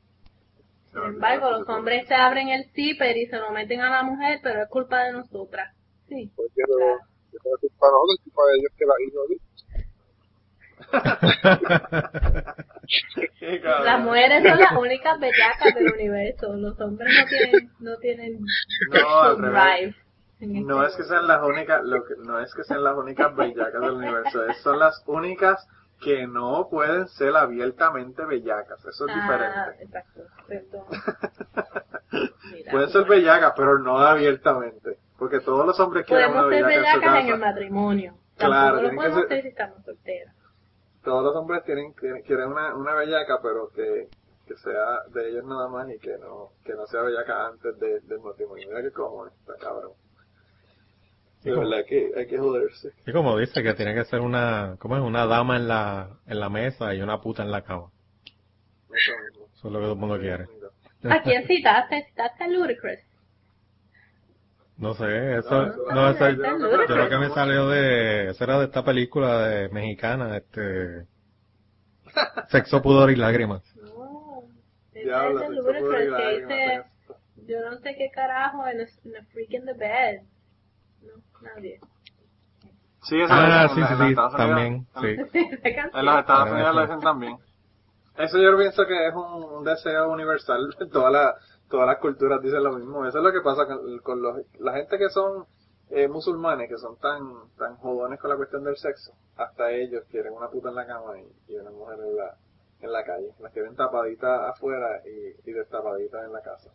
Sin 0.92 1.04
embargo, 1.04 1.52
los 1.52 1.70
hombres 1.70 2.08
se 2.08 2.16
abren 2.16 2.50
el 2.50 2.66
zipper 2.74 3.16
y 3.18 3.28
se 3.28 3.38
lo 3.40 3.52
meten 3.52 3.82
a 3.82 3.90
la 3.90 4.04
mujer, 4.04 4.40
pero 4.44 4.62
es 4.64 4.70
culpa 4.70 5.04
de 5.04 5.14
nosotras. 5.14 5.74
Sí. 6.10 6.30
Porque 6.36 6.52
Claro. 6.56 7.00
Que 7.32 7.38
no 7.44 7.56
es 7.56 7.62
culpa 7.62 7.88
de 7.88 7.92
nosotros, 7.94 8.18
es 8.18 8.24
culpa 8.24 8.42
de 8.46 8.54
Dios 8.60 8.72
que 8.78 8.86
la 8.86 8.94
cabrón. 13.62 13.86
Las 13.86 14.00
mujeres 14.02 14.44
son 14.44 14.60
las 14.60 14.72
únicas 14.74 15.20
bellacas 15.20 15.76
del 15.76 15.94
universo. 15.94 16.54
Los 16.56 16.80
hombres 16.82 17.14
no 17.18 17.26
tienen, 17.28 17.72
no 17.80 17.98
tienen 17.98 18.40
No, 18.92 19.36
drive. 19.36 19.96
este 20.40 20.48
No 20.48 20.86
es 20.86 20.96
que 20.96 21.04
sean 21.04 21.28
las 21.28 21.42
únicas, 21.44 21.82
lo 21.84 22.04
que, 22.04 22.16
no 22.18 22.40
es 22.40 22.54
que 22.54 22.64
sean 22.64 22.84
las 22.84 22.96
únicas 22.98 23.36
bellacas 23.36 23.82
del 23.82 23.92
universo, 23.92 24.46
es- 24.48 24.58
son 24.62 24.80
las 24.80 25.04
únicas 25.06 25.66
que 26.02 26.26
no 26.28 26.68
pueden 26.70 27.08
ser 27.10 27.36
abiertamente 27.36 28.26
bellacas, 28.26 28.84
eso 28.86 29.06
es 29.06 29.12
Ah, 29.14 29.22
diferente. 29.22 29.84
exacto, 29.84 30.22
perdón. 30.48 30.86
Mira, 32.52 32.72
Pueden 32.72 32.90
ser 32.90 33.06
bellacas, 33.06 33.54
pero 33.56 33.80
no 33.80 33.98
abiertamente, 34.00 34.98
porque 35.18 35.40
todos 35.40 35.66
los 35.66 35.80
hombres 35.80 36.06
quieren 36.06 36.32
una 36.32 36.42
ser 36.42 36.50
bellaca 36.50 36.74
en 36.74 36.84
su 36.94 37.00
bellacas 37.00 37.24
en 37.24 37.30
el 37.30 37.40
matrimonio. 37.40 38.14
Claro, 38.38 38.76
Tampoco 38.78 38.82
lo 38.82 38.96
podemos 38.96 39.20
ser- 39.20 39.28
ser 39.30 39.42
si 39.44 39.48
estamos 39.50 39.86
solteras. 39.86 40.36
Todos 41.04 41.24
los 41.24 41.36
hombres 41.36 41.64
tienen, 41.64 41.94
quieren, 41.94 42.48
una, 42.50 42.76
una 42.76 42.94
bellaca, 42.96 43.40
pero 43.42 43.70
que, 43.70 44.10
que 44.48 44.56
sea 44.58 45.02
de 45.10 45.30
ellos 45.30 45.46
nada 45.46 45.68
más 45.68 45.90
y 45.90 45.98
que 46.00 46.18
no, 46.18 46.50
que 46.64 46.74
no 46.74 46.86
sea 46.88 47.02
bellaca 47.02 47.48
antes 47.48 47.80
de- 47.80 48.00
del 48.02 48.20
matrimonio. 48.20 48.68
Mira 48.68 48.82
que 48.82 48.92
cojones, 48.92 49.34
está 49.40 49.56
cabrón. 49.58 49.92
De 51.44 51.52
verdad 51.52 51.86
que 51.88 52.12
hay 52.16 52.28
que 52.28 52.38
joderse. 52.38 52.92
Y 53.06 53.12
como 53.12 53.38
dice 53.38 53.64
que 53.64 53.74
tiene 53.74 53.96
que 53.96 54.06
ser 54.06 54.20
una, 54.22 54.76
¿cómo 54.80 54.96
es? 54.96 55.02
Una 55.02 55.26
dama 55.26 55.56
en 55.58 55.68
la, 55.68 56.10
en 56.28 56.40
la 56.40 56.50
mesa 56.50 56.94
y 56.94 57.02
una 57.02 57.20
puta 57.20 57.42
en 57.44 57.52
la 57.52 57.64
cama. 57.64 57.90
Eso 58.94 59.12
mismo. 59.30 59.48
Eso 59.54 59.68
es 59.68 59.74
lo 59.74 59.80
que 59.80 59.84
todo 59.86 59.94
el 59.94 60.00
mundo 60.00 60.20
quiere. 60.20 60.46
¿A 61.10 61.24
quién 61.24 61.48
citaste? 61.48 62.04
¿Citaste 62.10 62.44
a 62.44 62.48
Ludacris? 62.48 63.00
No 64.78 64.94
sé, 64.96 65.38
eso, 65.38 65.50
No, 65.50 65.72
eso- 65.72 65.94
no, 65.94 66.10
eso, 66.10 66.30
yo 66.88 66.96
lo 66.96 67.10
que 67.10 67.18
me 67.18 67.30
salió 67.30 67.68
de, 67.70 68.30
eso 68.30 68.44
era 68.44 68.58
de 68.60 68.66
esta 68.66 68.84
película 68.84 69.48
de 69.48 69.70
mexicana, 69.70 70.38
este, 70.38 71.06
Sexo, 72.50 72.82
Pudor 72.82 73.12
y 73.12 73.16
Lágrimas. 73.16 73.62
No. 73.76 74.44
Diablo, 74.94 75.40
sexo, 75.40 75.62
pudor 75.64 76.02
y 76.02 76.08
lágrimas, 76.10 76.50
dice, 76.50 76.84
yo 77.48 77.70
no 77.70 77.78
sé 77.78 77.96
qué 77.96 78.10
carajo, 78.14 78.68
en 78.68 78.82
a, 78.82 78.84
a 78.84 79.24
freak 79.32 79.52
in 79.54 79.66
the 79.66 79.74
bed. 79.74 80.22
No, 81.02 81.14
nadie. 81.42 81.80
Sí, 83.04 83.20
eso 83.20 83.34
Ah, 83.34 83.64
lo 83.68 83.74
dicen 83.76 83.88
sí, 83.88 83.94
sí, 83.98 84.10
sí, 84.10 84.38
también, 84.38 84.88
sí. 85.02 85.08
En 85.94 86.06
los 86.06 86.20
Estados 86.20 86.50
Ah, 86.50 86.54
Unidos 86.54 86.76
lo 86.76 86.82
dicen 86.82 87.00
también. 87.00 87.38
Eso 88.18 88.38
yo 88.38 88.58
pienso 88.58 88.86
que 88.86 89.08
es 89.08 89.14
un, 89.16 89.44
un 89.44 89.64
deseo 89.64 90.12
universal. 90.12 90.76
Todas 90.92 91.12
las 91.12 91.36
todas 91.70 91.88
las 91.88 91.98
culturas 92.00 92.42
dicen 92.42 92.64
lo 92.64 92.74
mismo. 92.74 93.06
Eso 93.06 93.18
es 93.20 93.24
lo 93.24 93.32
que 93.32 93.42
pasa 93.42 93.66
con, 93.66 94.00
con 94.00 94.22
los, 94.22 94.38
la 94.60 94.74
gente 94.74 94.98
que 94.98 95.10
son 95.10 95.46
eh, 95.90 96.08
musulmanes, 96.08 96.70
que 96.70 96.78
son 96.78 96.98
tan 97.00 97.22
tan 97.58 97.76
jodones 97.78 98.20
con 98.20 98.30
la 98.30 98.36
cuestión 98.36 98.64
del 98.64 98.78
sexo. 98.78 99.14
Hasta 99.38 99.72
ellos 99.72 100.04
quieren 100.12 100.34
una 100.34 100.50
puta 100.50 100.70
en 100.70 100.76
la 100.76 100.86
cama 100.86 101.14
y, 101.20 101.54
y 101.54 101.56
una 101.58 101.72
mujer 101.72 101.98
en 102.00 102.18
la 102.18 102.36
en 102.82 102.92
la 102.92 103.04
calle. 103.04 103.32
Las 103.40 103.52
quieren 103.54 103.76
tapaditas 103.76 104.42
afuera 104.50 105.02
y, 105.06 105.50
y 105.50 105.54
destapaditas 105.54 106.24
en 106.26 106.34
la 106.34 106.42
casa. 106.42 106.70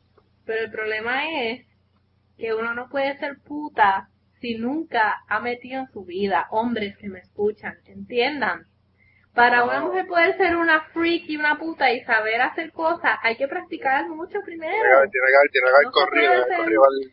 Pero 0.45 0.65
el 0.65 0.71
problema 0.73 1.31
es 1.45 1.67
que 2.37 2.53
uno 2.55 2.75
no 2.75 2.89
puede 2.89 3.17
ser 3.19 3.39
puta 3.45 4.09
si 4.47 4.55
nunca 4.59 5.25
ha 5.29 5.41
metido 5.41 5.81
en 5.81 5.89
su 5.93 6.05
vida 6.05 6.47
hombres 6.51 6.97
que 6.99 7.09
me 7.09 7.19
escuchan, 7.19 7.75
entiendan. 7.87 8.65
Para 9.35 9.65
una 9.65 9.81
mujer 9.81 10.07
poder 10.07 10.37
ser 10.37 10.57
una 10.57 10.83
freak 10.93 11.25
y 11.29 11.37
una 11.37 11.59
puta 11.59 11.91
y 11.93 12.03
saber 12.05 12.41
hacer 12.41 12.71
cosas, 12.73 13.19
hay 13.23 13.37
que 13.37 13.49
practicar 13.49 14.09
mucho 14.09 14.31
Tiene 14.31 14.45
que 14.45 14.47
primero. 14.47 14.97
haber, 14.99 15.11
tiene 15.11 15.27
que 15.27 15.37
haber, 15.37 15.51
tiene 15.51 15.67
que 15.67 15.75
haber 15.75 15.85
No 15.85 15.91
se 15.93 15.99
corrido, 15.99 16.33
hacer. 16.43 16.61
al- 16.87 17.11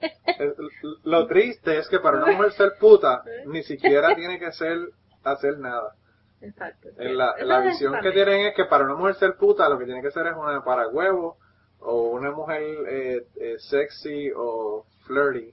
Lo 1.04 1.26
triste 1.26 1.78
es 1.78 1.88
que 1.88 1.98
para 2.00 2.18
una 2.18 2.32
mujer 2.32 2.52
ser 2.52 2.72
puta, 2.78 3.22
ni 3.46 3.62
siquiera 3.62 4.14
tiene 4.14 4.38
que 4.38 4.52
ser 4.52 4.78
hacer 5.24 5.58
nada. 5.58 5.94
Exacto. 6.42 6.88
En 6.98 7.16
la, 7.16 7.34
la 7.40 7.60
visión 7.60 7.98
que 8.00 8.12
tienen 8.12 8.46
es 8.46 8.54
que 8.54 8.66
para 8.66 8.84
una 8.84 8.94
mujer 8.94 9.14
ser 9.16 9.36
puta 9.36 9.68
lo 9.68 9.78
que 9.78 9.86
tiene 9.86 10.02
que 10.02 10.10
ser 10.12 10.26
es 10.26 10.34
una 10.36 10.62
para 10.62 10.86
huevo 10.88 11.38
o 11.80 12.10
una 12.10 12.30
mujer 12.30 12.62
eh, 12.88 13.22
eh, 13.40 13.56
sexy 13.58 14.30
o 14.36 14.84
flirty 15.06 15.52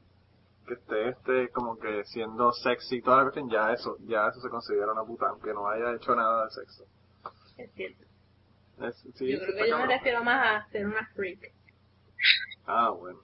que 0.65 0.73
esté 0.75 1.09
este 1.09 1.49
como 1.51 1.77
que 1.77 2.03
siendo 2.05 2.51
sexy 2.53 2.97
y 2.97 3.01
toda 3.01 3.17
la 3.17 3.23
cuestión 3.23 3.49
ya 3.49 3.71
eso 3.73 3.97
ya 4.07 4.27
eso 4.27 4.39
se 4.41 4.49
considera 4.49 4.91
una 4.91 5.03
puta 5.03 5.27
aunque 5.29 5.53
no 5.53 5.67
haya 5.69 5.93
hecho 5.93 6.15
nada 6.15 6.45
de 6.45 6.51
sexo 6.51 6.83
Es 7.57 7.71
cierto. 7.73 8.03
Es- 8.81 9.05
sí, 9.15 9.31
yo 9.31 9.39
creo 9.39 9.55
que 9.55 9.69
yo 9.69 9.77
me 9.79 9.87
refiero 9.87 10.23
más 10.23 10.65
a 10.65 10.69
ser 10.71 10.85
una 10.85 11.05
freak. 11.15 11.39
ah 12.65 12.89
bueno 12.89 13.19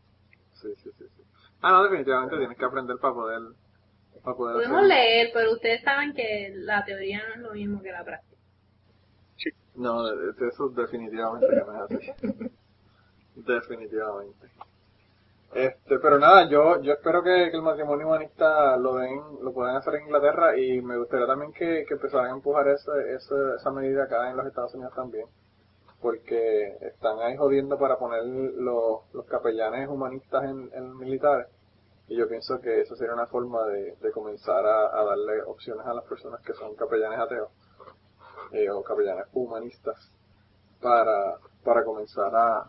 sí 0.53 0.69
sí 0.83 0.89
sí 0.97 1.05
sí 1.15 1.23
ah 1.61 1.71
no 1.71 1.83
definitivamente 1.83 2.37
tienes 2.37 2.57
que 2.57 2.65
aprender 2.65 2.97
para 2.99 3.13
poder 3.13 3.39
para 4.23 4.37
poder 4.37 4.55
Podemos 4.55 4.77
hacer- 4.77 4.87
leer, 4.89 5.29
pero 5.33 5.53
ustedes 5.53 5.81
saben 5.83 6.13
que 6.13 6.51
la 6.55 6.85
teoría 6.85 7.21
no 7.27 7.33
es 7.35 7.39
lo 7.41 7.53
mismo 7.53 7.81
que 7.81 7.91
la 7.91 8.03
práctica. 8.03 8.37
No, 9.73 10.05
eso 10.07 10.69
definitivamente 10.69 11.47
que 11.47 11.55
no 11.55 11.85
es 11.85 11.91
así. 11.91 12.49
definitivamente. 13.35 14.47
Este, 15.53 15.99
pero 15.99 16.17
nada, 16.17 16.47
yo, 16.49 16.79
yo 16.81 16.93
espero 16.93 17.21
que, 17.23 17.49
que 17.51 17.57
el 17.57 17.61
matrimonio 17.61 18.07
humanista 18.07 18.77
lo 18.77 18.95
den, 18.95 19.21
lo 19.41 19.51
puedan 19.53 19.75
hacer 19.75 19.95
en 19.95 20.03
Inglaterra 20.05 20.57
y 20.57 20.81
me 20.81 20.97
gustaría 20.97 21.27
también 21.27 21.51
que, 21.51 21.83
que 21.87 21.93
empezaran 21.95 22.27
a 22.27 22.35
empujar 22.35 22.67
ese, 22.69 22.91
ese- 23.15 23.55
esa 23.57 23.71
medida 23.71 24.03
acá 24.05 24.29
en 24.29 24.37
los 24.37 24.45
Estados 24.47 24.73
Unidos 24.75 24.93
también. 24.95 25.25
Porque 26.01 26.77
están 26.81 27.19
ahí 27.19 27.37
jodiendo 27.37 27.77
para 27.77 27.97
poner 27.99 28.23
los, 28.25 29.01
los 29.13 29.25
capellanes 29.27 29.89
humanistas 29.89 30.43
en, 30.45 30.69
en 30.73 30.97
militares. 30.97 31.47
Y 32.07 32.17
yo 32.17 32.27
pienso 32.29 32.59
que 32.61 32.81
eso 32.81 32.95
sería 32.95 33.13
una 33.13 33.27
forma 33.27 33.65
de, 33.67 33.95
de 34.01 34.11
comenzar 34.11 34.65
a, 34.65 34.99
a 34.99 35.03
darle 35.05 35.43
opciones 35.43 35.85
a 35.85 35.93
las 35.93 36.05
personas 36.05 36.41
que 36.41 36.53
son 36.53 36.75
capellanes 36.75 37.19
ateos 37.19 37.49
eh, 38.53 38.69
o 38.69 38.83
capellanes 38.83 39.25
humanistas 39.33 40.11
para, 40.81 41.37
para 41.63 41.83
comenzar 41.85 42.35
a, 42.35 42.65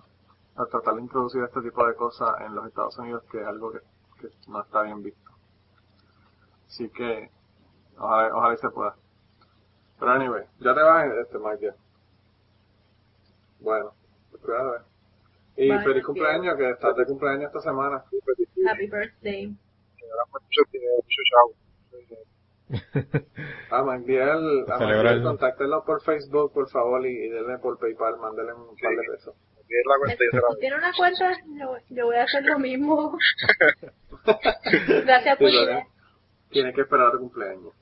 a 0.57 0.67
tratar 0.67 0.95
de 0.97 1.03
introducir 1.03 1.43
este 1.43 1.61
tipo 1.63 1.87
de 1.87 1.95
cosas 1.95 2.41
en 2.41 2.55
los 2.55 2.67
Estados 2.67 2.99
Unidos, 2.99 3.23
que 3.31 3.41
es 3.41 3.47
algo 3.47 3.73
que, 3.73 3.81
que 4.21 4.29
no 4.49 4.61
está 4.63 4.83
bien 4.83 5.03
visto. 5.03 5.31
Así 6.67 6.89
que, 6.91 7.31
ojalá, 7.99 8.35
ojalá 8.35 8.55
y 8.55 8.59
se 8.59 8.71
pueda. 8.71 8.95
Pero 9.99 10.11
anyway, 10.13 10.45
ya 10.61 10.75
te 10.75 10.83
vas, 10.83 11.07
este 11.23 11.39
Mike. 11.39 11.67
ya. 11.67 11.75
Bueno, 13.61 13.93
pues 14.31 14.43
cuídate. 14.43 14.85
Y 15.57 15.69
Bye, 15.69 15.85
feliz 15.85 16.05
cumpleaños, 16.05 16.57
que 16.57 16.71
estás 16.71 16.97
de 16.97 17.07
cumpleaños 17.07 17.45
esta 17.47 17.61
semana. 17.61 18.05
Sí, 18.11 18.19
sí, 18.55 18.67
Happy 18.69 18.87
birthday. 18.89 19.57
Ah, 23.71 23.83
Magdiel, 23.85 24.65
a 24.71 24.79
Magdiel, 24.79 25.07
el- 25.07 25.23
contáctenlo 25.23 25.85
por 25.85 26.03
Facebook, 26.03 26.53
por 26.53 26.69
favor, 26.71 27.07
y, 27.07 27.11
y 27.11 27.29
denle 27.29 27.59
por 27.59 27.79
PayPal, 27.79 28.19
mándenle 28.19 28.55
un 28.55 28.77
par 28.77 28.93
de 28.97 29.03
pesos. 29.13 29.35
Tiene 29.73 29.85
la 29.87 29.99
cuenta 29.99 30.25
y 30.25 30.61
tiene 30.61 30.77
una 30.77 30.93
cuenta, 30.93 31.33
yo, 31.59 31.77
yo 31.89 32.07
voy 32.07 32.17
a 32.17 32.25
hacer 32.25 32.45
lo 32.45 32.59
mismo. 32.59 33.19
Gracias 35.05 35.39
por 35.39 35.49
Sí, 35.49 35.57
idea. 35.57 35.87
Tienes 36.51 36.75
que 36.75 36.83
esperar 36.83 37.07
a 37.07 37.13
tu 37.13 37.19
cumpleaños. 37.21 37.73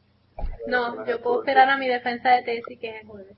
No, 0.69 1.05
yo 1.05 1.21
puedo 1.21 1.41
esperar 1.41 1.69
a 1.69 1.77
mi 1.77 1.89
defensa 1.89 2.31
de 2.31 2.43
tesis 2.45 2.79
que 2.79 2.91
es 2.91 3.03
el 3.03 3.09
jueves. 3.09 3.37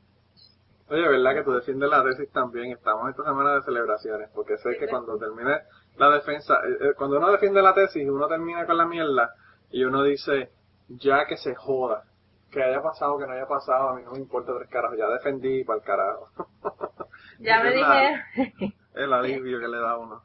Oye, 0.91 1.09
¿verdad 1.09 1.35
que 1.35 1.45
tú 1.45 1.53
defiendes 1.53 1.89
la 1.89 2.05
tesis 2.05 2.31
también? 2.31 2.73
Estamos 2.73 3.09
esta 3.09 3.25
semana 3.25 3.55
de 3.55 3.63
celebraciones, 3.63 4.29
porque 4.35 4.59
sé 4.59 4.77
que 4.77 4.87
cuando 4.87 5.17
termine 5.17 5.63
la 5.97 6.11
defensa, 6.11 6.61
eh, 6.67 6.89
eh, 6.91 6.95
cuando 6.95 7.17
uno 7.17 7.33
defiende 7.33 7.63
la 7.63 7.73
tesis, 7.73 8.07
uno 8.07 8.29
termina 8.29 8.67
con 8.67 8.77
la 8.77 8.85
mierda 8.85 9.35
y 9.71 9.83
uno 9.85 10.03
dice, 10.03 10.51
ya 10.89 11.25
que 11.25 11.39
se 11.39 11.55
joda, 11.55 12.05
que 12.51 12.63
haya 12.63 12.83
pasado, 12.83 13.17
que 13.19 13.27
no 13.27 13.33
haya 13.33 13.47
pasado, 13.47 13.89
a 13.89 13.95
mí 13.95 14.03
no 14.05 14.13
me 14.13 14.19
importa 14.19 14.53
tres 14.55 14.69
carajos, 14.69 14.99
ya 14.99 15.09
defendí 15.09 15.65
para 15.65 15.79
el 15.79 15.85
carajo. 15.85 16.29
Ya 17.41 17.61
me 17.63 17.71
Es 17.71 17.75
la- 17.81 18.13
dije, 18.47 18.75
El 18.95 19.13
alivio 19.13 19.61
que 19.61 19.69
le 19.69 19.79
da 19.79 19.91
a 19.93 19.99
uno. 19.99 20.23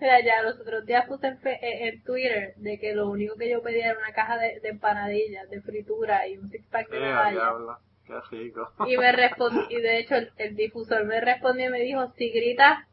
mira, 0.00 0.20
ya 0.20 0.42
los 0.42 0.58
otros 0.60 0.84
días 0.84 1.06
puse 1.06 1.28
en, 1.28 1.38
fe- 1.38 1.58
en- 1.62 2.02
Twitter 2.02 2.54
de 2.56 2.78
que 2.78 2.94
lo 2.94 3.08
único 3.08 3.36
que 3.36 3.48
yo 3.50 3.62
pedía 3.62 3.90
era 3.90 3.98
una 3.98 4.12
caja 4.12 4.36
de, 4.38 4.60
de 4.60 4.68
empanadillas, 4.70 5.48
de 5.50 5.60
fritura 5.62 6.26
y 6.28 6.36
un 6.38 6.50
six 6.50 6.64
pack 6.70 6.88
de 6.90 6.96
Eh, 6.96 7.00
medallas. 7.00 7.32
diablo, 7.34 7.78
qué 8.06 8.14
rico. 8.30 8.72
Y 8.88 8.96
me 8.96 9.12
respondió, 9.12 9.62
y 9.70 9.80
de 9.80 9.98
hecho 9.98 10.16
el, 10.16 10.32
el 10.38 10.56
difusor 10.56 11.04
me 11.04 11.20
respondió 11.20 11.66
y 11.66 11.70
me 11.70 11.80
dijo, 11.80 12.12
si 12.16 12.30
gritas, 12.30 12.86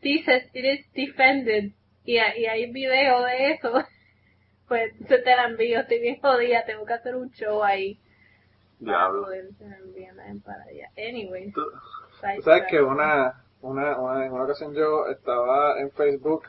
dices, 0.00 0.48
it 0.54 0.64
is 0.64 0.92
defended, 0.94 1.70
y, 2.04 2.18
hay- 2.18 2.42
y 2.42 2.46
hay 2.46 2.70
video 2.72 3.22
de 3.22 3.52
eso, 3.52 3.72
pues 4.68 4.92
se 5.08 5.18
te 5.18 5.36
la 5.36 5.44
envío, 5.44 5.80
estoy 5.80 6.00
bien 6.00 6.18
jodida, 6.20 6.64
tengo 6.64 6.84
que 6.86 6.94
hacer 6.94 7.14
un 7.16 7.30
show 7.32 7.62
ahí. 7.62 7.98
Para 8.84 8.98
Diablo. 8.98 9.22
poder 9.24 9.48
se 9.58 9.64
me 9.64 9.76
envíen 9.76 10.16
las 10.16 10.28
empanadillas. 10.28 10.90
Anyway, 10.98 11.52
Tú 12.36 12.42
sabes 12.42 12.64
que 12.68 12.80
una, 12.80 13.44
una, 13.60 13.98
una, 13.98 14.26
en 14.26 14.32
una 14.32 14.44
ocasión 14.44 14.74
yo 14.74 15.06
estaba 15.06 15.78
en 15.80 15.90
Facebook 15.92 16.44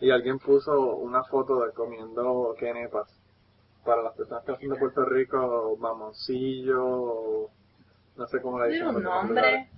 y 0.00 0.10
alguien 0.10 0.38
puso 0.38 0.96
una 0.96 1.24
foto 1.24 1.64
de 1.64 1.72
comiendo 1.72 2.54
quenepas. 2.58 3.08
Para 3.84 4.02
las 4.02 4.14
personas 4.14 4.44
que 4.44 4.56
son 4.56 4.68
de 4.68 4.76
Puerto 4.78 5.04
Rico, 5.04 5.76
mamoncillo, 5.78 6.84
o 6.84 7.50
no 8.16 8.26
sé 8.26 8.40
cómo 8.42 8.60
le 8.60 8.68
dicen. 8.68 8.88
un 8.88 9.02
nombre. 9.02 9.70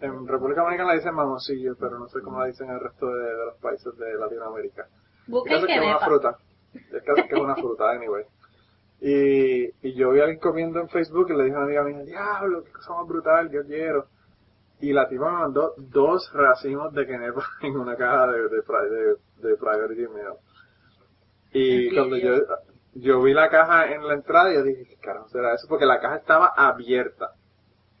En 0.00 0.26
República 0.26 0.62
Dominicana 0.62 0.92
le 0.92 0.98
dicen 0.98 1.14
mamoncillo, 1.14 1.76
pero 1.78 1.98
no 1.98 2.08
sé 2.08 2.20
cómo 2.20 2.40
la 2.40 2.46
dicen 2.46 2.68
en 2.68 2.74
el 2.74 2.80
resto 2.80 3.06
de, 3.06 3.22
de 3.22 3.44
los 3.46 3.56
países 3.58 3.96
de 3.98 4.14
Latinoamérica. 4.14 4.88
El 5.26 5.32
Busquen 5.32 5.52
caso 5.54 5.66
es 5.66 5.72
que 5.72 5.78
es 5.78 5.86
una 5.86 5.98
fruta. 6.00 6.38
Es 6.74 7.02
casi 7.02 7.28
que 7.28 7.34
es 7.34 7.40
una 7.40 7.56
fruta, 7.56 7.90
anyway. 7.90 8.24
Y, 9.00 9.64
y 9.86 9.94
yo 9.94 10.10
vi 10.12 10.20
a 10.20 10.24
alguien 10.24 10.40
comiendo 10.40 10.80
en 10.80 10.88
Facebook 10.88 11.30
y 11.30 11.36
le 11.36 11.44
dije 11.44 11.56
a 11.56 11.58
una 11.58 11.66
amiga 11.66 11.82
mía, 11.84 12.04
diablo, 12.04 12.64
qué 12.64 12.72
cosa 12.72 12.94
más 12.94 13.06
brutal, 13.06 13.50
yo 13.50 13.64
quiero. 13.64 14.06
Y 14.84 14.92
la 14.92 15.08
tipa 15.08 15.30
me 15.30 15.38
mandó 15.38 15.74
dos 15.78 16.30
racimos 16.34 16.92
de 16.94 17.06
quenepa 17.06 17.44
en 17.62 17.76
una 17.76 17.96
caja 17.96 18.26
de, 18.28 18.42
de, 18.48 18.62
de, 18.90 19.16
de 19.48 19.56
Priority 19.56 20.08
Mail. 20.08 20.34
Y 21.52 21.90
cuando 21.94 22.16
yo, 22.16 22.34
yo 22.94 23.22
vi 23.22 23.32
la 23.32 23.48
caja 23.50 23.92
en 23.92 24.06
la 24.06 24.14
entrada, 24.14 24.52
yo 24.52 24.62
dije, 24.62 24.86
¿qué 24.88 24.96
carajo 24.98 25.28
será 25.28 25.54
eso? 25.54 25.66
Porque 25.68 25.86
la 25.86 26.00
caja 26.00 26.16
estaba 26.16 26.52
abierta, 26.56 27.30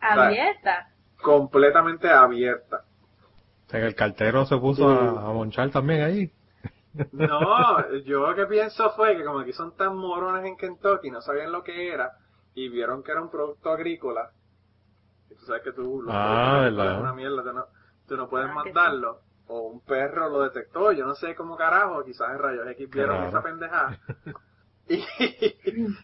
Abierta. 0.00 0.88
completamente 1.22 2.08
abierta. 2.10 2.84
O 3.66 3.70
sea, 3.70 3.80
que 3.80 3.86
el 3.86 3.94
cartero 3.94 4.46
se 4.46 4.56
puso 4.58 4.88
a, 4.88 5.28
a 5.28 5.32
monchar 5.32 5.70
también 5.70 6.02
ahí. 6.02 6.32
No, 7.12 7.90
yo 8.04 8.26
lo 8.28 8.34
que 8.36 8.46
pienso 8.46 8.90
fue 8.90 9.16
que 9.16 9.24
como 9.24 9.40
aquí 9.40 9.52
son 9.52 9.76
tan 9.76 9.96
morones 9.96 10.44
en 10.46 10.56
Kentucky, 10.56 11.10
no 11.10 11.20
sabían 11.22 11.52
lo 11.52 11.62
que 11.62 11.92
era 11.92 12.12
y 12.54 12.68
vieron 12.68 13.02
que 13.02 13.12
era 13.12 13.22
un 13.22 13.30
producto 13.30 13.70
agrícola. 13.70 14.30
Tú 15.44 15.48
sabes 15.48 15.62
que 15.62 15.72
tú 15.72 16.02
los 16.02 16.14
Ah, 16.16 16.68
una 17.00 17.12
mierda, 17.12 17.42
tú 17.42 17.52
no, 17.52 17.66
tú 18.08 18.16
no 18.16 18.28
puedes 18.28 18.48
Ah, 18.50 18.54
mandarlo. 18.54 19.20
O 19.46 19.60
un 19.68 19.80
perro 19.84 20.30
lo 20.30 20.40
detectó, 20.40 20.90
yo 20.92 21.04
no 21.06 21.14
sé 21.14 21.34
cómo 21.34 21.54
carajo, 21.56 22.02
quizás 22.02 22.30
en 22.30 22.38
rayos 22.38 22.66
X 22.68 22.88
vieron 22.90 23.16
raro. 23.16 23.28
esa 23.28 23.42
pendejada. 23.42 23.98
y, 24.88 25.04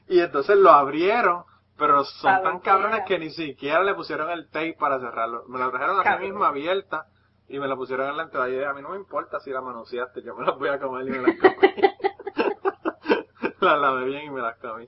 y 0.08 0.20
entonces 0.20 0.56
lo 0.58 0.70
abrieron, 0.70 1.44
pero 1.78 2.04
son 2.04 2.42
tan 2.42 2.60
cabrones 2.60 3.02
que 3.06 3.18
ni 3.18 3.30
siquiera 3.30 3.82
le 3.82 3.94
pusieron 3.94 4.28
el 4.30 4.50
tape 4.50 4.76
para 4.78 5.00
cerrarlo. 5.00 5.44
Me 5.48 5.58
lo 5.58 5.70
trajeron 5.70 5.98
a 5.98 6.02
Cabrón. 6.02 6.22
misma 6.30 6.48
abierta 6.48 7.06
y 7.48 7.58
me 7.58 7.66
la 7.66 7.76
pusieron 7.76 8.08
en 8.10 8.18
la 8.18 8.24
entrada. 8.24 8.48
Y 8.50 8.52
dije, 8.52 8.66
a 8.66 8.74
mí 8.74 8.82
no 8.82 8.90
me 8.90 8.96
importa 8.96 9.40
si 9.40 9.50
la 9.50 9.62
manoseaste, 9.62 10.22
yo 10.22 10.34
me 10.36 10.44
las 10.44 10.58
voy 10.58 10.68
a 10.68 10.78
comer 10.78 11.08
y 11.08 11.10
me 11.10 11.18
las 11.22 11.36
comí. 11.38 11.56
las 13.60 13.78
lavé 13.80 14.04
bien 14.04 14.24
y 14.26 14.30
me 14.30 14.42
las 14.42 14.58
comí. 14.58 14.86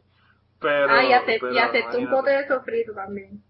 Pero, 0.61 0.92
ah, 0.92 1.03
y, 1.05 1.12
ace- 1.12 1.38
pero 1.40 1.53
y 1.55 1.59
aceptó 1.59 1.98
un 1.98 2.11
pote 2.11 2.30
de 2.30 2.46
sofrito 2.48 2.92
también. 2.92 3.42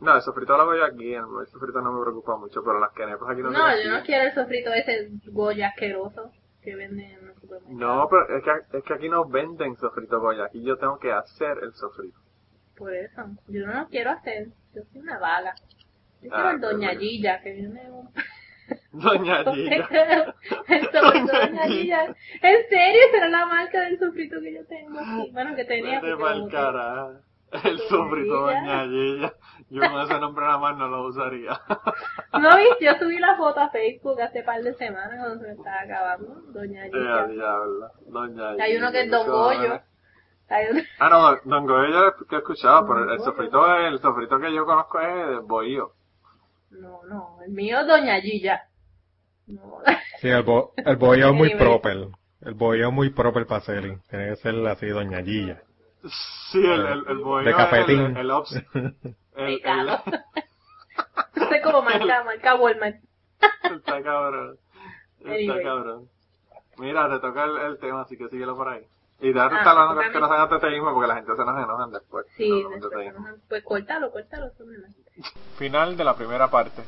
No, 0.00 0.16
el 0.16 0.22
sofrito 0.22 0.56
lo 0.56 0.66
voy 0.66 0.80
aquí, 0.80 1.14
el 1.14 1.24
el 1.40 1.46
sofrito 1.48 1.80
no 1.80 1.92
me 1.92 2.02
preocupa 2.02 2.36
mucho, 2.36 2.62
pero 2.64 2.78
las 2.80 2.92
quenepas 2.92 3.28
aquí 3.30 3.42
no 3.42 3.50
No, 3.50 3.82
yo 3.82 3.90
no 3.90 4.02
quiero 4.02 4.24
el 4.28 4.34
sofrito 4.34 4.72
ese 4.72 5.10
goya 5.26 5.68
asqueroso 5.68 6.30
que 6.62 6.74
venden 6.74 7.10
en 7.12 7.28
el 7.28 7.34
supermercado. 7.34 7.74
No, 7.78 8.08
pero 8.08 8.36
es 8.36 8.44
que, 8.44 8.78
es 8.78 8.84
que 8.84 8.94
aquí 8.94 9.08
no 9.08 9.26
venden 9.28 9.76
sofrito 9.76 10.20
Goya, 10.20 10.44
aquí 10.44 10.62
yo 10.62 10.76
tengo 10.78 10.98
que 10.98 11.10
hacer 11.12 11.58
el 11.62 11.72
sofrito. 11.74 12.18
Por 12.76 12.94
eso. 12.94 13.22
Yo 13.48 13.66
no 13.66 13.80
lo 13.80 13.88
quiero 13.88 14.10
hacer. 14.10 14.48
Yo 14.74 14.82
soy 14.90 15.00
una 15.02 15.18
vaga. 15.18 15.54
Yo 16.22 16.30
Ah, 16.32 16.36
quiero 16.36 16.50
el 16.50 16.60
Doña. 16.60 16.94
Gilla, 16.96 17.40
que 17.42 17.52
viene 17.52 17.90
un... 17.90 18.08
Doña 18.92 19.44
Gilla. 19.52 20.34
el 20.68 20.90
Doña 20.92 21.66
Gilla. 21.66 22.04
En 22.42 22.68
serio, 22.68 23.00
será 23.10 23.28
la 23.28 23.46
marca 23.46 23.80
del 23.82 23.98
sofrito 23.98 24.40
que 24.40 24.54
yo 24.54 24.64
tengo 24.66 24.98
aquí. 24.98 25.30
Bueno, 25.32 25.56
que 25.56 25.64
tenía. 25.64 26.00
Vete. 26.00 26.12
El 26.12 27.76
Doña 27.78 27.88
sofrito. 27.88 28.34
Doña 28.40 28.84
Gilla. 28.84 29.34
Yo 29.68 29.80
con 29.80 30.00
ese 30.00 30.18
nombre 30.18 30.44
nada 30.46 30.58
más 30.58 30.76
no 30.78 30.88
lo 30.88 31.06
usaría. 31.06 31.60
No, 32.32 32.56
viste, 32.56 32.84
yo 32.84 32.92
subí 32.98 33.18
la 33.18 33.36
foto 33.36 33.58
a 33.60 33.70
Facebook 33.70 34.20
hace 34.22 34.42
par 34.44 34.62
de 34.62 34.72
semanas 34.74 35.18
cuando 35.18 35.40
se 35.40 35.46
me 35.48 35.52
estaba 35.54 35.80
acabando. 35.80 36.34
Doña 36.52 36.86
Eh, 36.86 36.90
Gilla. 36.92 37.26
diablo. 37.26 37.90
Doña 38.06 38.52
Gilla. 38.52 38.64
Hay 38.64 38.76
uno 38.76 38.92
que 38.92 39.00
es 39.02 39.10
Don 39.10 39.26
Goyo. 39.26 39.74
eh. 39.74 40.68
Uno- 40.70 40.80
Ah, 41.00 41.08
no, 41.10 41.36
Don- 41.50 41.66
Goyo 41.66 41.88
yo 41.88 42.00
lo 42.00 42.06
he 42.30 42.36
escuchado, 42.38 42.86
pero 42.86 43.12
el 43.12 43.20
sofrito, 43.20 43.76
el 43.76 43.98
sofrito 44.00 44.38
que 44.38 44.52
yo 44.54 44.64
conozco 44.64 45.00
es 45.00 45.14
de 45.28 45.36
Bohío. 45.40 45.92
No, 46.70 47.00
no, 47.08 47.38
el 47.44 47.50
mío 47.52 47.80
es 47.80 47.86
Doña 47.88 48.20
Gilla. 48.20 48.62
No, 49.48 49.78
Sí, 50.20 50.28
el, 50.28 50.42
bo 50.44 50.72
el 50.76 50.96
bolleo 50.96 51.28
es 51.30 51.34
muy 51.34 51.54
proper. 51.56 52.08
El 52.42 52.54
bolleo 52.54 52.88
es 52.88 52.94
muy 52.94 53.10
proper 53.10 53.46
para 53.46 53.60
Celi. 53.62 53.98
Tiene 54.08 54.28
que 54.30 54.36
ser 54.36 54.66
así, 54.68 54.86
doña 54.86 55.20
Gilla. 55.22 55.60
Sí, 56.52 56.58
el, 56.64 56.86
el, 56.86 57.04
el 57.08 57.18
Bohío 57.18 57.44
De 57.44 57.50
es 57.50 57.56
cafetín. 57.56 58.00
el, 58.00 58.16
el, 58.18 58.30
ops- 58.30 58.64
el, 59.36 59.44
el, 59.48 59.56
pecado. 59.56 60.02
No 61.36 61.48
sé 61.48 61.62
cómo 61.62 61.82
marca, 61.82 62.24
marca 62.24 62.54
Walmart. 62.56 62.96
Está 63.62 64.02
cabrón. 64.02 64.58
Está 65.24 65.62
cabrón. 65.62 66.08
Mira, 66.78 67.08
te 67.08 67.18
toca 67.20 67.44
el, 67.44 67.56
el 67.58 67.78
tema, 67.78 68.02
así 68.02 68.16
que 68.16 68.28
síguelo 68.28 68.56
por 68.56 68.68
ahí. 68.68 68.86
Y 69.20 69.32
déjate 69.32 69.54
Ah, 69.54 69.70
hablando 69.70 70.00
que, 70.00 70.10
que 70.12 70.18
no 70.20 70.28
sean 70.28 70.40
ateísmo 70.40 70.94
porque 70.94 71.08
la 71.08 71.16
gente 71.16 71.36
se 71.36 71.44
nos 71.44 71.62
enojan 71.62 71.90
después. 71.90 72.26
Sí, 72.36 72.48
No, 72.48 72.70
no, 72.70 72.70
después, 72.70 72.90
pues 72.90 73.82
es 73.82 74.78
nada. 74.78 74.88
Final 75.58 75.96
de 75.96 76.04
la 76.04 76.16
primera 76.16 76.50
parte. 76.50 76.82